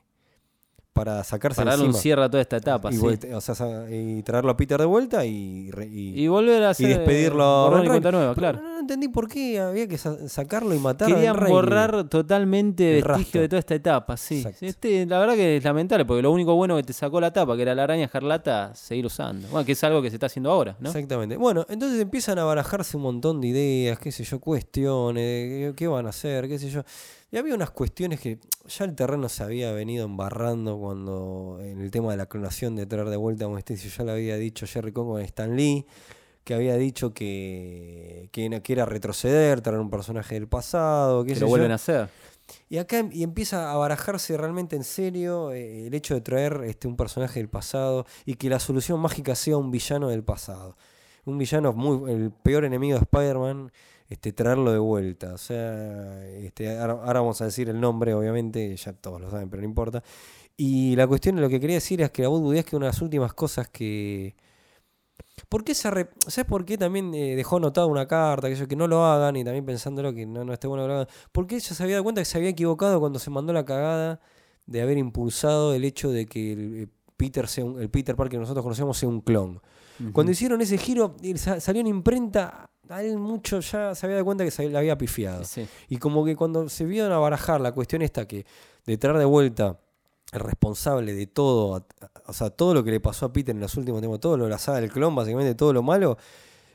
para 0.93 1.23
sacarse 1.23 1.57
Para 1.57 1.71
darle 1.71 1.85
un 1.85 1.89
encima. 1.89 2.01
cierre 2.03 2.23
a 2.25 2.29
toda 2.29 2.41
esta 2.41 2.57
etapa, 2.57 2.91
y, 2.91 2.97
sí. 2.97 3.07
o 3.33 3.41
sea, 3.41 3.87
y 3.89 4.21
traerlo 4.21 4.51
a 4.51 4.55
Peter 4.57 4.79
de 4.79 4.85
vuelta 4.85 5.25
y, 5.25 5.71
y- 5.91 6.21
Y 6.23 6.27
volver 6.27 6.61
a 6.61 6.67
y 6.67 6.69
hacer. 6.69 6.87
despedirlo 6.99 7.43
a 7.43 7.69
Ben 7.71 7.85
y 7.85 7.89
Reilly. 7.89 8.11
nueva, 8.11 8.35
claro. 8.35 8.61
No, 8.61 8.73
no 8.73 8.79
entendí 8.81 9.07
por 9.07 9.27
qué 9.27 9.59
había 9.59 9.87
que 9.87 9.97
sa- 9.97 10.29
sacarlo 10.29 10.71
y 10.75 10.77
matar 10.77 11.07
a 11.07 11.15
Ben 11.15 11.15
Querían 11.33 11.49
borrar 11.49 12.03
totalmente 12.09 12.99
El 12.99 13.03
vestigio 13.05 13.17
rastro. 13.23 13.41
de 13.41 13.49
toda 13.49 13.59
esta 13.61 13.73
etapa, 13.73 14.17
sí. 14.17 14.45
Este, 14.61 15.07
la 15.07 15.17
verdad 15.17 15.33
que 15.33 15.57
es 15.57 15.63
lamentable, 15.63 16.05
porque 16.05 16.21
lo 16.21 16.31
único 16.31 16.53
bueno 16.53 16.75
que 16.75 16.83
te 16.83 16.93
sacó 16.93 17.19
la 17.19 17.33
tapa, 17.33 17.55
que 17.55 17.63
era 17.63 17.73
la 17.73 17.85
araña 17.85 18.05
escarlata, 18.05 18.75
seguir 18.75 19.07
usando. 19.07 19.47
Bueno, 19.47 19.65
que 19.65 19.71
es 19.71 19.83
algo 19.83 19.99
que 19.99 20.11
se 20.11 20.17
está 20.17 20.27
haciendo 20.27 20.51
ahora, 20.51 20.75
¿no? 20.79 20.89
Exactamente. 20.89 21.37
Bueno, 21.37 21.65
entonces 21.69 21.99
empiezan 21.99 22.37
a 22.37 22.43
barajarse 22.43 22.97
un 22.97 23.03
montón 23.03 23.41
de 23.41 23.47
ideas, 23.47 23.97
qué 23.97 24.11
sé 24.11 24.23
yo, 24.25 24.39
cuestiones, 24.39 25.23
qué, 25.49 25.73
qué 25.75 25.87
van 25.87 26.05
a 26.05 26.09
hacer, 26.09 26.47
qué 26.47 26.59
sé 26.59 26.69
yo. 26.69 26.83
Y 27.33 27.37
había 27.37 27.55
unas 27.55 27.71
cuestiones 27.71 28.19
que 28.19 28.37
ya 28.67 28.85
el 28.85 28.93
terreno 28.93 29.27
se 29.27 29.41
había 29.41 29.71
venido 29.71 30.05
embarrando 30.05 30.77
cuando 30.77 31.57
en 31.63 31.81
el 31.81 31.89
tema 31.89 32.11
de 32.11 32.17
la 32.17 32.27
clonación 32.27 32.75
de 32.75 32.85
traer 32.85 33.09
de 33.09 33.17
vuelta 33.17 33.45
a 33.45 33.57
Stacy, 33.59 33.89
ya 33.89 34.03
lo 34.03 34.11
había 34.11 34.35
dicho 34.37 34.67
Jerry 34.67 34.91
Kong 34.91 35.07
con 35.07 35.21
Stan 35.21 35.55
Lee, 35.55 35.83
que 36.43 36.53
había 36.53 36.75
dicho 36.75 37.11
que, 37.15 38.29
que, 38.31 38.49
no- 38.49 38.61
que 38.61 38.73
era 38.73 38.85
retroceder, 38.85 39.61
traer 39.61 39.79
un 39.79 39.89
personaje 39.89 40.35
del 40.35 40.47
pasado, 40.47 41.23
Que 41.23 41.33
lo 41.33 41.39
yo. 41.41 41.47
vuelven 41.47 41.71
a 41.71 41.75
hacer. 41.75 42.07
Y 42.69 42.77
acá 42.77 42.99
em- 42.99 43.09
y 43.11 43.23
empieza 43.23 43.71
a 43.71 43.77
barajarse 43.77 44.37
realmente 44.37 44.75
en 44.75 44.83
serio 44.83 45.51
eh, 45.53 45.87
el 45.87 45.93
hecho 45.95 46.13
de 46.13 46.21
traer 46.21 46.61
este, 46.65 46.87
un 46.87 46.95
personaje 46.97 47.39
del 47.39 47.49
pasado 47.49 48.05
y 48.25 48.35
que 48.35 48.47
la 48.47 48.59
solución 48.59 48.99
mágica 48.99 49.33
sea 49.33 49.57
un 49.57 49.71
villano 49.71 50.09
del 50.09 50.23
pasado. 50.23 50.77
Un 51.25 51.39
villano 51.39 51.73
muy 51.73 52.11
el 52.11 52.31
peor 52.31 52.65
enemigo 52.65 52.95
de 52.97 53.03
Spider-Man, 53.03 53.71
este, 54.13 54.31
traerlo 54.33 54.71
de 54.71 54.79
vuelta. 54.79 55.33
O 55.33 55.37
sea, 55.37 56.25
este, 56.37 56.77
ahora, 56.79 56.93
ahora 56.93 57.19
vamos 57.21 57.41
a 57.41 57.45
decir 57.45 57.69
el 57.69 57.79
nombre, 57.79 58.13
obviamente, 58.13 58.75
ya 58.75 58.93
todos 58.93 59.19
lo 59.21 59.29
saben, 59.29 59.49
pero 59.49 59.61
no 59.61 59.67
importa. 59.67 60.03
Y 60.57 60.95
la 60.95 61.07
cuestión, 61.07 61.39
lo 61.41 61.49
que 61.49 61.59
quería 61.59 61.75
decir 61.77 62.01
es 62.01 62.11
que 62.11 62.21
la 62.23 62.29
Wood 62.29 62.55
es 62.55 62.65
que 62.65 62.75
una 62.75 62.85
de 62.87 62.91
las 62.91 63.01
últimas 63.01 63.33
cosas 63.33 63.67
que... 63.69 64.35
¿Por 65.49 65.63
qué 65.63 65.73
se 65.73 65.89
¿Sabes 66.27 66.45
por 66.47 66.63
qué 66.63 66.77
también 66.77 67.13
eh, 67.13 67.35
dejó 67.35 67.57
anotada 67.57 67.87
una 67.87 68.07
carta? 68.07 68.47
Que, 68.49 68.55
yo, 68.55 68.67
que 68.67 68.75
no 68.75 68.87
lo 68.87 69.03
hagan 69.03 69.35
y 69.35 69.43
también 69.43 69.65
pensándolo 69.65 70.13
que 70.13 70.25
no, 70.27 70.43
no 70.45 70.53
esté 70.53 70.67
bueno 70.67 70.83
que 70.83 70.87
lo 70.87 70.93
hagan. 70.93 71.07
Porque 71.31 71.55
ella 71.55 71.73
se 71.75 71.83
había 71.83 71.95
dado 71.95 72.03
cuenta 72.03 72.21
que 72.21 72.25
se 72.25 72.37
había 72.37 72.49
equivocado 72.49 72.99
cuando 72.99 73.17
se 73.19 73.29
mandó 73.31 73.51
la 73.51 73.65
cagada 73.65 74.19
de 74.67 74.81
haber 74.81 74.97
impulsado 74.97 75.73
el 75.73 75.85
hecho 75.85 76.11
de 76.11 76.27
que 76.27 76.53
el, 76.53 76.83
eh, 76.83 76.87
Peter, 77.17 77.47
sea 77.47 77.65
un- 77.65 77.81
el 77.81 77.89
Peter 77.89 78.15
Parker 78.15 78.37
que 78.37 78.41
nosotros 78.41 78.63
conocemos 78.63 78.95
sea 78.97 79.09
un 79.09 79.21
clon. 79.21 79.59
Cuando 80.11 80.31
hicieron 80.31 80.59
ese 80.61 80.77
giro, 80.77 81.15
sa- 81.35 81.59
salió 81.59 81.81
en 81.81 81.87
imprenta, 81.87 82.69
a 82.89 83.03
él 83.03 83.17
mucho 83.17 83.59
ya 83.59 83.95
se 83.95 84.05
había 84.05 84.15
dado 84.15 84.25
cuenta 84.25 84.43
que 84.43 84.51
se 84.51 84.67
le 84.67 84.77
había 84.77 84.97
pifiado. 84.97 85.43
Sí. 85.43 85.67
Y 85.89 85.97
como 85.97 86.25
que 86.25 86.35
cuando 86.35 86.67
se 86.69 86.85
vieron 86.85 87.11
a 87.11 87.17
barajar 87.17 87.61
la 87.61 87.71
cuestión 87.71 88.01
esta 88.01 88.27
que 88.27 88.45
de 88.85 88.97
traer 88.97 89.17
de 89.17 89.25
vuelta 89.25 89.79
el 90.31 90.39
responsable 90.39 91.13
de 91.13 91.27
todo, 91.27 91.85
o 92.25 92.33
sea, 92.33 92.49
todo 92.49 92.73
lo 92.73 92.83
que 92.83 92.91
le 92.91 92.99
pasó 92.99 93.27
a 93.27 93.33
Peter 93.33 93.53
en 93.53 93.61
los 93.61 93.75
últimos 93.77 94.01
tiempos, 94.01 94.19
todo 94.19 94.37
lo 94.37 94.45
de 94.45 94.49
la 94.49 94.57
saga 94.57 94.81
del 94.81 94.91
clon, 94.91 95.15
básicamente 95.15 95.55
todo 95.55 95.73
lo 95.73 95.83
malo, 95.83 96.17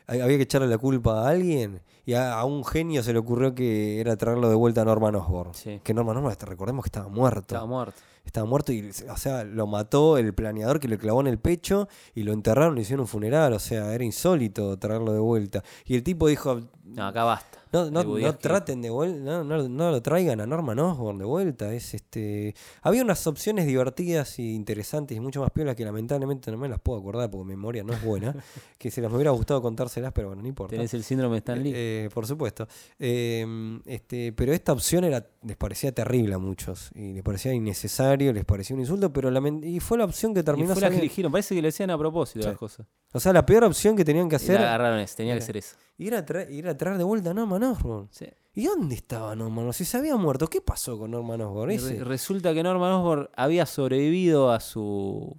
había 0.07 0.27
que 0.27 0.43
echarle 0.43 0.69
la 0.69 0.79
culpa 0.79 1.23
a 1.23 1.29
alguien 1.29 1.83
y 2.07 2.15
a, 2.15 2.39
a 2.39 2.45
un 2.45 2.65
genio 2.65 3.03
se 3.03 3.13
le 3.13 3.19
ocurrió 3.19 3.55
que 3.55 4.01
era 4.01 4.17
traerlo 4.17 4.49
de 4.49 4.55
vuelta 4.55 4.83
a 4.83 4.85
Norman 4.85 5.15
Osborn. 5.17 5.55
Sí. 5.55 5.81
Que 5.83 5.93
Norman 5.93 6.17
Osborn, 6.17 6.37
recordemos 6.41 6.85
que 6.85 6.89
estaba 6.89 7.09
muerto. 7.09 7.41
Estaba 7.41 7.67
muerto. 7.67 8.01
Estaba 8.29 8.47
muerto 8.47 8.73
y, 8.73 8.91
o 9.09 9.17
sea, 9.17 9.43
lo 9.43 9.67
mató 9.67 10.19
el 10.19 10.35
planeador 10.35 10.81
que 10.81 10.87
le 10.87 10.99
clavó 10.99 11.23
en 11.23 11.29
el 11.29 11.39
pecho 11.39 11.89
y 12.15 12.25
lo 12.25 12.35
enterraron 12.35 12.77
y 12.77 12.83
hicieron 12.83 13.01
un 13.05 13.09
funeral. 13.09 13.55
O 13.55 13.59
sea, 13.59 13.95
era 13.95 14.05
insólito 14.05 14.79
traerlo 14.79 15.15
de 15.15 15.19
vuelta. 15.19 15.65
Y 15.87 15.95
el 15.95 16.03
tipo 16.03 16.29
dijo, 16.29 16.61
No, 16.85 17.07
acá 17.07 17.25
basta. 17.25 17.58
No, 17.73 17.91
no, 17.91 18.05
no 18.05 18.37
traten 18.37 18.83
de 18.83 18.91
vuelta, 18.91 19.19
no, 19.19 19.45
no, 19.45 19.69
no 19.69 19.91
lo 19.91 20.03
traigan 20.03 20.41
a 20.41 20.47
Norman 20.47 20.79
Osborn 20.79 21.19
de 21.19 21.25
vuelta. 21.25 21.73
Es 21.73 21.95
este. 21.95 22.55
Había 22.83 23.03
unas 23.03 23.27
opciones 23.27 23.67
divertidas 23.67 24.39
y 24.39 24.55
interesantes 24.55 25.17
y 25.17 25.21
mucho 25.21 25.41
más 25.41 25.51
piolas 25.51 25.77
que 25.77 25.85
lamentablemente 25.85 26.51
no 26.51 26.59
me 26.59 26.69
las 26.69 26.81
puedo 26.81 26.99
acordar 26.99 27.31
porque 27.31 27.45
mi 27.47 27.57
memoria 27.57 27.83
no 27.85 27.93
es 27.93 28.03
buena. 28.03 28.35
que 28.79 28.91
se 28.91 29.01
las 29.01 29.11
me 29.11 29.17
hubiera 29.17 29.31
gustado 29.31 29.63
contárselas, 29.63 30.13
pero 30.13 30.29
bueno, 30.29 30.43
no 30.43 30.49
importa. 30.49 30.77
Tenés 30.77 30.93
el 30.95 31.05
síndrome 31.05 31.37
de 31.37 31.39
Stan 31.39 31.63
Lee. 31.63 31.73
Eh, 31.75 32.09
por 32.13 32.27
supuesto. 32.27 32.69
Eh, 32.99 33.47
este, 33.87 34.33
pero 34.33 34.53
esta 34.53 34.73
opción 34.73 35.05
era, 35.05 35.27
les 35.43 35.57
parecía 35.57 35.93
terrible 35.93 36.35
a 36.35 36.39
muchos. 36.39 36.91
Y 36.95 37.13
les 37.13 37.23
parecía 37.23 37.53
innecesario, 37.53 38.33
les 38.33 38.45
parecía 38.45 38.75
un 38.75 38.81
insulto, 38.81 39.13
pero 39.13 39.31
y 39.63 39.81
fue 39.81 39.99
la 39.99 40.05
opción 40.05 40.35
que 40.35 40.41
y 40.41 40.43
terminó 40.43 40.73
fue 40.73 40.83
la 40.83 40.91
que 40.91 40.99
eligieron. 40.99 41.31
Parece 41.33 41.55
que 41.55 41.63
le 41.63 41.69
decían 41.69 41.91
a 41.91 41.99
propósito 41.99 42.43
Sí. 42.43 42.49
las 42.49 42.59
cosas. 42.59 42.87
O 43.13 43.21
sea, 43.21 43.33
la 43.33 43.45
peor 43.47 43.65
opción 43.65 43.97
que 43.97 44.05
tenían 44.05 44.29
que 44.29 44.35
Y 44.35 44.37
hacer 44.37 44.61
la 44.61 44.75
agarraron 44.75 45.05
tenía 45.17 45.35
que 45.35 45.41
ser 45.41 45.57
eso. 45.57 45.77
Era, 46.07 46.25
traer, 46.25 46.51
era 46.53 46.77
traer 46.79 46.97
de 46.99 47.05
vuelta 47.05 47.31
a 47.31 47.35
Norman 47.35 47.63
Osborn. 47.65 48.09
Sí. 48.11 48.27
¿Y 48.55 48.67
dónde 48.67 48.95
estaba 48.95 49.35
Norman 49.35 49.59
Osborn? 49.59 49.73
Si 49.73 49.85
se 49.85 49.97
había 49.97 50.17
muerto, 50.17 50.47
¿qué 50.49 50.61
pasó 50.61 50.99
con 50.99 51.11
Norman 51.11 51.41
Osborn? 51.41 51.71
Re- 51.77 52.05
resulta 52.05 52.55
que 52.55 52.63
Norman 52.63 52.93
Osborn 52.93 53.29
había 53.37 53.67
sobrevivido 53.67 54.51
a 54.53 54.61
su 54.61 55.35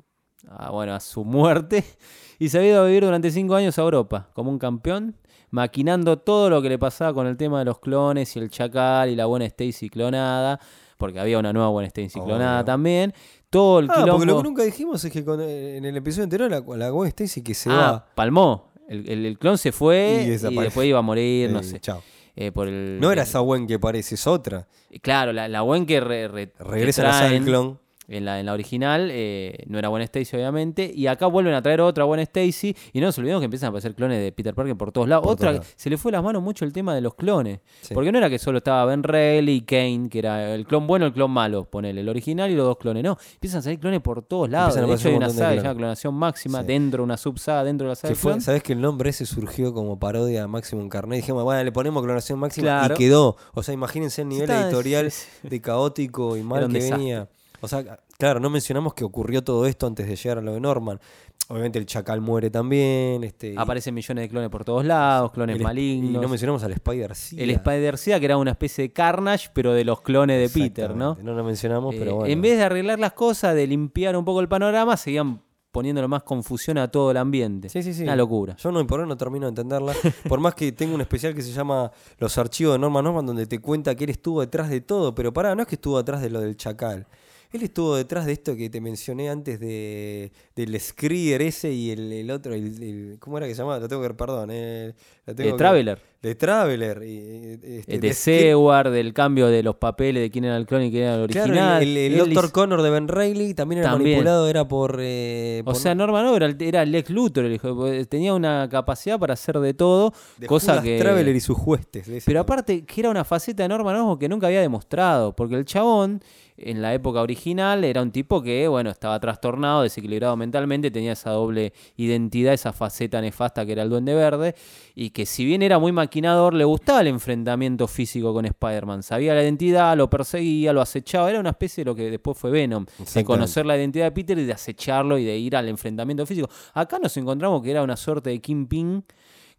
a, 0.47 0.71
bueno, 0.71 0.93
a 0.93 0.99
su 0.99 1.23
muerte 1.25 1.83
y 2.39 2.49
se 2.49 2.57
había 2.57 2.71
ido 2.71 2.81
a 2.81 2.85
vivir 2.85 3.03
durante 3.05 3.29
cinco 3.31 3.55
años 3.55 3.77
a 3.77 3.81
Europa 3.81 4.29
como 4.33 4.49
un 4.49 4.57
campeón, 4.59 5.15
maquinando 5.51 6.19
todo 6.19 6.49
lo 6.49 6.61
que 6.61 6.69
le 6.69 6.77
pasaba 6.79 7.13
con 7.13 7.27
el 7.27 7.37
tema 7.37 7.59
de 7.59 7.65
los 7.65 7.79
clones 7.79 8.35
y 8.35 8.39
el 8.39 8.49
chacal 8.49 9.09
y 9.09 9.15
la 9.15 9.25
buena 9.25 9.45
Stacy 9.45 9.89
clonada, 9.89 10.59
porque 10.97 11.19
había 11.19 11.39
una 11.39 11.53
nueva 11.53 11.69
buena 11.69 11.87
Stacy 11.87 12.19
clonada 12.21 12.63
también. 12.65 13.13
Todo 13.49 13.79
el 13.79 13.89
Ah, 13.89 14.05
porque 14.11 14.25
lo 14.27 14.37
que 14.37 14.43
nunca 14.43 14.63
dijimos 14.63 15.03
es 15.03 15.11
que 15.11 15.25
con- 15.25 15.41
en 15.41 15.83
el 15.83 15.97
episodio 15.97 16.25
anterior 16.25 16.51
la, 16.51 16.59
la 16.77 16.89
Gwen 16.89 17.07
Stacy 17.07 17.41
que 17.41 17.53
se 17.55 17.69
ah, 17.71 17.75
va. 17.91 18.05
palmó. 18.15 18.68
El, 18.89 19.09
el- 19.09 19.25
el 19.25 19.37
clon 19.37 19.57
se 19.57 19.71
fue 19.71 20.23
Y 20.25 20.29
después 20.29 20.87
iba 20.87 20.99
a 20.99 21.01
morir, 21.01 21.49
no 21.51 21.63
sé. 21.63 21.79
chao. 21.79 22.03
eh, 22.35 22.51
por 22.51 22.67
el, 22.67 22.99
No 22.99 23.11
era 23.11 23.23
esa 23.23 23.39
Gwen 23.39 23.67
que 23.67 23.79
parece, 23.79 24.15
es 24.15 24.27
otra. 24.27 24.67
Claro, 25.01 25.31
la, 25.31 25.47
la 25.47 25.61
Gwen 25.61 25.85
que 25.85 25.99
re- 26.01 26.27
re- 26.27 26.51
Regresa 26.59 27.03
que 27.03 27.07
a 27.07 27.11
la 27.11 27.29
del 27.29 27.43
clon. 27.43 27.79
En 28.11 28.25
la, 28.25 28.39
en 28.39 28.47
la 28.47 28.53
original 28.53 29.09
eh, 29.11 29.63
no 29.67 29.77
era 29.77 29.87
Gwen 29.89 30.01
Stacy, 30.01 30.35
obviamente. 30.35 30.91
Y 30.93 31.05
acá 31.07 31.27
vuelven 31.27 31.53
a 31.53 31.61
traer 31.61 31.79
otra 31.81 32.05
Gwen 32.05 32.19
Stacy. 32.21 32.75
Y 32.91 32.99
no 32.99 33.05
nos 33.05 33.17
olvidemos 33.19 33.39
que 33.41 33.45
empiezan 33.45 33.67
a 33.67 33.69
aparecer 33.69 33.93
clones 33.93 34.19
de 34.21 34.31
Peter 34.31 34.55
Parker 34.55 34.75
por 34.75 34.91
todos 34.91 35.07
lados. 35.07 35.23
Por 35.23 35.33
otra, 35.33 35.49
todos 35.51 35.59
lados. 35.61 35.73
se 35.77 35.89
le 35.91 35.97
fue 35.97 36.11
las 36.11 36.23
manos 36.23 36.41
mucho 36.41 36.65
el 36.65 36.73
tema 36.73 36.95
de 36.95 37.01
los 37.01 37.13
clones. 37.13 37.59
Sí. 37.81 37.93
Porque 37.93 38.11
no 38.11 38.17
era 38.17 38.29
que 38.29 38.39
solo 38.39 38.57
estaba 38.57 38.83
Ben 38.85 39.03
Reilly 39.03 39.51
y 39.57 39.61
Kane, 39.61 40.07
que 40.09 40.19
era 40.19 40.55
el 40.55 40.65
clon 40.65 40.87
bueno 40.87 41.05
y 41.05 41.09
el 41.09 41.13
clon 41.13 41.29
malo. 41.29 41.65
Ponele 41.65 42.01
el 42.01 42.09
original 42.09 42.49
y 42.49 42.55
los 42.55 42.65
dos 42.65 42.77
clones. 42.77 43.03
No, 43.03 43.15
empiezan 43.33 43.59
a 43.59 43.61
salir 43.61 43.79
clones 43.79 44.01
por 44.01 44.23
todos 44.23 44.49
lados. 44.49 44.75
Empiezan 44.75 44.89
De 44.89 44.95
hecho, 44.95 45.07
hay 45.09 45.13
un 45.13 45.17
una 45.23 45.29
saga 45.29 45.35
que 45.35 45.39
se 45.39 45.45
clones. 45.61 45.63
llama 45.63 45.77
Clonación 45.77 46.13
Máxima, 46.15 46.61
Sí. 46.61 46.67
dentro, 46.67 47.03
una 47.03 47.17
subsaga 47.17 47.63
dentro 47.63 47.85
de 47.85 47.89
la 47.89 47.95
saga 47.95 48.09
Que 48.11 48.15
fue. 48.19 48.41
¿Sabés 48.41 48.63
que 48.63 48.73
el 48.73 48.81
nombre 48.81 49.11
ese 49.11 49.25
surgió 49.27 49.71
como 49.73 49.99
parodia 49.99 50.45
a 50.45 50.47
Maximum 50.47 50.89
Carnage? 50.89 51.17
Dijimos, 51.21 51.43
bueno, 51.43 51.63
le 51.63 51.71
ponemos 51.71 52.01
clonación 52.03 52.39
máxima 52.39 52.65
Claro. 52.79 52.95
y 52.95 52.97
quedó. 52.97 53.37
O 53.53 53.61
sea, 53.61 53.73
imagínense 53.73 54.23
el 54.23 54.29
nivel 54.29 54.49
está, 54.49 54.63
editorial 54.65 55.05
es- 55.05 55.27
de 55.43 55.61
caótico 55.61 56.35
y 56.37 56.41
mal 56.43 56.65
que 56.67 56.73
desastre. 56.73 56.97
venía. 56.97 57.27
O 57.61 57.67
sea, 57.67 57.99
claro, 58.17 58.39
no 58.39 58.49
mencionamos 58.49 58.93
que 58.93 59.03
ocurrió 59.03 59.43
todo 59.43 59.65
esto 59.65 59.87
antes 59.87 60.07
de 60.07 60.15
llegar 60.15 60.37
a 60.37 60.41
lo 60.41 60.53
de 60.53 60.59
Norman. 60.59 60.99
Obviamente 61.47 61.79
el 61.79 61.85
Chacal 61.87 62.21
muere 62.21 62.51
también. 62.51 63.23
Este, 63.23 63.55
Aparecen 63.57 63.93
millones 63.95 64.23
de 64.23 64.29
clones 64.29 64.49
por 64.49 64.63
todos 64.63 64.85
lados, 64.85 65.31
clones 65.31 65.55
el- 65.57 65.63
malignos. 65.63 66.11
Y 66.11 66.17
no 66.17 66.27
mencionamos 66.29 66.63
al 66.63 66.73
Spider 66.73 67.15
Sia. 67.15 67.43
el 67.43 67.49
spider 67.49 67.95
que 67.97 68.25
era 68.25 68.37
una 68.37 68.51
especie 68.51 68.83
de 68.83 68.93
Carnage, 68.93 69.49
pero 69.53 69.73
de 69.73 69.83
los 69.83 70.01
clones 70.01 70.39
de 70.53 70.59
Peter, 70.61 70.95
¿no? 70.95 71.17
No 71.23 71.33
lo 71.33 71.43
mencionamos, 71.43 71.95
pero 71.97 72.11
Eh, 72.11 72.13
bueno. 72.13 72.33
En 72.33 72.41
vez 72.41 72.57
de 72.57 72.63
arreglar 72.65 72.99
las 72.99 73.13
cosas, 73.13 73.55
de 73.55 73.65
limpiar 73.65 74.15
un 74.15 74.25
poco 74.25 74.41
el 74.41 74.47
panorama, 74.47 74.95
seguían 74.95 75.41
poniéndole 75.71 76.07
más 76.07 76.23
confusión 76.23 76.77
a 76.79 76.87
todo 76.87 77.11
el 77.11 77.17
ambiente. 77.17 77.69
Sí, 77.69 77.81
sí, 77.83 77.93
sí. 77.93 78.03
Una 78.03 78.15
locura. 78.15 78.55
Yo 78.57 78.71
no, 78.71 78.85
por 78.87 78.99
ahora 78.99 79.07
no 79.07 79.17
termino 79.17 79.45
de 79.45 79.49
entenderla. 79.49 79.93
Por 80.27 80.39
más 80.39 80.55
que 80.55 80.71
tengo 80.71 80.95
un 80.95 81.01
especial 81.01 81.35
que 81.35 81.43
se 81.43 81.51
llama 81.51 81.91
Los 82.17 82.37
archivos 82.39 82.73
de 82.73 82.79
Norman 82.79 83.03
Norman, 83.03 83.25
donde 83.25 83.45
te 83.45 83.59
cuenta 83.59 83.93
que 83.95 84.03
él 84.05 84.09
estuvo 84.09 84.41
detrás 84.41 84.69
de 84.69 84.81
todo. 84.81 85.13
Pero 85.13 85.31
pará, 85.31 85.53
no 85.55 85.61
es 85.61 85.67
que 85.67 85.75
estuvo 85.75 85.97
detrás 85.97 86.21
de 86.21 86.29
lo 86.31 86.41
del 86.41 86.57
Chacal. 86.57 87.05
Él 87.51 87.63
estuvo 87.63 87.95
detrás 87.95 88.27
de 88.27 88.33
esto 88.33 88.55
que 88.55 88.69
te 88.69 88.79
mencioné 88.79 89.27
antes 89.29 89.59
de 89.59 90.31
del 90.55 90.79
Skrier 90.79 91.41
ese 91.41 91.71
y 91.73 91.89
el, 91.89 92.11
el 92.13 92.29
otro, 92.29 92.53
el, 92.53 92.83
el- 92.83 93.15
¿cómo 93.19 93.39
era 93.39 93.47
que 93.47 93.55
se 93.55 93.61
llamaba? 93.63 93.79
Lo 93.79 93.87
tengo 93.87 94.03
que 94.03 94.07
ver, 94.09 94.15
perdón. 94.17 94.49
eh, 94.51 94.93
lo 95.25 95.33
tengo 95.33 95.47
De 95.47 95.51
que- 95.53 95.57
Traveler, 95.57 95.99
De 96.21 96.35
Traveler. 96.35 97.01
y, 97.03 97.07
y, 97.09 97.77
este, 97.79 97.95
eh, 97.95 97.99
de 97.99 98.09
Skri- 98.11 98.13
Seward, 98.49 98.91
del 98.91 99.15
cambio 99.15 99.47
de 99.47 99.63
los 99.63 99.77
papeles 99.77 100.21
de 100.21 100.29
quién 100.29 100.45
era 100.45 100.57
el 100.57 100.67
clon 100.67 100.83
y 100.83 100.91
quién 100.91 101.03
era 101.05 101.15
el 101.15 101.27
Claro, 101.27 101.43
original. 101.49 101.81
el, 101.81 101.97
el, 101.97 102.17
Doctor 102.19 102.43
hizo- 102.45 102.53
Connor 102.53 102.81
de 102.83 102.89
Ben 102.91 103.07
Reilly 103.07 103.55
también 103.55 103.79
era 103.81 103.89
También. 103.91 104.17
manipulado, 104.17 104.47
era 104.47 104.67
por... 104.67 104.99
eh, 105.01 105.61
O 105.65 105.71
por- 105.71 105.75
sea, 105.75 105.95
Norman 105.95 106.25
no 106.25 106.35
era, 106.35 106.85
Lex 106.85 107.09
Luthor, 107.09 107.45
el 107.45 107.53
hijo, 107.53 107.83
tenía 108.07 108.35
una 108.35 108.69
capacidad 108.69 109.17
para 109.17 109.33
hacer 109.33 109.57
de 109.59 109.73
todo, 109.73 110.13
de 110.37 110.45
cosa 110.45 110.73
Judas 110.73 110.83
que... 110.83 110.99
Traveler 110.99 111.35
y 111.35 111.39
sus 111.39 111.57
huestes. 111.57 112.05
de 112.05 112.21
Pero 112.23 112.41
aparte 112.41 112.85
que 112.85 113.01
era 113.01 113.09
una 113.09 113.23
faceta 113.23 113.63
de 113.63 113.69
Norman 113.69 113.95
Osborn 113.95 114.19
que 114.19 114.29
nunca 114.29 114.45
había 114.45 114.61
demostrado, 114.61 115.35
porque 115.35 115.55
el 115.55 115.65
chabón 115.65 116.21
en 116.63 116.81
la 116.81 116.93
época 116.93 117.21
original 117.21 117.83
era 117.83 118.01
un 118.01 118.11
tipo 118.11 118.41
que, 118.41 118.67
bueno, 118.67 118.89
estaba 118.89 119.19
trastornado, 119.19 119.83
desequilibrado 119.83 120.35
mentalmente, 120.37 120.91
tenía 120.91 121.13
esa 121.13 121.31
doble 121.31 121.73
identidad, 121.97 122.53
esa 122.53 122.73
faceta 122.73 123.21
nefasta 123.21 123.65
que 123.65 123.71
era 123.71 123.83
el 123.83 123.89
Duende 123.89 124.13
Verde, 124.13 124.55
y 124.95 125.11
que 125.11 125.25
si 125.25 125.45
bien 125.45 125.61
era 125.61 125.79
muy 125.79 125.91
maquinador, 125.91 126.53
le 126.53 126.63
gustaba 126.63 127.01
el 127.01 127.07
enfrentamiento 127.07 127.87
físico 127.87 128.33
con 128.33 128.45
Spider-Man. 128.45 129.03
Sabía 129.03 129.33
la 129.33 129.43
identidad, 129.43 129.95
lo 129.97 130.09
perseguía, 130.09 130.73
lo 130.73 130.81
acechaba, 130.81 131.29
era 131.29 131.39
una 131.39 131.51
especie 131.51 131.83
de 131.83 131.89
lo 131.89 131.95
que 131.95 132.09
después 132.09 132.37
fue 132.37 132.51
Venom, 132.51 132.85
de 133.13 133.23
conocer 133.23 133.65
la 133.65 133.77
identidad 133.77 134.05
de 134.05 134.11
Peter 134.11 134.37
y 134.37 134.45
de 134.45 134.53
acecharlo 134.53 135.17
y 135.17 135.25
de 135.25 135.37
ir 135.37 135.55
al 135.55 135.67
enfrentamiento 135.67 136.25
físico. 136.25 136.49
Acá 136.73 136.99
nos 136.99 137.15
encontramos 137.17 137.61
que 137.61 137.71
era 137.71 137.83
una 137.83 137.95
suerte 137.95 138.29
de 138.29 138.39
Kingpin 138.39 139.03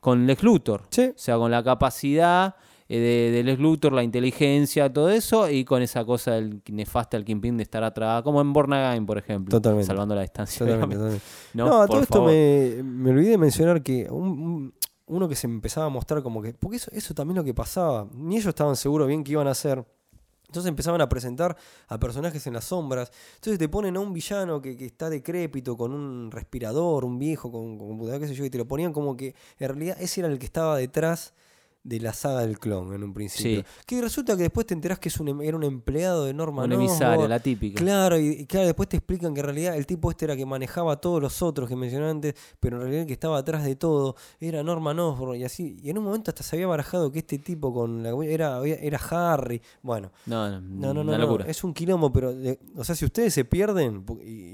con 0.01 0.27
Lex 0.27 0.43
Luthor. 0.43 0.83
Sí. 0.91 1.13
O 1.15 1.19
sea, 1.19 1.37
con 1.37 1.51
la 1.51 1.63
capacidad 1.63 2.55
de, 2.99 3.31
de 3.31 3.43
Lex 3.45 3.61
Luthor, 3.61 3.93
la 3.93 4.03
inteligencia, 4.03 4.93
todo 4.93 5.11
eso, 5.11 5.49
y 5.49 5.65
con 5.65 5.83
esa 5.83 6.05
cosa 6.05 6.33
del 6.33 6.61
nefasta 6.71 7.17
el 7.17 7.25
Kingpin 7.25 7.57
de 7.57 7.63
estar 7.63 7.85
atrás, 7.85 8.23
como 8.23 8.41
en 8.41 8.53
Born 8.53 8.73
Again, 8.73 9.07
por 9.07 9.19
ejemplo. 9.19 9.51
Totalmente. 9.51 9.87
Salvando 9.87 10.15
la 10.15 10.23
distancia. 10.23 10.59
Totalmente, 10.59 10.97
totalmente. 10.97 11.25
No, 11.55 11.67
No, 11.67 11.83
a 11.83 11.87
todo 11.87 12.01
esto 12.03 12.25
me, 12.25 12.83
me 12.83 13.11
olvidé 13.11 13.31
de 13.31 13.39
mencionar 13.39 13.83
que 13.83 14.09
un- 14.11 14.29
un- 14.41 14.75
uno 15.07 15.29
que 15.29 15.35
se 15.35 15.47
empezaba 15.49 15.87
a 15.87 15.89
mostrar 15.91 16.23
como 16.23 16.41
que. 16.41 16.53
Porque 16.55 16.77
eso, 16.77 16.91
eso 16.93 17.15
también 17.15 17.37
es 17.37 17.41
lo 17.41 17.45
que 17.45 17.55
pasaba. 17.55 18.07
Ni 18.15 18.37
ellos 18.37 18.47
estaban 18.47 18.77
seguros 18.77 19.09
bien 19.09 19.25
qué 19.25 19.33
iban 19.33 19.49
a 19.49 19.51
hacer. 19.51 19.85
Entonces 20.47 20.69
empezaban 20.69 21.01
a 21.01 21.09
presentar 21.09 21.57
a 21.89 21.99
personajes 21.99 22.45
en 22.49 22.55
las 22.55 22.65
sombras. 22.65 23.11
Entonces 23.37 23.59
te 23.59 23.69
ponen 23.69 23.97
a 23.97 24.01
un 24.01 24.13
villano 24.13 24.61
que, 24.63 24.77
que 24.77 24.87
está 24.87 25.09
decrépito, 25.11 25.77
con 25.77 25.93
un 25.93 26.31
respirador, 26.31 27.05
un 27.05 27.19
viejo, 27.19 27.51
con, 27.53 27.77
con 27.79 27.89
computadora, 27.89 28.21
qué 28.21 28.29
sé 28.29 28.35
yo, 28.35 28.45
y 28.45 28.51
te 28.51 28.59
lo 28.59 28.67
ponían 28.67 28.93
como 28.93 29.17
que 29.17 29.35
en 29.59 29.69
realidad 29.69 29.97
ese 30.01 30.21
era 30.21 30.29
el 30.29 30.39
que 30.41 30.47
estaba 30.47 30.77
detrás 30.77 31.35
de 31.83 31.99
la 31.99 32.13
saga 32.13 32.41
del 32.43 32.59
clon 32.59 32.93
en 32.95 33.03
un 33.03 33.15
principio. 33.15 33.61
Sí. 33.63 33.67
Que 33.87 34.01
resulta 34.03 34.37
que 34.37 34.43
después 34.43 34.67
te 34.67 34.75
enterás 34.75 34.99
que 34.99 35.09
es 35.09 35.19
un, 35.19 35.29
em- 35.29 35.41
era 35.41 35.57
un 35.57 35.65
empleado 35.65 36.27
de 36.27 36.35
Norman 36.35 36.67
Un 36.67 36.73
emisario, 36.73 37.27
la 37.27 37.41
típica. 37.41 37.81
Claro, 37.81 38.19
y, 38.19 38.29
y 38.29 38.47
claro, 38.47 38.67
después 38.67 38.89
te 38.89 38.99
explican 38.99 39.33
que 39.33 39.41
en 39.41 39.47
realidad 39.47 39.77
el 39.77 39.87
tipo 39.87 40.11
este 40.11 40.27
era 40.27 40.37
que 40.37 40.45
manejaba 40.45 40.93
a 40.93 40.97
todos 41.01 41.23
los 41.23 41.41
otros 41.43 41.69
que 41.69 41.77
mencioné 41.77 42.09
antes, 42.11 42.35
pero 42.61 42.77
en 42.77 42.83
realidad 42.83 43.01
el 43.03 43.07
que 43.07 43.15
estaba 43.15 43.39
atrás 43.39 43.65
de 43.65 43.77
todo 43.77 44.15
era 44.41 44.63
Norman 44.63 44.99
Osborn 44.99 45.37
y 45.37 45.45
así. 45.45 45.79
Y 45.83 45.89
en 45.91 45.97
un 45.99 46.05
momento 46.05 46.31
hasta 46.31 46.43
se 46.43 46.57
había 46.57 46.67
barajado 46.67 47.11
que 47.11 47.21
este 47.21 47.39
tipo 47.39 47.73
con 47.73 48.03
la 48.03 48.11
era, 48.27 48.61
era 48.67 48.99
Harry. 49.11 49.63
Bueno, 49.83 50.13
No, 50.27 50.51
no, 50.51 50.61
no, 50.61 50.95
no, 50.95 51.01
una 51.01 51.13
no, 51.13 51.19
locura. 51.25 51.47
es 51.47 51.65
un 51.65 51.73
quilombo, 51.73 52.13
pero 52.13 52.35
de- 52.35 52.59
o 52.77 52.85
sea, 52.85 52.95
si 52.95 53.05
ustedes 53.07 53.33
se 53.33 53.45
pierden, 53.47 54.05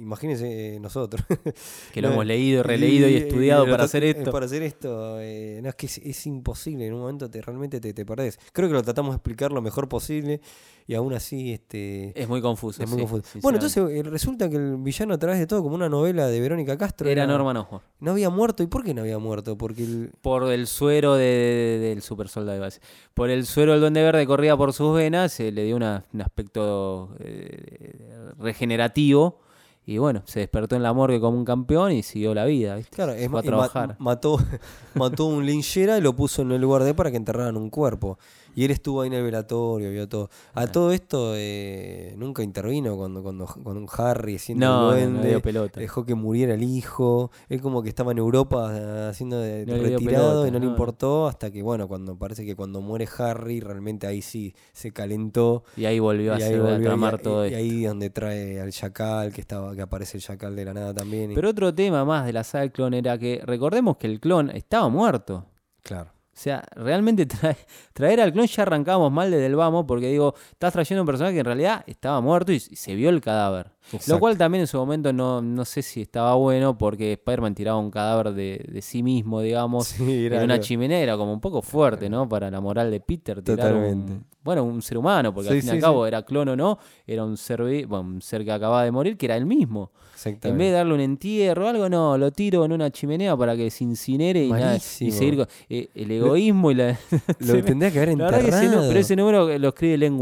imagínense 0.00 0.76
eh, 0.76 0.80
nosotros. 0.80 1.24
Que 1.92 2.02
lo 2.02 2.10
hemos 2.10 2.26
leído, 2.26 2.62
releído 2.62 3.08
y, 3.08 3.14
estudiado 3.16 3.64
para 3.68 3.84
hacer 3.84 4.04
eh, 4.04 4.10
esto. 4.10 4.30
Para 4.30 4.46
hacer 4.46 4.62
esto, 4.62 5.18
eh, 5.20 5.60
no, 5.62 5.68
es 5.70 5.74
que 5.74 5.86
es, 5.86 5.98
es 5.98 6.26
imposible. 6.26 6.86
En 6.86 6.94
un 6.94 7.00
momento 7.00 7.15
te 7.18 7.40
realmente 7.42 7.80
te, 7.80 7.92
te 7.94 8.04
perdés. 8.06 8.38
Creo 8.52 8.68
que 8.68 8.74
lo 8.74 8.82
tratamos 8.82 9.12
de 9.12 9.16
explicar 9.16 9.52
lo 9.52 9.62
mejor 9.62 9.88
posible 9.88 10.40
y 10.86 10.94
aún 10.94 11.12
así 11.14 11.52
este, 11.52 12.12
Es 12.20 12.28
muy 12.28 12.40
confuso. 12.40 12.82
es 12.82 12.88
muy 12.88 13.00
sí, 13.00 13.06
confuso. 13.06 13.38
Bueno, 13.42 13.56
entonces 13.58 13.82
eh, 13.90 14.02
resulta 14.04 14.48
que 14.48 14.56
el 14.56 14.76
villano 14.76 15.14
a 15.14 15.18
través 15.18 15.38
de 15.38 15.46
todo, 15.46 15.62
como 15.62 15.74
una 15.74 15.88
novela 15.88 16.28
de 16.28 16.40
Verónica 16.40 16.76
Castro, 16.78 17.08
Era 17.08 17.26
Norman 17.26 17.56
Osborn. 17.56 17.82
No 18.00 18.12
había 18.12 18.30
muerto. 18.30 18.62
¿Y 18.62 18.66
por 18.68 18.84
qué 18.84 18.94
no 18.94 19.00
había 19.02 19.18
muerto? 19.18 19.56
Porque 19.58 19.82
el... 19.84 20.12
Por 20.22 20.44
el 20.52 20.66
suero 20.66 21.14
de- 21.14 21.24
de- 21.24 21.78
del 21.88 22.02
super 22.02 22.28
soldado, 22.28 22.62
decir. 22.62 22.82
Por 23.14 23.30
el 23.30 23.46
suero 23.46 23.72
del 23.72 23.80
Duende 23.80 24.02
Verde 24.02 24.26
corría 24.26 24.56
por 24.56 24.72
sus 24.72 24.94
venas, 24.94 25.32
se 25.32 25.50
le 25.50 25.64
dio 25.64 25.76
una- 25.76 26.04
un 26.12 26.20
aspecto 26.20 27.16
eh, 27.20 28.30
regenerativo. 28.38 29.40
Y 29.88 29.98
bueno, 29.98 30.22
se 30.24 30.40
despertó 30.40 30.74
en 30.74 30.82
la 30.82 30.92
morgue 30.92 31.20
como 31.20 31.38
un 31.38 31.44
campeón 31.44 31.92
y 31.92 32.02
siguió 32.02 32.34
la 32.34 32.44
vida, 32.44 32.74
¿viste? 32.74 32.90
Claro, 32.90 33.12
es 33.12 33.30
Fue 33.30 33.38
a 33.38 33.42
trabajar. 33.44 33.94
mató, 34.00 34.36
mató 34.94 35.26
un 35.26 35.46
linchera 35.46 35.96
y 35.96 36.00
lo 36.00 36.16
puso 36.16 36.42
en 36.42 36.50
el 36.50 36.60
lugar 36.60 36.82
de 36.82 36.92
para 36.92 37.12
que 37.12 37.16
enterraran 37.16 37.56
un 37.56 37.70
cuerpo. 37.70 38.18
Y 38.56 38.64
él 38.64 38.72
estuvo 38.72 39.02
ahí 39.02 39.06
en 39.08 39.12
el 39.12 39.22
velatorio, 39.22 39.90
vio 39.90 40.08
todo. 40.08 40.30
A 40.54 40.66
todo 40.66 40.90
esto 40.90 41.34
eh, 41.36 42.14
nunca 42.16 42.42
intervino 42.42 42.96
cuando, 42.96 43.22
cuando, 43.22 43.46
cuando 43.62 43.86
Harry 43.98 44.38
siendo 44.38 44.66
No, 44.66 44.72
no, 44.72 44.80
no 44.86 44.92
duende, 44.92 45.40
pelota. 45.40 45.78
dejó 45.78 46.04
que 46.06 46.14
muriera 46.14 46.54
el 46.54 46.64
hijo. 46.64 47.30
Él 47.50 47.60
como 47.60 47.82
que 47.82 47.90
estaba 47.90 48.12
en 48.12 48.18
Europa 48.18 48.72
eh, 48.74 49.08
haciendo 49.10 49.38
de, 49.38 49.66
No 49.66 49.74
retirado 49.76 50.00
pelota, 50.42 50.48
y 50.48 50.50
no, 50.50 50.58
le 50.58 50.60
no, 50.60 50.64
no. 50.64 50.70
importó 50.72 51.26
hasta 51.28 51.50
que, 51.50 51.62
bueno, 51.62 51.86
cuando 51.86 52.16
parece 52.16 52.44
que 52.46 52.56
cuando 52.56 52.80
muere 52.80 53.06
Harry, 53.18 53.60
realmente 53.60 54.06
ahí 54.06 54.22
sí 54.22 54.54
se 54.72 54.90
calentó. 54.90 55.62
Y 55.76 55.84
ahí 55.84 55.98
volvió 55.98 56.32
a, 56.32 56.38
y 56.40 56.42
hacer, 56.42 56.58
a 56.60 56.62
volvió, 56.64 56.86
tramar 56.88 57.18
y- 57.20 57.22
todo 57.22 57.44
y, 57.44 57.48
esto. 57.48 57.58
ahí 57.58 57.84
donde 57.84 58.08
trae 58.10 58.58
al 58.60 58.72
chacal, 58.72 59.32
que 59.34 59.42
estaba, 59.42 59.76
que 59.76 59.82
aparece 59.82 60.16
el 60.16 60.22
chacal 60.22 60.56
de 60.56 60.64
la 60.64 60.72
nada 60.72 60.94
también. 60.94 61.32
y- 61.32 61.34
Pero 61.34 61.50
otro 61.50 61.74
tema 61.74 62.06
más 62.06 62.24
de 62.24 62.32
la 62.32 62.42
saga 62.42 62.62
del 62.62 62.72
clon 62.72 62.94
era 62.94 63.18
que 63.18 63.42
recordemos 63.44 63.98
que 63.98 64.06
el 64.06 64.18
clon 64.18 64.48
estaba 64.48 64.88
muerto. 64.88 65.44
claro. 65.82 66.15
O 66.36 66.38
sea, 66.38 66.62
realmente 66.74 67.26
trae- 67.26 67.56
traer 67.94 68.20
al 68.20 68.32
clon 68.32 68.46
ya 68.46 68.62
arrancábamos 68.64 69.10
mal 69.10 69.30
desde 69.30 69.46
el 69.46 69.56
vamos, 69.56 69.86
porque 69.88 70.08
digo, 70.08 70.34
estás 70.50 70.72
trayendo 70.74 71.02
un 71.02 71.06
personaje 71.06 71.34
que 71.34 71.40
en 71.40 71.46
realidad 71.46 71.82
estaba 71.86 72.20
muerto 72.20 72.52
y 72.52 72.60
se 72.60 72.94
vio 72.94 73.08
el 73.08 73.22
cadáver. 73.22 73.70
Lo 74.08 74.18
cual 74.18 74.36
también 74.36 74.62
en 74.62 74.66
su 74.66 74.76
momento 74.78 75.12
no, 75.12 75.40
no 75.40 75.64
sé 75.64 75.82
si 75.82 76.02
estaba 76.02 76.34
bueno, 76.34 76.76
porque 76.76 77.12
Spider-Man 77.12 77.54
tiraba 77.54 77.78
un 77.78 77.90
cadáver 77.90 78.32
de, 78.34 78.64
de 78.68 78.82
sí 78.82 79.02
mismo, 79.02 79.40
digamos, 79.40 79.88
Sí, 79.88 80.26
en 80.26 80.42
una 80.42 80.54
algo- 80.54 80.64
chimenea, 80.64 80.98
era 81.00 81.16
como 81.16 81.32
un 81.32 81.40
poco 81.40 81.62
fuerte, 81.62 82.08
¿no? 82.10 82.28
Para 82.28 82.50
la 82.50 82.60
moral 82.60 82.90
de 82.90 83.00
Peter. 83.00 83.42
tirar 83.42 83.72
un- 83.74 83.80
Totalmente. 83.82 84.12
bueno, 84.42 84.64
un 84.64 84.82
ser 84.82 84.98
humano, 84.98 85.32
porque 85.34 85.48
al 85.50 85.54
fin 85.56 85.64
y 85.66 85.70
sí, 85.70 85.76
al 85.76 85.80
cabo 85.80 86.06
era 86.06 86.22
clon 86.24 86.48
o 86.48 86.56
no, 86.56 86.78
era 87.06 87.24
un 87.24 87.36
ser, 87.36 87.60
bueno, 87.86 88.00
un 88.08 88.22
ser 88.22 88.44
que 88.44 88.52
acababa 88.52 88.82
de 88.84 88.90
morir, 88.90 89.16
que 89.16 89.26
era 89.26 89.36
el 89.36 89.46
mismo. 89.46 89.90
En 90.24 90.56
vez 90.56 90.68
de 90.68 90.70
darle 90.72 90.94
un 90.94 91.00
entierro 91.00 91.66
o 91.66 91.68
algo, 91.68 91.88
no, 91.90 92.16
lo 92.16 92.30
tiro 92.30 92.64
en 92.64 92.72
una 92.72 92.90
chimenea 92.90 93.36
para 93.36 93.54
que 93.54 93.70
se 93.70 93.84
incinere 93.84 94.44
y, 94.46 94.50
nada, 94.50 94.76
y 94.76 94.80
seguir 94.80 95.36
con 95.36 95.46
eh, 95.68 95.88
el 95.94 96.10
egoísmo 96.10 96.70
y 96.70 96.74
la... 96.74 96.98
Lo 97.40 97.46
se 97.46 97.52
me- 97.54 97.62
tendría 97.62 97.90
que 97.90 97.98
haber 98.00 98.16
la 98.16 98.24
verdad 98.24 98.40
que 98.40 98.48
ese 98.48 98.64
enterrado. 98.64 98.88
pero 98.88 99.00
ese 99.00 99.14
número 99.16 99.58
lo 99.58 99.68
escribe 99.68 99.98
Len 99.98 100.16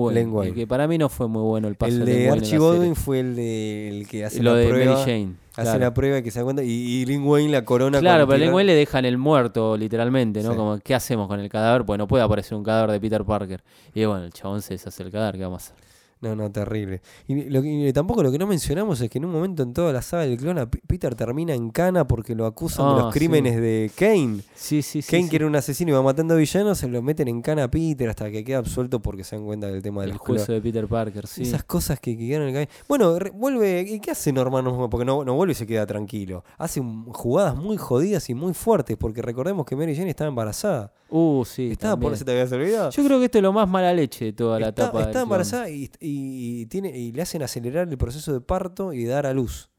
que 0.53 0.67
para 0.67 0.89
mí 0.89 0.99
no 0.99 1.09
fue 1.09 1.29
muy 1.29 1.43
bueno 1.43 1.69
el 1.69 1.77
paso 1.77 1.93
el 1.93 2.05
de 2.05 2.27
la 2.27 2.33
Archie 2.33 2.59
fue 2.97 3.21
el 3.21 3.37
de 3.37 3.54
el 3.89 4.09
que 4.09 4.25
hace 4.25 4.43
lo 4.43 4.53
la 4.53 4.59
de 4.61 4.69
prueba. 4.69 4.93
Mary 4.95 5.05
Jane. 5.05 5.35
Hace 5.53 5.63
claro. 5.63 5.79
la 5.79 5.95
prueba 5.95 6.19
y 6.19 6.23
que 6.23 6.31
se 6.31 6.41
da 6.41 6.45
cuenta. 6.45 6.63
Y, 6.65 6.69
y 6.71 7.05
Lin 7.07 7.23
Wayne 7.25 7.53
la 7.53 7.65
corona 7.65 8.01
Claro, 8.01 8.27
pero 8.27 8.37
a 8.37 8.39
tirar- 8.41 8.55
Wein 8.55 8.67
le 8.67 8.75
dejan 8.75 9.05
el 9.05 9.19
muerto, 9.19 9.77
literalmente, 9.77 10.43
¿no? 10.43 10.51
Sí. 10.51 10.57
Como, 10.57 10.79
¿qué 10.81 10.95
hacemos 10.95 11.29
con 11.29 11.39
el 11.39 11.49
cadáver? 11.49 11.85
Pues 11.85 11.97
no 11.99 12.09
puede 12.09 12.25
aparecer 12.25 12.57
un 12.59 12.65
cadáver 12.65 12.91
de 12.91 13.01
Peter 13.01 13.25
Parker. 13.25 13.63
Y 13.95 14.05
bueno, 14.05 14.25
el 14.25 14.33
chabón 14.33 14.63
se 14.63 14.75
deshace 14.75 15.03
el 15.05 15.11
cadáver, 15.13 15.37
¿qué 15.37 15.45
vamos 15.45 15.63
a 15.63 15.67
hacer? 15.73 15.85
No, 16.25 16.35
no, 16.35 16.51
terrible. 16.51 17.03
Y, 17.29 17.45
lo 17.51 17.63
y 17.65 17.93
tampoco 17.93 18.23
lo 18.23 18.33
que 18.33 18.39
no 18.39 18.47
mencionamos 18.47 19.01
es 19.01 19.11
que 19.11 19.19
en 19.19 19.27
un 19.27 19.33
momento 19.33 19.63
en 19.63 19.73
toda 19.75 19.93
la 19.93 20.01
saga 20.03 20.25
del 20.25 20.37
clon, 20.39 20.59
a 20.59 20.71
P- 20.71 20.81
Peter 20.87 21.15
termina 21.15 21.53
en 21.55 21.71
cana 21.71 22.07
porque 22.07 22.35
lo 22.35 22.47
acusan 22.47 22.87
de 22.87 23.01
Ah, 23.01 23.05
los 23.05 23.13
crímenes 23.15 23.57
de 23.57 23.91
Kane. 23.97 24.41
Sí, 24.55 24.83
sí, 24.83 25.03
sí. 25.03 25.11
Kane, 25.11 25.25
sí. 25.25 25.29
que 25.31 25.37
era 25.37 25.47
un 25.47 25.55
asesino 25.57 25.91
y 25.91 25.95
va 25.95 26.03
matando 26.03 26.37
villanos, 26.37 26.79
se 26.79 26.89
lo 26.89 27.03
meten 27.03 27.29
en 27.29 27.43
cana 27.43 27.65
a 27.65 27.69
Peter 27.71 28.09
hasta 28.09 28.31
que 28.31 28.43
queda 28.45 28.59
absuelto 28.59 29.01
porque 29.01 29.23
se 29.25 29.37
dan 29.37 29.45
cuenta 29.45 29.67
del 29.67 29.83
tema 29.83 30.03
de 30.05 30.11
el 30.11 30.17
juicio 30.17 30.55
de 30.55 30.61
Peter 30.61 30.87
Parker, 30.89 31.27
sí. 31.27 31.43
Esas 31.43 31.65
cosas 31.65 32.01
que, 32.01 32.17
que 32.17 32.27
quedaron 32.27 32.49
en 32.49 32.57
el 32.57 32.67
camino. 32.69 32.85
Bueno, 32.89 33.19
re- 33.19 33.31
vuelve. 33.31 33.83
¿Y 33.83 34.01
qué 34.01 34.11
hace 34.13 34.33
Norman 34.33 34.67
Osborn? 34.67 34.89
Porque 34.91 35.05
no, 35.05 35.25
no 35.25 35.35
vuelve 35.35 35.53
y 35.53 35.55
se 35.57 35.67
queda 35.67 35.85
tranquilo. 35.87 36.45
Hace 36.59 36.81
jugadas 37.09 37.57
muy 37.57 37.77
jodidas 37.77 38.31
y 38.31 38.35
muy 38.35 38.55
fuertes. 38.55 38.97
Porque 38.97 39.21
recordemos 39.23 39.67
que 39.67 39.77
Mary 39.77 39.95
Jane 39.95 40.11
estaba 40.11 40.29
embarazada. 40.29 40.93
Uh, 41.17 41.45
sí. 41.45 41.71
estaba 41.71 41.97
por 41.97 42.17
si 42.17 42.25
te 42.25 42.33
habías 42.33 42.51
olvidado. 42.51 42.91
Yo 42.91 43.05
creo 43.05 43.19
que 43.21 43.27
esto 43.27 43.39
es 43.39 43.43
lo 43.43 43.53
más 43.53 43.69
mala 43.69 43.93
leche 43.95 44.25
de 44.27 44.33
toda 44.33 44.59
la 44.59 44.71
Está- 44.71 44.85
etapa. 44.87 45.03
está 45.03 45.23
embarazada 45.23 45.71
y, 45.71 45.85
y- 46.01 46.63
y 46.63 46.67
tiene, 46.67 46.89
y 46.99 47.13
le 47.13 47.23
hacen 47.23 47.41
acelerar 47.43 47.89
el 47.89 47.97
proceso 47.97 48.33
de 48.33 48.41
parto 48.41 48.93
y 48.93 49.05
dar 49.05 49.25
a 49.27 49.33
luz. 49.33 49.71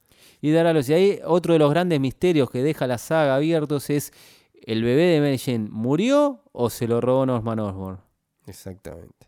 Y 0.42 0.52
Daralos, 0.52 0.88
y 0.90 0.94
ahí 0.94 1.20
otro 1.26 1.52
de 1.54 1.60
los 1.60 1.70
grandes 1.72 2.00
misterios 2.00 2.50
que 2.52 2.62
deja 2.64 2.88
la 2.88 2.98
saga 2.98 3.36
abiertos 3.36 3.90
es: 3.90 4.14
¿el 4.66 4.84
bebé 4.84 5.04
de 5.04 5.20
Mary 5.20 5.38
Jane 5.38 5.68
murió 5.72 6.42
o 6.54 6.70
se 6.70 6.88
lo 6.88 7.02
robó 7.02 7.26
Norman 7.26 7.60
Osborn? 7.60 8.00
Exactamente. 8.48 9.28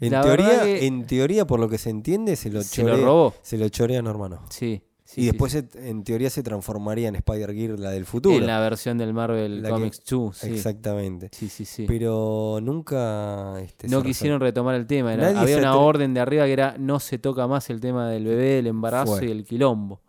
En 0.00 0.12
La 0.12 0.20
teoría, 0.22 0.66
en 0.66 1.06
teoría, 1.06 1.46
por 1.46 1.60
lo 1.60 1.68
que 1.68 1.78
se 1.78 1.90
entiende, 1.90 2.34
se 2.36 2.50
lo, 2.50 2.62
Se 2.62 2.82
lo 2.82 2.90
chorea, 2.90 3.06
robó. 3.06 3.34
se 3.42 3.56
lo 3.56 3.68
chorea 3.68 4.02
Norman 4.02 4.32
Osborn. 4.34 4.50
Sí. 4.52 4.82
Sí, 5.14 5.22
y 5.22 5.26
después, 5.26 5.52
sí. 5.52 5.62
se- 5.72 5.88
en 5.90 6.04
teoría, 6.04 6.30
se 6.30 6.42
transformaría 6.42 7.08
en 7.08 7.16
Spider-Gear, 7.16 7.78
la 7.78 7.90
del 7.90 8.04
futuro. 8.06 8.36
En 8.36 8.46
la 8.46 8.60
versión 8.60 8.98
del 8.98 9.12
Marvel 9.14 9.62
La 9.62 9.68
que- 9.68 9.74
Comics 9.74 10.02
2. 10.08 10.36
Sí. 10.36 10.48
Exactamente. 10.50 11.28
Sí, 11.32 11.48
sí, 11.48 11.64
sí. 11.64 11.84
Pero 11.86 12.58
nunca. 12.62 13.60
este, 13.60 13.88
no 13.88 14.02
quisieron 14.02 14.40
retomar 14.40 14.74
el 14.74 14.86
tema. 14.86 15.14
era- 15.14 15.38
había 15.40 15.58
una 15.58 15.76
orden 15.76 16.14
de 16.14 16.20
arriba 16.20 16.44
que 16.46 16.52
era 16.52 16.76
no 16.78 17.00
se 17.00 17.18
toca 17.18 17.46
más 17.46 17.70
el 17.70 17.80
tema 17.80 18.08
del 18.08 18.24
bebé, 18.24 18.58
el 18.58 18.66
embarazo 18.66 19.16
Fue. 19.16 19.26
y 19.26 19.30
el 19.30 19.44
quilombo. 19.44 20.00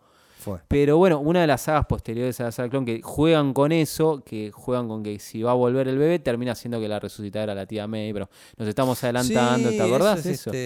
Fue. 0.44 0.58
Pero 0.68 0.98
bueno, 0.98 1.20
una 1.20 1.40
de 1.40 1.46
las 1.46 1.62
sagas 1.62 1.86
posteriores 1.86 2.38
a 2.40 2.44
la 2.44 2.52
saga 2.52 2.68
clon 2.68 2.84
que 2.84 3.00
juegan 3.02 3.54
con 3.54 3.72
eso, 3.72 4.22
que 4.24 4.50
juegan 4.52 4.88
con 4.88 5.02
que 5.02 5.18
si 5.18 5.42
va 5.42 5.52
a 5.52 5.54
volver 5.54 5.88
el 5.88 5.96
bebé, 5.96 6.18
termina 6.18 6.54
siendo 6.54 6.78
que 6.80 6.86
la 6.86 7.00
resucitada 7.00 7.44
era 7.44 7.54
la 7.54 7.64
tía 7.66 7.86
May, 7.86 8.12
pero 8.12 8.28
nos 8.58 8.68
estamos 8.68 9.02
adelantando, 9.02 9.70
Sí, 9.70 9.76
¿te 9.78 9.82
acordás 9.82 10.18
eso 10.18 10.28
de 10.28 10.34
es 10.34 10.40
eso? 10.40 10.50
este, 10.50 10.58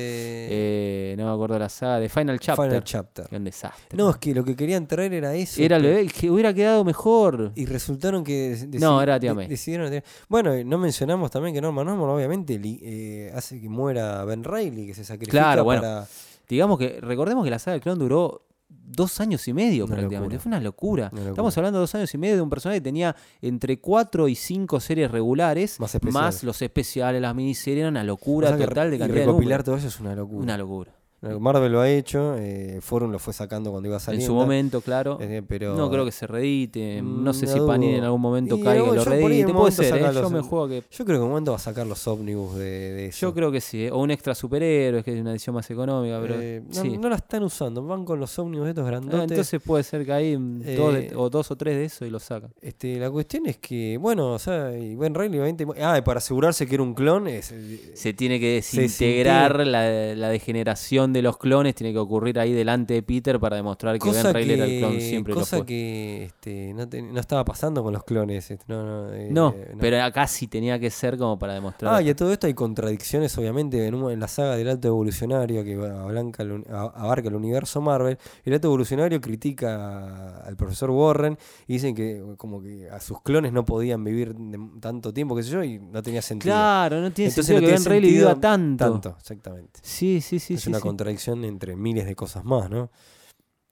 Eh, 0.50 1.14
no 1.16 1.26
me 1.26 1.32
acuerdo 1.32 1.58
la 1.60 1.68
saga 1.68 2.00
de 2.00 2.08
Final 2.08 2.40
Chapter. 2.40 2.66
Final 2.68 2.82
Chapter. 2.84 3.26
Que 3.28 3.36
un 3.36 3.44
desastre. 3.44 3.96
No, 3.96 4.10
es 4.10 4.16
que 4.16 4.34
lo 4.34 4.44
que 4.44 4.56
querían 4.56 4.86
traer 4.88 5.12
era 5.12 5.34
eso. 5.34 5.62
era 5.62 5.76
el 5.76 5.82
bebé 5.84 6.06
que 6.08 6.28
hubiera 6.30 6.52
quedado 6.52 6.84
mejor. 6.84 7.52
Y 7.54 7.66
resultaron 7.66 8.24
que. 8.24 8.56
No, 8.72 9.00
era 9.00 9.20
tía 9.20 9.30
de- 9.30 9.36
May. 9.36 9.46
Decidieron 9.46 10.02
Bueno, 10.28 10.56
y 10.58 10.64
no 10.64 10.78
mencionamos 10.78 11.30
también 11.30 11.54
que 11.54 11.60
Norman 11.60 11.88
Osborn, 11.88 12.10
obviamente, 12.16 12.60
eh, 12.64 13.30
hace 13.34 13.60
que 13.60 13.68
muera 13.68 14.24
Ben 14.24 14.42
Reilly, 14.42 14.86
que 14.88 14.94
se 14.94 15.04
sacrifica 15.04 15.38
Claro, 15.42 15.62
bueno. 15.64 15.82
para. 15.82 16.06
Digamos 16.48 16.78
que, 16.78 16.98
recordemos 17.00 17.44
que 17.44 17.50
la 17.50 17.58
saga 17.58 17.74
del 17.74 17.82
clon 17.82 17.98
duró 17.98 18.42
dos 18.68 19.20
años 19.20 19.46
y 19.48 19.52
medio 19.54 19.84
Una 19.84 19.94
prácticamente. 19.96 20.34
locura. 20.36 20.42
Fue 20.42 20.50
una 20.50 20.60
locura. 20.60 21.08
Una 21.12 21.20
locura. 21.20 21.30
Estamos 21.30 21.56
hablando 21.58 21.78
de 21.78 21.80
dos 21.82 21.94
años 21.94 22.14
y 22.14 22.18
medio 22.18 22.36
de 22.36 22.42
un 22.42 22.50
personaje 22.50 22.80
que 22.80 22.84
tenía 22.84 23.16
entre 23.40 23.80
cuatro 23.80 24.28
y 24.28 24.34
cinco 24.34 24.80
series 24.80 25.10
regulares, 25.10 25.78
Más 25.78 26.42
los 26.44 26.62
especiales, 26.62 27.22
las 27.22 27.34
miniseries, 27.34 27.80
era 27.80 27.88
una 27.88 28.04
locura 28.04 28.48
O 28.48 28.50
sea 28.50 28.58
que 28.58 28.66
total 28.66 28.90
de 28.90 28.96
y 28.96 28.98
cantidad 28.98 29.20
de 29.20 29.26
recopilar 29.26 29.62
todo 29.62 29.76
eso 29.76 29.88
es 29.88 30.00
una 30.00 30.14
locura. 30.14 30.42
Una 30.42 30.58
locura. 30.58 30.97
Marvel 31.20 31.72
lo 31.72 31.80
ha 31.80 31.90
hecho, 31.90 32.36
eh, 32.38 32.78
Forum 32.80 33.10
lo 33.10 33.18
fue 33.18 33.32
sacando 33.32 33.70
cuando 33.70 33.88
iba 33.88 33.96
En 33.96 34.00
saliendo. 34.00 34.26
su 34.26 34.34
momento, 34.34 34.80
claro. 34.80 35.18
eh, 35.20 35.42
pero 35.46 35.74
No 35.74 35.90
creo 35.90 36.04
que 36.04 36.12
se 36.12 36.26
redite. 36.26 37.02
No 37.02 37.32
sé 37.34 37.46
Mm, 37.46 37.48
si 37.48 37.60
Panini 37.60 37.94
en 37.96 38.04
algún 38.04 38.20
momento 38.20 38.56
Y 38.56 38.62
caiga 38.62 38.84
y 38.84 38.94
lo 38.94 39.10
ahí 39.10 39.40
en 39.40 39.46
un 39.50 39.56
Puede 39.56 39.72
ser, 39.72 39.96
¿eh? 39.96 40.10
Yo 40.14 40.30
me 40.30 40.38
en- 40.38 40.44
juego 40.44 40.68
que. 40.68 40.84
Yo 40.90 41.04
creo 41.04 41.06
que 41.06 41.14
en 41.16 41.22
un 41.22 41.28
momento 41.30 41.50
va 41.50 41.56
a 41.56 41.60
sacar 41.60 41.86
los 41.86 42.06
ómnibus 42.06 42.54
de, 42.54 42.64
de 42.92 43.06
eso. 43.06 43.18
Yo 43.26 43.34
creo 43.34 43.50
que 43.50 43.60
sí. 43.60 43.84
¿eh? 43.86 43.90
O 43.90 43.98
un 43.98 44.10
extra 44.12 44.34
superhéroes, 44.34 45.04
que 45.04 45.14
es 45.14 45.20
una 45.20 45.32
edición 45.32 45.54
más 45.56 45.68
económica. 45.70 46.18
Pero 46.22 46.34
Eh, 46.40 46.62
no, 46.66 46.82
sí. 46.82 46.98
no 46.98 47.08
la 47.08 47.16
están 47.16 47.42
usando, 47.42 47.82
van 47.84 48.04
con 48.04 48.20
los 48.20 48.38
ómnibus 48.38 48.66
de 48.66 48.70
estos 48.70 48.84
Ah, 48.84 48.88
grandotes. 48.90 49.30
entonces 49.30 49.60
puede 49.60 49.82
ser 49.82 50.04
que 50.06 50.12
hay 50.12 50.36
mm, 50.36 50.62
dos, 50.76 50.94
de- 50.94 51.12
o 51.16 51.28
dos 51.30 51.50
o 51.50 51.56
tres 51.56 51.76
de 51.76 51.84
eso 51.86 52.06
y 52.06 52.10
lo 52.10 52.20
sacan. 52.20 52.50
Este, 52.62 52.96
la 52.98 53.10
cuestión 53.10 53.46
es 53.46 53.56
que, 53.58 53.96
bueno, 53.98 54.34
o 54.34 54.38
sea, 54.38 54.76
y 54.78 54.94
Ben 54.94 55.14
Reilly 55.14 55.38
obviamente. 55.40 55.66
Ah, 55.82 55.98
y 55.98 56.02
para 56.02 56.18
asegurarse 56.18 56.66
que 56.66 56.74
era 56.74 56.82
un 56.84 56.94
clon, 56.94 57.26
es, 57.26 57.52
se 57.94 58.12
tiene 58.12 58.38
que 58.38 58.62
se 58.62 58.82
desintegrar 58.82 59.66
la, 59.66 60.14
la 60.14 60.28
degeneración 60.28 61.07
de 61.12 61.22
los 61.22 61.38
clones, 61.38 61.74
tiene 61.74 61.92
que 61.92 61.98
ocurrir 61.98 62.38
ahí 62.38 62.52
delante 62.52 62.94
de 62.94 63.02
Peter 63.02 63.38
para 63.40 63.56
demostrar 63.56 63.94
que 63.94 64.00
cosa 64.00 64.24
Ben 64.24 64.34
Reilly 64.34 64.52
era 64.54 64.64
el 64.64 64.78
clon 64.78 65.00
siempre 65.00 65.34
lo 65.34 65.40
cosa 65.40 65.56
fue. 65.58 65.66
que 65.66 66.24
este, 66.24 66.72
no, 66.74 66.88
te- 66.88 67.02
no 67.02 67.18
estaba 67.20 67.44
pasando 67.44 67.82
con 67.82 67.92
los 67.92 68.04
clones. 68.04 68.50
este, 68.50 68.64
no, 68.68 68.84
no, 68.84 69.12
eh, 69.12 69.28
No, 69.30 69.50
no. 69.50 69.78
pero 69.80 70.02
acá 70.02 70.26
sí 70.26 70.46
tenía 70.48 70.78
que 70.78 70.90
ser 70.90 71.16
como 71.18 71.38
para 71.38 71.54
demostrar. 71.54 71.94
Ah, 71.94 72.02
y 72.02 72.10
a 72.10 72.16
todo 72.16 72.32
esto 72.32 72.46
hay 72.46 72.54
contradicciones, 72.54 73.36
obviamente, 73.38 73.86
en, 73.86 73.94
un- 73.94 74.10
en 74.12 74.20
la 74.20 74.28
saga 74.28 74.56
del 74.56 74.68
alto 74.68 74.88
evolucionario 74.88 75.64
que 75.64 75.74
ablanca 75.74 76.44
abarca 76.70 77.28
el 77.28 77.34
universo 77.34 77.80
Marvel. 77.80 78.18
El 78.44 78.54
alto 78.54 78.68
evolucionario 78.68 79.20
critica 79.20 80.38
al 80.38 80.56
profesor 80.56 80.90
Warren 80.90 81.36
y 81.66 81.74
dicen 81.74 81.94
que 81.94 82.22
como 82.36 82.62
que 82.62 82.88
a 82.90 83.00
sus 83.00 83.20
clones 83.22 83.52
no 83.52 83.64
podían 83.64 84.04
vivir 84.04 84.34
de 84.34 84.58
tanto 84.80 85.12
tiempo, 85.12 85.34
qué 85.36 85.42
sé 85.42 85.50
yo, 85.50 85.64
y 85.64 85.78
no 85.78 86.02
tenía 86.02 86.22
sentido. 86.22 86.52
claro, 86.54 87.00
no 87.00 87.10
tiene 87.12 87.28
Entonces 87.30 87.46
sentido 87.46 87.68
que 87.68 87.74
Ben 87.74 87.84
Reilly 87.84 88.10
viva 88.18 88.34
tanto. 88.40 88.84
Tanto, 88.84 89.16
exactamente. 89.18 89.80
Sí, 89.82 90.20
sí, 90.20 90.38
sí. 90.38 90.54
es 90.54 90.60
sí, 90.62 90.68
una 90.68 90.78
sí. 90.78 90.82
Contradicción 90.98 91.44
entre 91.44 91.76
miles 91.76 92.06
de 92.06 92.16
cosas 92.16 92.44
más, 92.44 92.68
¿no? 92.68 92.90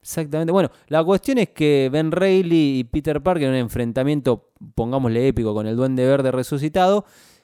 Exactamente. 0.01 0.51
Bueno, 0.53 0.71
la 0.87 1.03
cuestión 1.03 1.37
es 1.37 1.49
que 1.49 1.89
Ben 1.91 2.11
Reilly 2.11 2.79
y 2.79 2.83
Peter 2.85 3.21
Parker 3.21 3.43
en 3.47 3.49
un 3.49 3.55
enfrentamiento, 3.57 4.51
pongámosle 4.73 5.27
épico, 5.27 5.53
con 5.53 5.67
el 5.67 5.75
Duende 5.75 6.05
Verde 6.07 6.31
resucitado, 6.31 7.03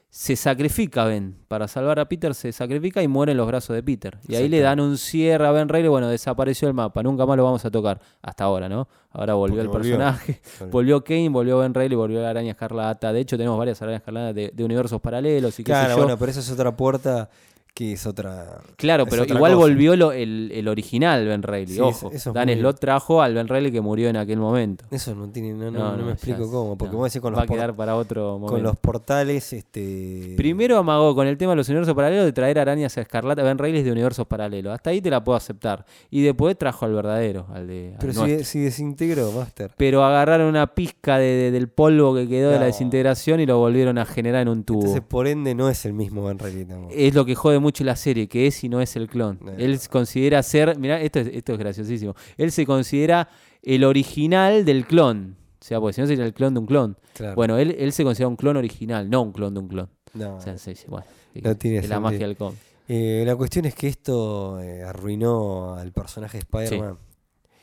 se 0.09 0.35
sacrifica 0.37 1.03
Ben. 1.05 1.35
Para 1.49 1.67
salvar 1.67 1.99
a 1.99 2.07
Peter 2.07 2.33
se 2.35 2.51
sacrifica 2.53 3.01
y 3.03 3.07
muere 3.09 3.31
en 3.33 3.37
los 3.39 3.47
brazos 3.47 3.75
de 3.75 3.83
Peter. 3.83 4.17
Y 4.29 4.35
ahí 4.35 4.47
le 4.47 4.61
dan 4.61 4.79
un 4.79 4.97
cierre 4.97 5.45
a 5.47 5.51
Ben 5.51 5.67
Reilly, 5.67 5.89
bueno, 5.89 6.07
desapareció 6.07 6.67
el 6.69 6.73
mapa, 6.73 7.03
nunca 7.03 7.25
más 7.25 7.35
lo 7.35 7.43
vamos 7.43 7.65
a 7.65 7.71
tocar. 7.71 7.99
Hasta 8.21 8.45
ahora, 8.45 8.69
¿no? 8.69 8.87
Ahora 9.11 9.33
volvió 9.33 9.55
Porque 9.57 9.61
el 9.63 9.67
volvió. 9.67 9.97
personaje. 9.97 10.39
Volvió 10.71 11.03
Kane, 11.03 11.29
volvió 11.29 11.57
Ben 11.57 11.73
Reilly, 11.73 11.95
volvió 11.95 12.21
la 12.21 12.29
araña 12.29 12.51
escarlata. 12.51 13.11
De 13.11 13.19
hecho, 13.19 13.35
tenemos 13.37 13.57
varias 13.57 13.81
arañas 13.81 13.99
escarlatas 14.01 14.35
de, 14.35 14.51
de 14.53 14.63
universos 14.63 15.01
paralelos 15.01 15.59
y 15.59 15.63
qué 15.65 15.73
sé 15.73 15.79
Claro, 15.79 15.95
yo. 15.95 16.03
bueno, 16.03 16.17
pero 16.17 16.31
esa 16.31 16.39
es 16.39 16.49
otra 16.51 16.73
puerta 16.77 17.29
que 17.75 17.93
es 17.93 18.05
otra. 18.05 18.59
Claro, 18.77 19.03
es 19.05 19.09
pero 19.09 19.23
otra 19.23 19.35
igual 19.35 19.53
cosa. 19.53 19.61
volvió 19.65 19.95
lo- 19.95 20.11
el, 20.11 20.51
el 20.53 20.67
original 20.67 21.25
Ben 21.25 21.41
Reilly, 21.41 21.73
Sí, 21.73 21.79
ojo. 21.79 22.11
es 22.13 22.23
Dan 22.31 22.45
muy- 22.47 22.55
Slott 22.59 22.79
trajo 22.79 23.21
al 23.23 23.33
Ben 23.33 23.47
Reilly 23.47 23.71
que 23.71 23.81
murió 23.81 24.09
en 24.09 24.17
aquel 24.17 24.37
momento. 24.37 24.85
Eso 24.91 25.15
no 25.15 25.27
tiene, 25.31 25.53
no, 25.53 25.71
no, 25.71 25.79
No, 25.79 25.91
no 25.93 25.97
no, 25.97 26.05
me 26.05 26.11
explico 26.11 26.51
cómo, 26.51 26.77
porque 26.77 26.95
vos 26.95 27.11
decís 27.11 27.19
con 27.21 27.33
Va 27.33 27.37
los, 27.37 27.43
a 27.45 27.47
por- 27.47 27.55
quedar 27.57 27.75
para 27.75 27.95
otro 27.95 28.33
momento. 28.33 28.53
con 28.53 28.61
los 28.63 28.75
portales, 28.77 29.53
este. 29.53 30.33
Primero 30.37 30.77
amagó 30.77 31.15
con 31.15 31.25
el 31.27 31.35
tema 31.37 31.53
de 31.53 31.55
los 31.57 31.69
universos 31.69 31.95
paralelos 31.95 32.25
de 32.25 32.33
traer 32.33 32.59
arañas 32.59 32.95
a 32.97 33.01
escarlata 33.01 33.41
Ben 33.41 33.57
Reilly 33.57 33.81
de 33.81 33.91
universos 33.91 34.27
paralelos. 34.27 34.71
Hasta 34.73 34.91
ahí 34.91 35.01
te 35.01 35.09
la 35.09 35.23
puedo 35.23 35.35
aceptar. 35.35 35.85
Y 36.11 36.21
después 36.21 36.55
trajo 36.57 36.85
al 36.85 36.93
verdadero, 36.93 37.47
al 37.51 37.67
de. 37.67 37.93
al 37.93 37.97
Pero 37.99 38.13
si, 38.13 38.43
si 38.43 38.59
desintegró, 38.59 39.31
Master. 39.31 39.71
Pero 39.77 40.03
agarraron 40.03 40.47
una 40.47 40.67
pizca 40.75 41.17
de- 41.17 41.25
de- 41.25 41.51
del 41.51 41.69
polvo 41.69 42.13
que 42.13 42.27
quedó 42.27 42.51
de 42.51 42.59
la 42.59 42.65
desintegración 42.65 43.39
y 43.39 43.47
lo 43.47 43.57
volvieron 43.57 43.97
a 43.97 44.05
generar 44.05 44.43
en 44.43 44.49
un 44.49 44.63
tubo. 44.63 44.81
Entonces, 44.81 45.01
por 45.07 45.25
ende, 45.27 45.55
no 45.55 45.69
es 45.69 45.85
el 45.85 45.93
mismo 45.93 46.23
Ben 46.25 46.37
Reilly 46.37 46.65
tampoco. 46.65 46.93
es 46.95 47.15
lo 47.15 47.25
que 47.25 47.33
jode 47.33 47.62
mucho 47.63 47.83
la 47.83 47.95
serie, 47.95 48.27
que 48.27 48.45
es 48.45 48.63
y 48.63 48.69
no 48.69 48.81
es 48.81 48.95
el 48.95 49.07
clon. 49.07 49.39
No. 49.41 49.51
Él 49.53 49.79
se 49.79 49.89
considera 49.89 50.43
ser, 50.43 50.77
mirá, 50.77 51.01
esto 51.01 51.19
es, 51.19 51.27
esto 51.27 51.53
es 51.53 51.57
graciosísimo, 51.59 52.15
él 52.37 52.51
se 52.51 52.65
considera 52.67 53.27
el 53.63 53.83
original 53.83 54.65
del 54.65 54.85
clon. 54.85 55.35
O 55.59 55.65
sea, 55.65 55.79
porque 55.79 55.93
si 55.93 56.01
no 56.01 56.07
sería 56.07 56.25
el 56.25 56.33
clon 56.33 56.53
de 56.53 56.59
un 56.59 56.65
clon. 56.67 56.97
Claro. 57.13 57.35
Bueno, 57.35 57.57
él, 57.57 57.75
él 57.79 57.91
se 57.93 58.03
considera 58.03 58.27
un 58.27 58.35
clon 58.35 58.57
original, 58.57 59.09
no 59.09 59.21
un 59.21 59.31
clon 59.31 59.53
de 59.53 59.59
un 59.61 59.67
clon. 59.69 59.89
No, 60.13 60.35
O 60.35 60.41
sea, 60.41 60.57
sí, 60.57 60.75
sí, 60.75 60.85
bueno, 60.87 61.05
No 61.41 61.55
tiene 61.57 61.77
es 61.77 61.89
la 61.89 61.99
magia 61.99 62.27
del 62.27 62.37
cómic. 62.37 62.59
Eh, 62.87 63.23
la 63.25 63.35
cuestión 63.35 63.65
es 63.65 63.73
que 63.73 63.87
esto 63.87 64.59
eh, 64.61 64.83
arruinó 64.83 65.75
al 65.75 65.91
personaje 65.91 66.37
de 66.37 66.41
Spider-Man. 66.41 66.97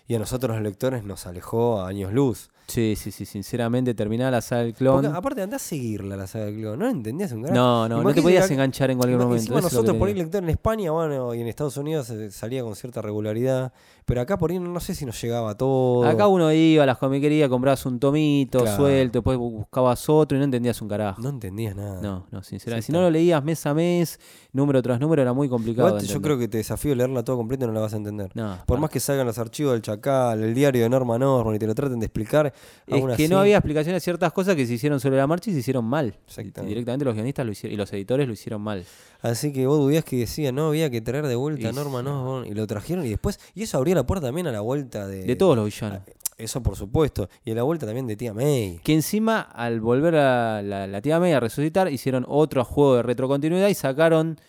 Y 0.08 0.14
a 0.14 0.18
nosotros 0.18 0.56
los 0.56 0.62
lectores 0.64 1.04
nos 1.04 1.26
alejó 1.26 1.80
a 1.82 1.88
años 1.88 2.12
luz. 2.12 2.50
Sí, 2.70 2.94
sí, 2.96 3.10
sí, 3.10 3.26
sinceramente 3.26 3.94
terminada 3.94 4.30
la 4.30 4.40
saga 4.40 4.62
del 4.62 4.74
clon. 4.74 5.02
Porque, 5.02 5.16
aparte, 5.18 5.42
andás 5.42 5.62
a 5.62 5.68
seguirla 5.68 6.16
la 6.16 6.26
saga 6.26 6.46
del 6.46 6.56
clon. 6.56 6.78
No 6.78 6.88
entendías 6.88 7.32
un 7.32 7.42
carajo. 7.42 7.58
No, 7.60 7.88
no, 7.88 8.02
no 8.02 8.14
te 8.14 8.22
podías 8.22 8.50
enganchar 8.50 8.90
en 8.90 8.98
cualquier 8.98 9.20
Encima 9.20 9.28
momento. 9.28 9.54
que 9.54 9.62
nosotros 9.62 9.96
por 9.96 10.08
tenía. 10.08 10.22
lector 10.22 10.42
en 10.42 10.50
España, 10.50 10.90
bueno, 10.92 11.34
y 11.34 11.40
en 11.40 11.48
Estados 11.48 11.76
Unidos 11.76 12.08
eh, 12.10 12.30
salía 12.30 12.62
con 12.62 12.76
cierta 12.76 13.02
regularidad. 13.02 13.72
Pero 14.10 14.20
acá 14.22 14.36
por 14.36 14.50
ahí 14.50 14.58
no 14.58 14.80
sé 14.80 14.92
si 14.94 15.06
nos 15.06 15.22
llegaba 15.22 15.56
todo. 15.56 16.04
Acá 16.04 16.26
uno 16.26 16.52
iba 16.52 16.82
a 16.82 16.86
las 16.86 16.98
comiquerías, 16.98 17.48
comprabas 17.48 17.86
un 17.86 18.00
tomito 18.00 18.58
Claro. 18.58 18.76
suelto, 18.76 19.18
después 19.20 19.38
bu- 19.38 19.52
buscabas 19.52 20.08
otro 20.08 20.34
y 20.36 20.40
no 20.40 20.44
entendías 20.46 20.82
un 20.82 20.88
carajo. 20.88 21.22
No 21.22 21.28
entendías 21.28 21.76
nada. 21.76 22.00
No, 22.02 22.26
no, 22.32 22.42
sinceramente. 22.42 22.82
Sí, 22.82 22.86
si 22.86 22.92
no 22.92 23.02
lo 23.02 23.08
leías 23.10 23.42
mes 23.44 23.64
a 23.66 23.72
mes, 23.72 24.18
número 24.52 24.82
tras 24.82 24.98
número, 24.98 25.22
era 25.22 25.32
muy 25.32 25.48
complicado. 25.48 25.88
Igual 25.90 26.04
yo 26.04 26.20
creo 26.20 26.36
que 26.38 26.48
te 26.48 26.58
desafío 26.58 26.92
leerla 26.96 27.22
todo 27.22 27.36
completo 27.36 27.64
y 27.64 27.68
no 27.68 27.72
la 27.72 27.80
vas 27.80 27.94
a 27.94 27.98
entender. 27.98 28.32
No, 28.34 28.58
Por 28.66 28.80
más 28.80 28.90
que 28.90 28.98
salgan 28.98 29.26
los 29.26 29.38
archivos 29.38 29.74
del 29.74 29.82
Chacal, 29.82 30.42
el 30.42 30.54
diario 30.54 30.82
de 30.82 30.88
Norman 30.88 31.22
Osborn 31.22 31.54
y 31.54 31.58
te 31.60 31.68
lo 31.68 31.74
traten 31.76 32.00
de 32.00 32.06
explicar, 32.06 32.52
Es 32.88 33.04
que 33.04 33.12
así- 33.12 33.28
no 33.28 33.38
había 33.38 33.58
explicaciones 33.58 34.02
a 34.02 34.04
ciertas 34.04 34.32
cosas 34.32 34.56
que 34.56 34.66
se 34.66 34.74
hicieron 34.74 34.98
sobre 34.98 35.18
la 35.18 35.28
marcha 35.28 35.50
y 35.50 35.52
se 35.54 35.60
hicieron 35.60 35.84
mal. 35.84 36.14
Exactamente. 36.26 36.68
Directamente 36.68 37.04
los 37.04 37.14
guionistas 37.14 37.46
lo 37.46 37.52
hicieron 37.52 37.74
y 37.74 37.76
los 37.76 37.92
editores 37.92 38.26
lo 38.26 38.32
hicieron 38.32 38.60
mal. 38.60 38.84
Así 39.22 39.52
que 39.52 39.66
vos 39.66 39.78
dudías 39.78 40.02
que 40.04 40.16
decía, 40.16 40.50
no, 40.50 40.68
había 40.68 40.90
que 40.90 41.00
traer 41.00 41.26
de 41.26 41.36
vuelta 41.36 41.68
a 41.68 41.70
Y 41.70 41.74
Norman 41.74 42.46
y 42.46 42.54
lo 42.54 42.66
trajeron 42.66 43.04
y 43.04 43.10
después, 43.10 43.38
y 43.54 43.62
eso 43.64 43.76
abría 43.76 43.94
la 43.94 43.99
puerta 44.04 44.26
también 44.26 44.46
a 44.46 44.52
la 44.52 44.60
vuelta 44.60 45.06
de... 45.06 45.24
De 45.24 45.36
todos 45.36 45.56
los 45.56 45.66
villanos. 45.66 46.00
Eso 46.38 46.62
por 46.62 46.74
supuesto, 46.74 47.28
y 47.44 47.50
a 47.50 47.54
la 47.54 47.62
vuelta 47.62 47.84
también 47.84 48.06
de 48.06 48.16
Tía 48.16 48.32
May. 48.32 48.80
Que 48.82 48.94
encima, 48.94 49.40
al 49.40 49.80
volver 49.80 50.16
a 50.16 50.62
la, 50.62 50.86
la 50.86 51.02
tía 51.02 51.20
May 51.20 51.32
a 51.32 51.40
resucitar, 51.40 51.92
hicieron 51.92 52.24
otro 52.26 52.64
juego 52.64 52.96
de 52.96 53.02
retrocontinuidad 53.02 53.68
y 53.68 53.74
sacaron 53.74 54.40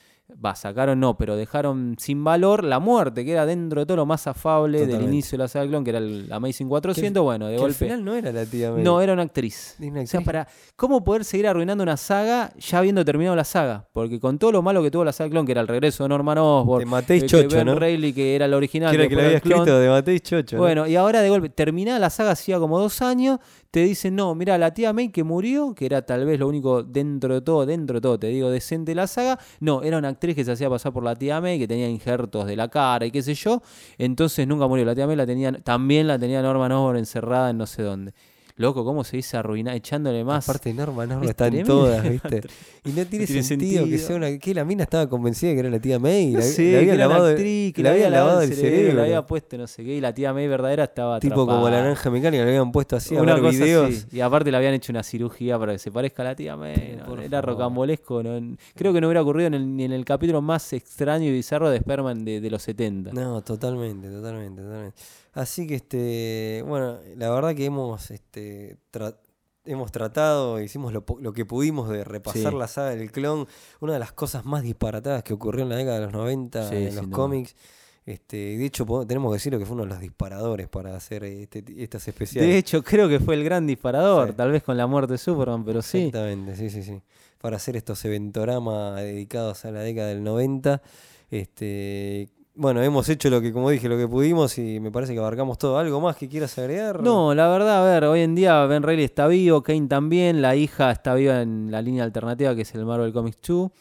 Va, 0.43 0.55
sacaron 0.55 0.99
no, 0.99 1.17
pero 1.17 1.35
dejaron 1.35 1.95
sin 1.99 2.23
valor 2.23 2.63
la 2.63 2.79
muerte, 2.79 3.23
que 3.25 3.31
era 3.33 3.45
dentro 3.45 3.81
de 3.81 3.85
todo 3.85 3.97
lo 3.97 4.05
más 4.05 4.25
afable 4.27 4.85
del 4.87 5.03
inicio 5.03 5.37
de 5.37 5.43
la 5.43 5.47
saga 5.47 5.61
del 5.63 5.69
clon, 5.71 5.83
que 5.83 5.89
era 5.91 5.99
el 5.99 6.27
Amazing 6.31 6.67
400. 6.67 7.21
bueno, 7.23 7.45
de 7.47 7.51
Que 7.51 7.55
al 7.57 7.61
golpe. 7.61 7.85
final 7.85 8.03
no 8.03 8.15
era 8.15 8.31
la 8.31 8.45
tía 8.45 8.71
May. 8.71 8.83
No, 8.83 9.01
era 9.01 9.13
una 9.13 9.23
actriz. 9.23 9.77
O 9.79 10.07
sea, 10.07 10.21
para 10.21 10.47
cómo 10.75 11.03
poder 11.03 11.25
seguir 11.25 11.47
arruinando 11.47 11.83
una 11.83 11.97
saga 11.97 12.51
ya 12.57 12.79
habiendo 12.79 13.03
terminado 13.05 13.35
la 13.35 13.43
saga. 13.43 13.87
Porque 13.93 14.19
con 14.19 14.39
todo 14.39 14.51
lo 14.51 14.61
malo 14.61 14.81
que 14.81 14.89
tuvo 14.89 15.03
la 15.03 15.11
saga 15.13 15.25
del 15.25 15.31
clon, 15.31 15.45
que 15.45 15.51
era 15.51 15.61
el 15.61 15.67
regreso 15.67 16.03
de 16.03 16.09
Norman 16.09 16.37
Osborn, 16.37 16.79
De 16.79 16.85
Matei 16.85 17.17
eh, 17.17 17.21
que 17.21 17.27
Chocho, 17.27 17.55
Ben 17.57 17.65
¿no? 17.67 17.75
Reilly, 17.75 18.13
que 18.13 18.35
era 18.35 18.45
el 18.45 18.53
original, 18.53 18.91
Que 18.91 18.97
era 18.97 19.07
que 19.07 19.15
le 19.15 19.25
había 19.25 19.37
escrito 19.37 19.79
de 19.79 19.89
Matei 19.89 20.19
Chocho. 20.19 20.55
¿no? 20.55 20.61
Bueno, 20.63 20.87
y 20.87 20.95
ahora 20.95 21.21
de 21.21 21.29
golpe, 21.29 21.49
terminada 21.49 21.99
la 21.99 22.09
saga 22.09 22.31
hacía 22.31 22.57
como 22.59 22.79
dos 22.79 23.01
años, 23.01 23.39
te 23.71 23.79
dicen, 23.83 24.15
no, 24.15 24.35
mira, 24.35 24.57
la 24.57 24.73
tía 24.73 24.91
May 24.91 25.09
que 25.09 25.23
murió, 25.23 25.73
que 25.73 25.85
era 25.85 26.01
tal 26.05 26.25
vez 26.25 26.37
lo 26.39 26.47
único 26.47 26.83
dentro 26.83 27.33
de 27.33 27.41
todo, 27.41 27.65
dentro 27.65 27.95
de 27.95 28.01
todo, 28.01 28.19
te 28.19 28.27
digo, 28.27 28.49
decente 28.49 28.91
de 28.91 28.95
la 28.95 29.07
saga, 29.07 29.39
no, 29.61 29.81
era 29.83 29.97
una 29.97 30.09
actriz 30.09 30.35
que 30.35 30.43
se 30.43 30.51
hacía 30.51 30.69
pasar 30.69 30.91
por 30.91 31.03
la 31.03 31.15
tía 31.15 31.39
May, 31.39 31.57
que 31.57 31.67
tenía 31.67 31.87
injertos 31.89 32.45
de 32.45 32.57
la 32.57 32.67
cara 32.67 33.05
y 33.05 33.11
qué 33.11 33.21
sé 33.21 33.33
yo, 33.33 33.61
entonces 33.97 34.45
nunca 34.45 34.67
murió. 34.67 34.85
La 34.85 34.93
tía 34.93 35.07
May 35.07 35.15
la 35.15 35.25
tenía, 35.25 35.53
también 35.53 36.07
la 36.07 36.19
tenía 36.19 36.41
Norman 36.41 36.71
Osborn 36.71 36.97
encerrada 36.97 37.49
en 37.49 37.57
no 37.57 37.65
sé 37.65 37.81
dónde. 37.81 38.13
Loco, 38.61 38.85
¿cómo 38.85 39.03
se 39.03 39.17
dice 39.17 39.35
arruinar, 39.37 39.75
echándole 39.75 40.23
más? 40.23 40.47
Aparte 40.47 40.73
Norma, 40.73 41.05
Norma 41.05 41.23
Es 41.25 41.31
está 41.31 41.47
en 41.47 41.51
tremendo. 41.53 41.73
todas, 41.79 42.03
¿viste? 42.09 42.41
Y 42.85 42.89
no 42.91 43.05
tiene, 43.05 43.25
tiene 43.25 43.43
sentido, 43.43 43.85
que 43.85 43.97
sea 43.97 44.15
una... 44.15 44.37
Que 44.37 44.53
la 44.53 44.63
mina 44.63 44.83
estaba 44.83 45.07
convencida 45.09 45.49
de 45.49 45.55
que 45.55 45.59
era 45.59 45.69
la 45.69 45.79
tía 45.79 45.99
May. 45.99 46.31
No 46.31 46.39
la, 46.39 46.45
sé, 46.45 46.77
había 46.77 46.95
lavado, 46.95 47.27
actriz, 47.27 47.73
que 47.73 47.83
le 47.83 47.89
había 47.89 48.09
lavado 48.09 48.41
el 48.41 48.53
cerebro. 48.53 48.93
le 48.95 49.01
había 49.01 49.25
puesto 49.25 49.57
no 49.57 49.67
sé 49.67 49.83
qué, 49.83 49.95
y 49.95 50.01
la 50.01 50.13
tía 50.13 50.31
May 50.33 50.47
verdadera 50.47 50.85
estaba 50.85 51.19
Tipo 51.19 51.45
como 51.45 51.69
la 51.69 51.81
naranja 51.81 52.09
mecánica, 52.09 52.43
le 52.43 52.49
habían 52.51 52.71
puesto 52.71 52.95
así 52.95 53.15
a 53.15 53.21
Una 53.21 53.33
ver 53.33 53.43
cosa 53.43 53.57
videos. 53.63 53.89
así. 53.89 54.05
Y 54.15 54.21
aparte 54.21 54.51
le 54.51 54.57
habían 54.57 54.73
hecho 54.73 54.91
una 54.93 55.03
cirugía 55.03 55.59
para 55.59 55.73
que 55.73 55.79
se 55.79 55.91
parezca 55.91 56.21
a 56.21 56.25
la 56.25 56.35
tía 56.35 56.55
May. 56.55 56.97
no, 57.05 57.21
era 57.21 57.41
rocambolesco. 57.41 58.23
no- 58.23 58.55
Creo 58.75 58.93
que 58.93 59.01
no 59.01 59.07
hubiera 59.07 59.21
ocurrido 59.21 59.47
en 59.47 59.53
el- 59.55 59.75
ni 59.75 59.83
en 59.85 59.91
el 59.91 60.05
capítulo 60.05 60.41
más 60.41 60.71
extraño 60.73 61.25
y 61.25 61.31
bizarro 61.31 61.69
de 61.69 61.79
Sperman 61.79 62.23
de, 62.23 62.39
de 62.39 62.49
los 62.49 62.61
70. 62.63 63.11
No, 63.13 63.41
totalmente, 63.41 64.07
totalmente, 64.09 64.61
totalmente. 64.61 64.95
Así 65.33 65.65
que, 65.67 65.75
este, 65.75 66.63
bueno, 66.67 66.99
la 67.15 67.29
verdad 67.29 67.55
que 67.55 67.65
hemos, 67.65 68.11
este, 68.11 68.77
tra- 68.91 69.17
hemos 69.63 69.91
tratado, 69.91 70.59
hicimos 70.61 70.91
lo, 70.91 71.05
que 71.33 71.45
pudimos 71.45 71.87
de 71.89 72.03
repasar 72.03 72.51
Sí. 72.51 72.57
la 72.57 72.67
saga 72.67 72.89
del 72.95 73.11
clon, 73.11 73.47
una 73.79 73.93
de 73.93 73.99
las 73.99 74.11
cosas 74.11 74.43
más 74.43 74.63
disparatadas 74.63 75.23
que 75.23 75.33
ocurrió 75.33 75.63
en 75.63 75.69
la 75.69 75.75
década 75.77 75.99
de 75.99 76.05
los 76.05 76.13
90 76.13 76.69
Sí, 76.69 76.75
en 76.75 76.95
los 76.95 77.07
cómics. 77.07 77.55
Este, 78.03 78.57
de 78.57 78.65
hecho, 78.65 78.85
tenemos 79.07 79.31
que 79.31 79.35
decir 79.35 79.57
que 79.57 79.65
fue 79.65 79.75
uno 79.75 79.83
de 79.83 79.89
los 79.89 79.99
disparadores 79.99 80.67
para 80.67 80.95
hacer 80.95 81.23
este, 81.23 81.63
estas 81.77 82.07
especiales. 82.07 82.49
De 82.49 82.57
hecho, 82.57 82.83
creo 82.83 83.07
que 83.07 83.19
fue 83.19 83.35
el 83.35 83.43
gran 83.43 83.67
disparador, 83.67 84.29
Sí. 84.29 84.33
tal 84.35 84.51
vez 84.51 84.63
con 84.63 84.75
la 84.75 84.87
muerte 84.87 85.13
de 85.13 85.17
Superman, 85.19 85.63
pero 85.63 85.81
sí. 85.83 85.99
Exactamente, 86.07 86.55
sí, 86.55 86.69
sí, 86.71 86.81
sí. 86.83 86.99
Para 87.39 87.57
hacer 87.57 87.77
estos 87.77 88.03
eventoramas 88.03 88.95
dedicados 89.01 89.63
a 89.65 89.71
la 89.71 89.81
década 89.81 90.07
del 90.07 90.23
90. 90.23 90.81
Este, 91.29 92.27
bueno, 92.53 92.81
hemos 92.83 93.07
hecho 93.09 93.29
lo 93.29 93.41
que, 93.41 93.53
como 93.53 93.69
dije, 93.69 93.87
lo 93.87 93.97
que 93.97 94.07
pudimos 94.07 94.57
y 94.57 94.79
me 94.79 94.91
parece 94.91 95.13
que 95.13 95.19
abarcamos 95.19 95.57
todo. 95.57 95.77
¿Algo 95.77 96.01
más 96.01 96.17
que 96.17 96.27
quieras 96.27 96.57
agregar? 96.57 97.01
No, 97.01 97.33
la 97.33 97.47
verdad, 97.47 97.81
a 97.87 97.91
ver, 97.93 98.03
hoy 98.03 98.21
en 98.21 98.35
día 98.35 98.65
Ben 98.65 98.83
Reilly 98.83 99.03
está 99.03 99.27
vivo, 99.27 99.63
Kane 99.63 99.87
también, 99.87 100.41
la 100.41 100.55
hija 100.55 100.91
está 100.91 101.15
viva 101.15 101.41
en 101.41 101.71
la 101.71 101.81
línea 101.81 102.03
alternativa 102.03 102.53
que 102.55 102.61
es 102.61 102.75
el 102.75 102.85
Marvel 102.85 103.13
Comics 103.13 103.37
2. 103.47 103.71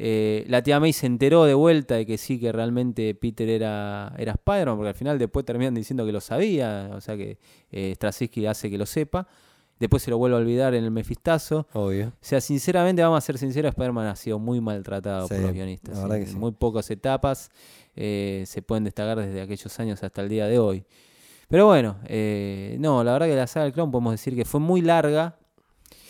Eh, 0.00 0.44
la 0.46 0.62
tía 0.62 0.78
May 0.78 0.92
se 0.92 1.06
enteró 1.06 1.44
de 1.44 1.54
vuelta 1.54 1.96
de 1.96 2.06
que 2.06 2.18
sí, 2.18 2.38
que 2.38 2.52
realmente 2.52 3.14
Peter 3.16 3.48
era, 3.48 4.14
era 4.16 4.32
Spider-Man, 4.32 4.76
porque 4.76 4.90
al 4.90 4.94
final 4.94 5.18
después 5.18 5.44
terminan 5.44 5.74
diciendo 5.74 6.06
que 6.06 6.12
lo 6.12 6.20
sabía, 6.20 6.90
o 6.94 7.00
sea 7.00 7.16
que 7.16 7.38
eh, 7.72 7.92
Straczynski 7.96 8.46
hace 8.46 8.70
que 8.70 8.78
lo 8.78 8.86
sepa. 8.86 9.26
Después 9.80 10.02
se 10.02 10.10
lo 10.10 10.18
vuelve 10.18 10.36
a 10.36 10.40
olvidar 10.40 10.74
en 10.74 10.84
el 10.84 10.90
Mefistazo. 10.90 11.66
Obvio. 11.72 12.08
O 12.08 12.12
sea, 12.20 12.40
sinceramente, 12.40 13.00
vamos 13.00 13.18
a 13.18 13.20
ser 13.20 13.38
sinceros, 13.38 13.70
Spider-Man 13.70 14.06
ha 14.06 14.16
sido 14.16 14.38
muy 14.38 14.60
maltratado 14.60 15.28
Sí, 15.28 15.34
por 15.34 15.42
los 15.44 15.52
guionistas. 15.52 15.98
En 15.98 16.08
que 16.10 16.26
sí. 16.26 16.36
Muy 16.36 16.52
pocas 16.52 16.90
etapas 16.90 17.50
eh, 17.96 18.44
se 18.46 18.62
pueden 18.62 18.84
destacar 18.84 19.18
desde 19.18 19.40
aquellos 19.40 19.78
años 19.80 20.02
hasta 20.02 20.22
el 20.22 20.28
día 20.28 20.46
de 20.46 20.58
hoy. 20.58 20.84
Pero 21.48 21.66
bueno, 21.66 21.96
eh, 22.06 22.76
no, 22.78 23.02
la 23.02 23.12
verdad 23.12 23.26
que 23.26 23.36
la 23.36 23.46
saga 23.46 23.64
del 23.64 23.72
clon 23.72 23.90
podemos 23.90 24.12
decir 24.12 24.36
que 24.36 24.44
fue 24.44 24.60
muy 24.60 24.82
larga. 24.82 25.38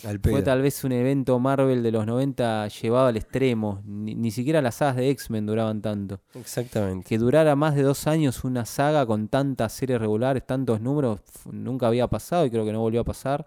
Al 0.05 0.19
Fue 0.19 0.41
tal 0.41 0.61
vez 0.61 0.83
un 0.85 0.93
evento 0.93 1.39
Marvel 1.39 1.83
de 1.83 1.91
los 1.91 2.05
90 2.05 2.69
llevado 2.69 3.07
al 3.07 3.17
extremo. 3.17 3.81
Ni, 3.85 4.15
ni 4.15 4.31
siquiera 4.31 4.61
las 4.61 4.75
sagas 4.75 4.95
de 4.95 5.09
X-Men 5.09 5.45
duraban 5.45 5.81
tanto. 5.81 6.21
Exactamente. 6.35 7.05
Que 7.07 7.17
durara 7.17 7.55
más 7.55 7.75
de 7.75 7.83
dos 7.83 8.07
años 8.07 8.43
una 8.45 8.65
saga 8.65 9.05
con 9.05 9.27
tantas 9.27 9.73
series 9.73 9.99
regulares, 9.99 10.45
tantos 10.45 10.79
números, 10.79 11.19
nunca 11.51 11.87
había 11.87 12.07
pasado 12.07 12.45
y 12.45 12.49
creo 12.49 12.65
que 12.65 12.71
no 12.71 12.79
volvió 12.79 13.01
a 13.01 13.05
pasar. 13.05 13.45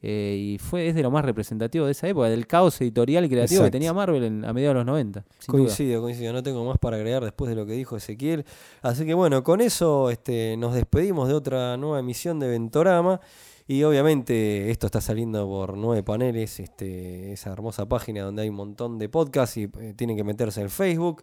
Eh, 0.00 0.36
y 0.54 0.58
fue 0.58 0.86
es 0.88 0.94
de 0.94 1.02
lo 1.02 1.10
más 1.10 1.24
representativo 1.24 1.84
de 1.86 1.90
esa 1.92 2.06
época, 2.06 2.28
del 2.28 2.46
caos 2.46 2.80
editorial 2.80 3.24
y 3.24 3.28
creativo 3.28 3.64
que 3.64 3.70
tenía 3.72 3.92
Marvel 3.92 4.22
en- 4.22 4.44
a 4.44 4.52
mediados 4.52 4.74
de 4.74 4.78
los 4.78 4.86
90. 4.86 5.24
sin 5.40 5.52
duda. 5.52 5.64
Coincido, 5.64 6.00
coincido. 6.02 6.32
No 6.32 6.42
tengo 6.42 6.64
más 6.64 6.78
para 6.78 6.96
agregar 6.96 7.24
después 7.24 7.48
de 7.48 7.56
lo 7.56 7.66
que 7.66 7.72
dijo 7.72 7.96
Ezequiel. 7.96 8.44
Así 8.82 9.04
que 9.04 9.14
bueno, 9.14 9.42
con 9.42 9.60
eso 9.60 10.10
este, 10.10 10.56
nos 10.56 10.74
despedimos 10.74 11.26
de 11.28 11.34
otra 11.34 11.76
nueva 11.76 11.98
emisión 11.98 12.38
de 12.38 12.48
Ventorama. 12.48 13.20
Y 13.70 13.82
obviamente 13.82 14.70
esto 14.70 14.86
está 14.86 15.00
saliendo 15.02 15.46
por 15.46 15.76
nueve 15.76 16.02
paneles, 16.02 16.58
este, 16.58 17.32
esa 17.32 17.52
hermosa 17.52 17.86
página 17.86 18.22
donde 18.22 18.40
hay 18.42 18.48
un 18.48 18.54
montón 18.54 18.98
de 18.98 19.08
podcasts 19.10 19.58
y 19.58 19.64
eh, 19.64 19.92
tienen 19.94 20.16
que 20.16 20.24
meterse 20.24 20.62
en 20.62 20.70
Facebook, 20.70 21.22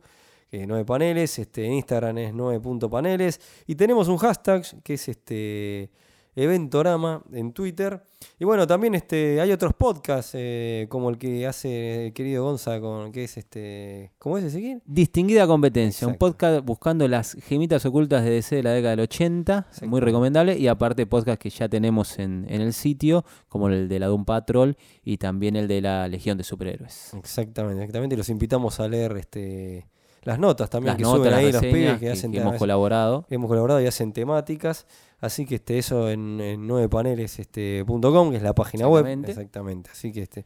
que 0.52 0.62
es 0.62 0.68
nueve 0.68 0.86
paneles, 0.86 1.40
este, 1.40 1.66
en 1.66 1.74
Instagram 1.74 2.18
es 2.20 2.34
9.paneles. 2.36 3.40
Y 3.66 3.74
tenemos 3.76 4.08
un 4.10 4.18
hashtag 4.18 4.64
que 4.84 4.94
es 4.94 5.08
este 5.10 5.90
Eventorama 6.36 7.24
en 7.32 7.54
Twitter. 7.54 8.04
Y 8.40 8.46
bueno, 8.46 8.68
también 8.68 8.96
este, 8.96 9.40
hay 9.40 9.52
otros 9.52 9.74
podcasts, 9.74 10.32
eh, 10.34 10.88
como 10.90 11.10
el 11.10 11.18
que 11.18 11.48
hace 11.48 12.08
el 12.08 12.14
querido 12.14 12.44
Gonza, 12.44 12.80
con, 12.82 13.12
que 13.12 13.24
es 13.24 13.38
este. 13.38 14.12
¿Cómo 14.18 14.38
es 14.38 14.44
Ezequiel? 14.44 14.82
Distinguida 14.86 15.48
competencia, 15.48 16.08
un 16.08 16.16
podcast 16.16 16.66
buscando 16.66 17.08
las 17.08 17.34
gemitas 17.46 17.86
ocultas 17.86 18.24
de 18.24 18.32
DC 18.32 18.58
de 18.58 18.64
la 18.64 18.72
década 18.72 18.92
del 18.92 19.02
80, 19.02 19.58
Exacto. 19.58 19.88
muy 19.88 20.02
recomendable, 20.02 20.58
y 20.58 20.68
aparte 20.68 21.06
podcast 21.06 21.42
que 21.42 21.50
ya 21.50 21.70
tenemos 21.70 22.20
en, 22.20 22.46
en 22.50 22.62
el 22.62 22.74
sitio, 22.74 23.24
como 23.48 23.70
el 23.70 23.88
de 23.88 24.00
la 24.00 24.08
Doom 24.08 24.26
Patrol 24.26 24.78
y 25.04 25.18
también 25.18 25.56
el 25.56 25.68
de 25.68 25.82
la 25.82 26.08
Legión 26.08 26.38
de 26.38 26.44
Superhéroes. 26.44 27.14
Exactamente, 27.14 27.82
exactamente. 27.82 28.16
Y 28.16 28.18
los 28.18 28.30
invitamos 28.30 28.80
a 28.80 28.88
leer 28.88 29.16
este, 29.18 29.88
las 30.26 30.40
notas 30.40 30.70
también 30.72 30.94
Las 30.94 30.98
que 30.98 31.04
notas, 31.04 31.20
suben 31.20 31.34
ahí 31.34 31.52
los 31.52 31.62
reseñas 31.62 31.74
pibes 31.74 31.94
que, 32.00 32.06
que, 32.08 32.12
hacen 32.12 32.32
que 32.32 32.40
hemos 32.40 32.58
colaborado. 32.58 33.26
hemos 33.30 33.48
colaborado 33.48 33.80
y 33.80 33.86
hacen 33.86 34.12
temáticas. 34.12 34.88
Así 35.22 35.46
que 35.46 35.56
este, 35.56 35.78
eso 35.78 36.10
en, 36.10 36.42
en 36.42 36.68
9paneles 36.68 37.40
este, 37.40 37.84
punto 37.86 38.12
com, 38.12 38.32
que 38.32 38.38
es 38.38 38.44
la 38.44 38.54
página 38.54 38.88
web. 38.88 39.06
Exactamente. 39.28 39.92
Así 39.92 40.12
que 40.12 40.24
este. 40.24 40.44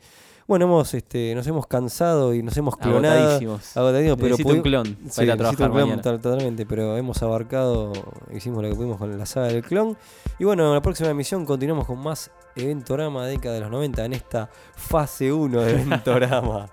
Bueno, 0.47 0.65
hemos, 0.65 0.93
este, 0.95 1.33
nos 1.35 1.45
hemos 1.47 1.67
cansado 1.67 2.33
y 2.33 2.43
nos 2.43 2.57
hemos 2.57 2.75
clonado. 2.75 3.19
Agotadísimos. 3.19 3.77
Agotadísimos, 3.77 4.17
pero 4.19 4.35
un 4.35 4.61
clon 4.61 4.97
Sí, 5.09 5.23
ir 5.23 5.31
a 5.31 5.37
trabajar 5.37 5.71
un 5.71 5.99
clon 5.99 6.01
totalmente, 6.01 6.65
pero 6.65 6.97
hemos 6.97 7.21
abarcado, 7.21 7.93
hicimos 8.35 8.63
lo 8.63 8.69
que 8.69 8.75
pudimos 8.75 8.97
con 8.97 9.17
la 9.17 9.25
saga 9.25 9.47
del 9.47 9.63
clon. 9.63 9.95
Y 10.39 10.45
bueno, 10.45 10.67
en 10.67 10.73
la 10.73 10.81
próxima 10.81 11.09
emisión 11.09 11.45
continuamos 11.45 11.85
con 11.85 11.99
más 11.99 12.31
Eventorama 12.55 13.27
década 13.27 13.55
de 13.55 13.61
los 13.61 13.71
90 13.71 14.05
en 14.05 14.13
esta 14.13 14.49
fase 14.75 15.31
1 15.31 15.61
de 15.61 15.71
Eventorama. 15.81 16.65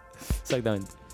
Exactamente. 0.42 1.05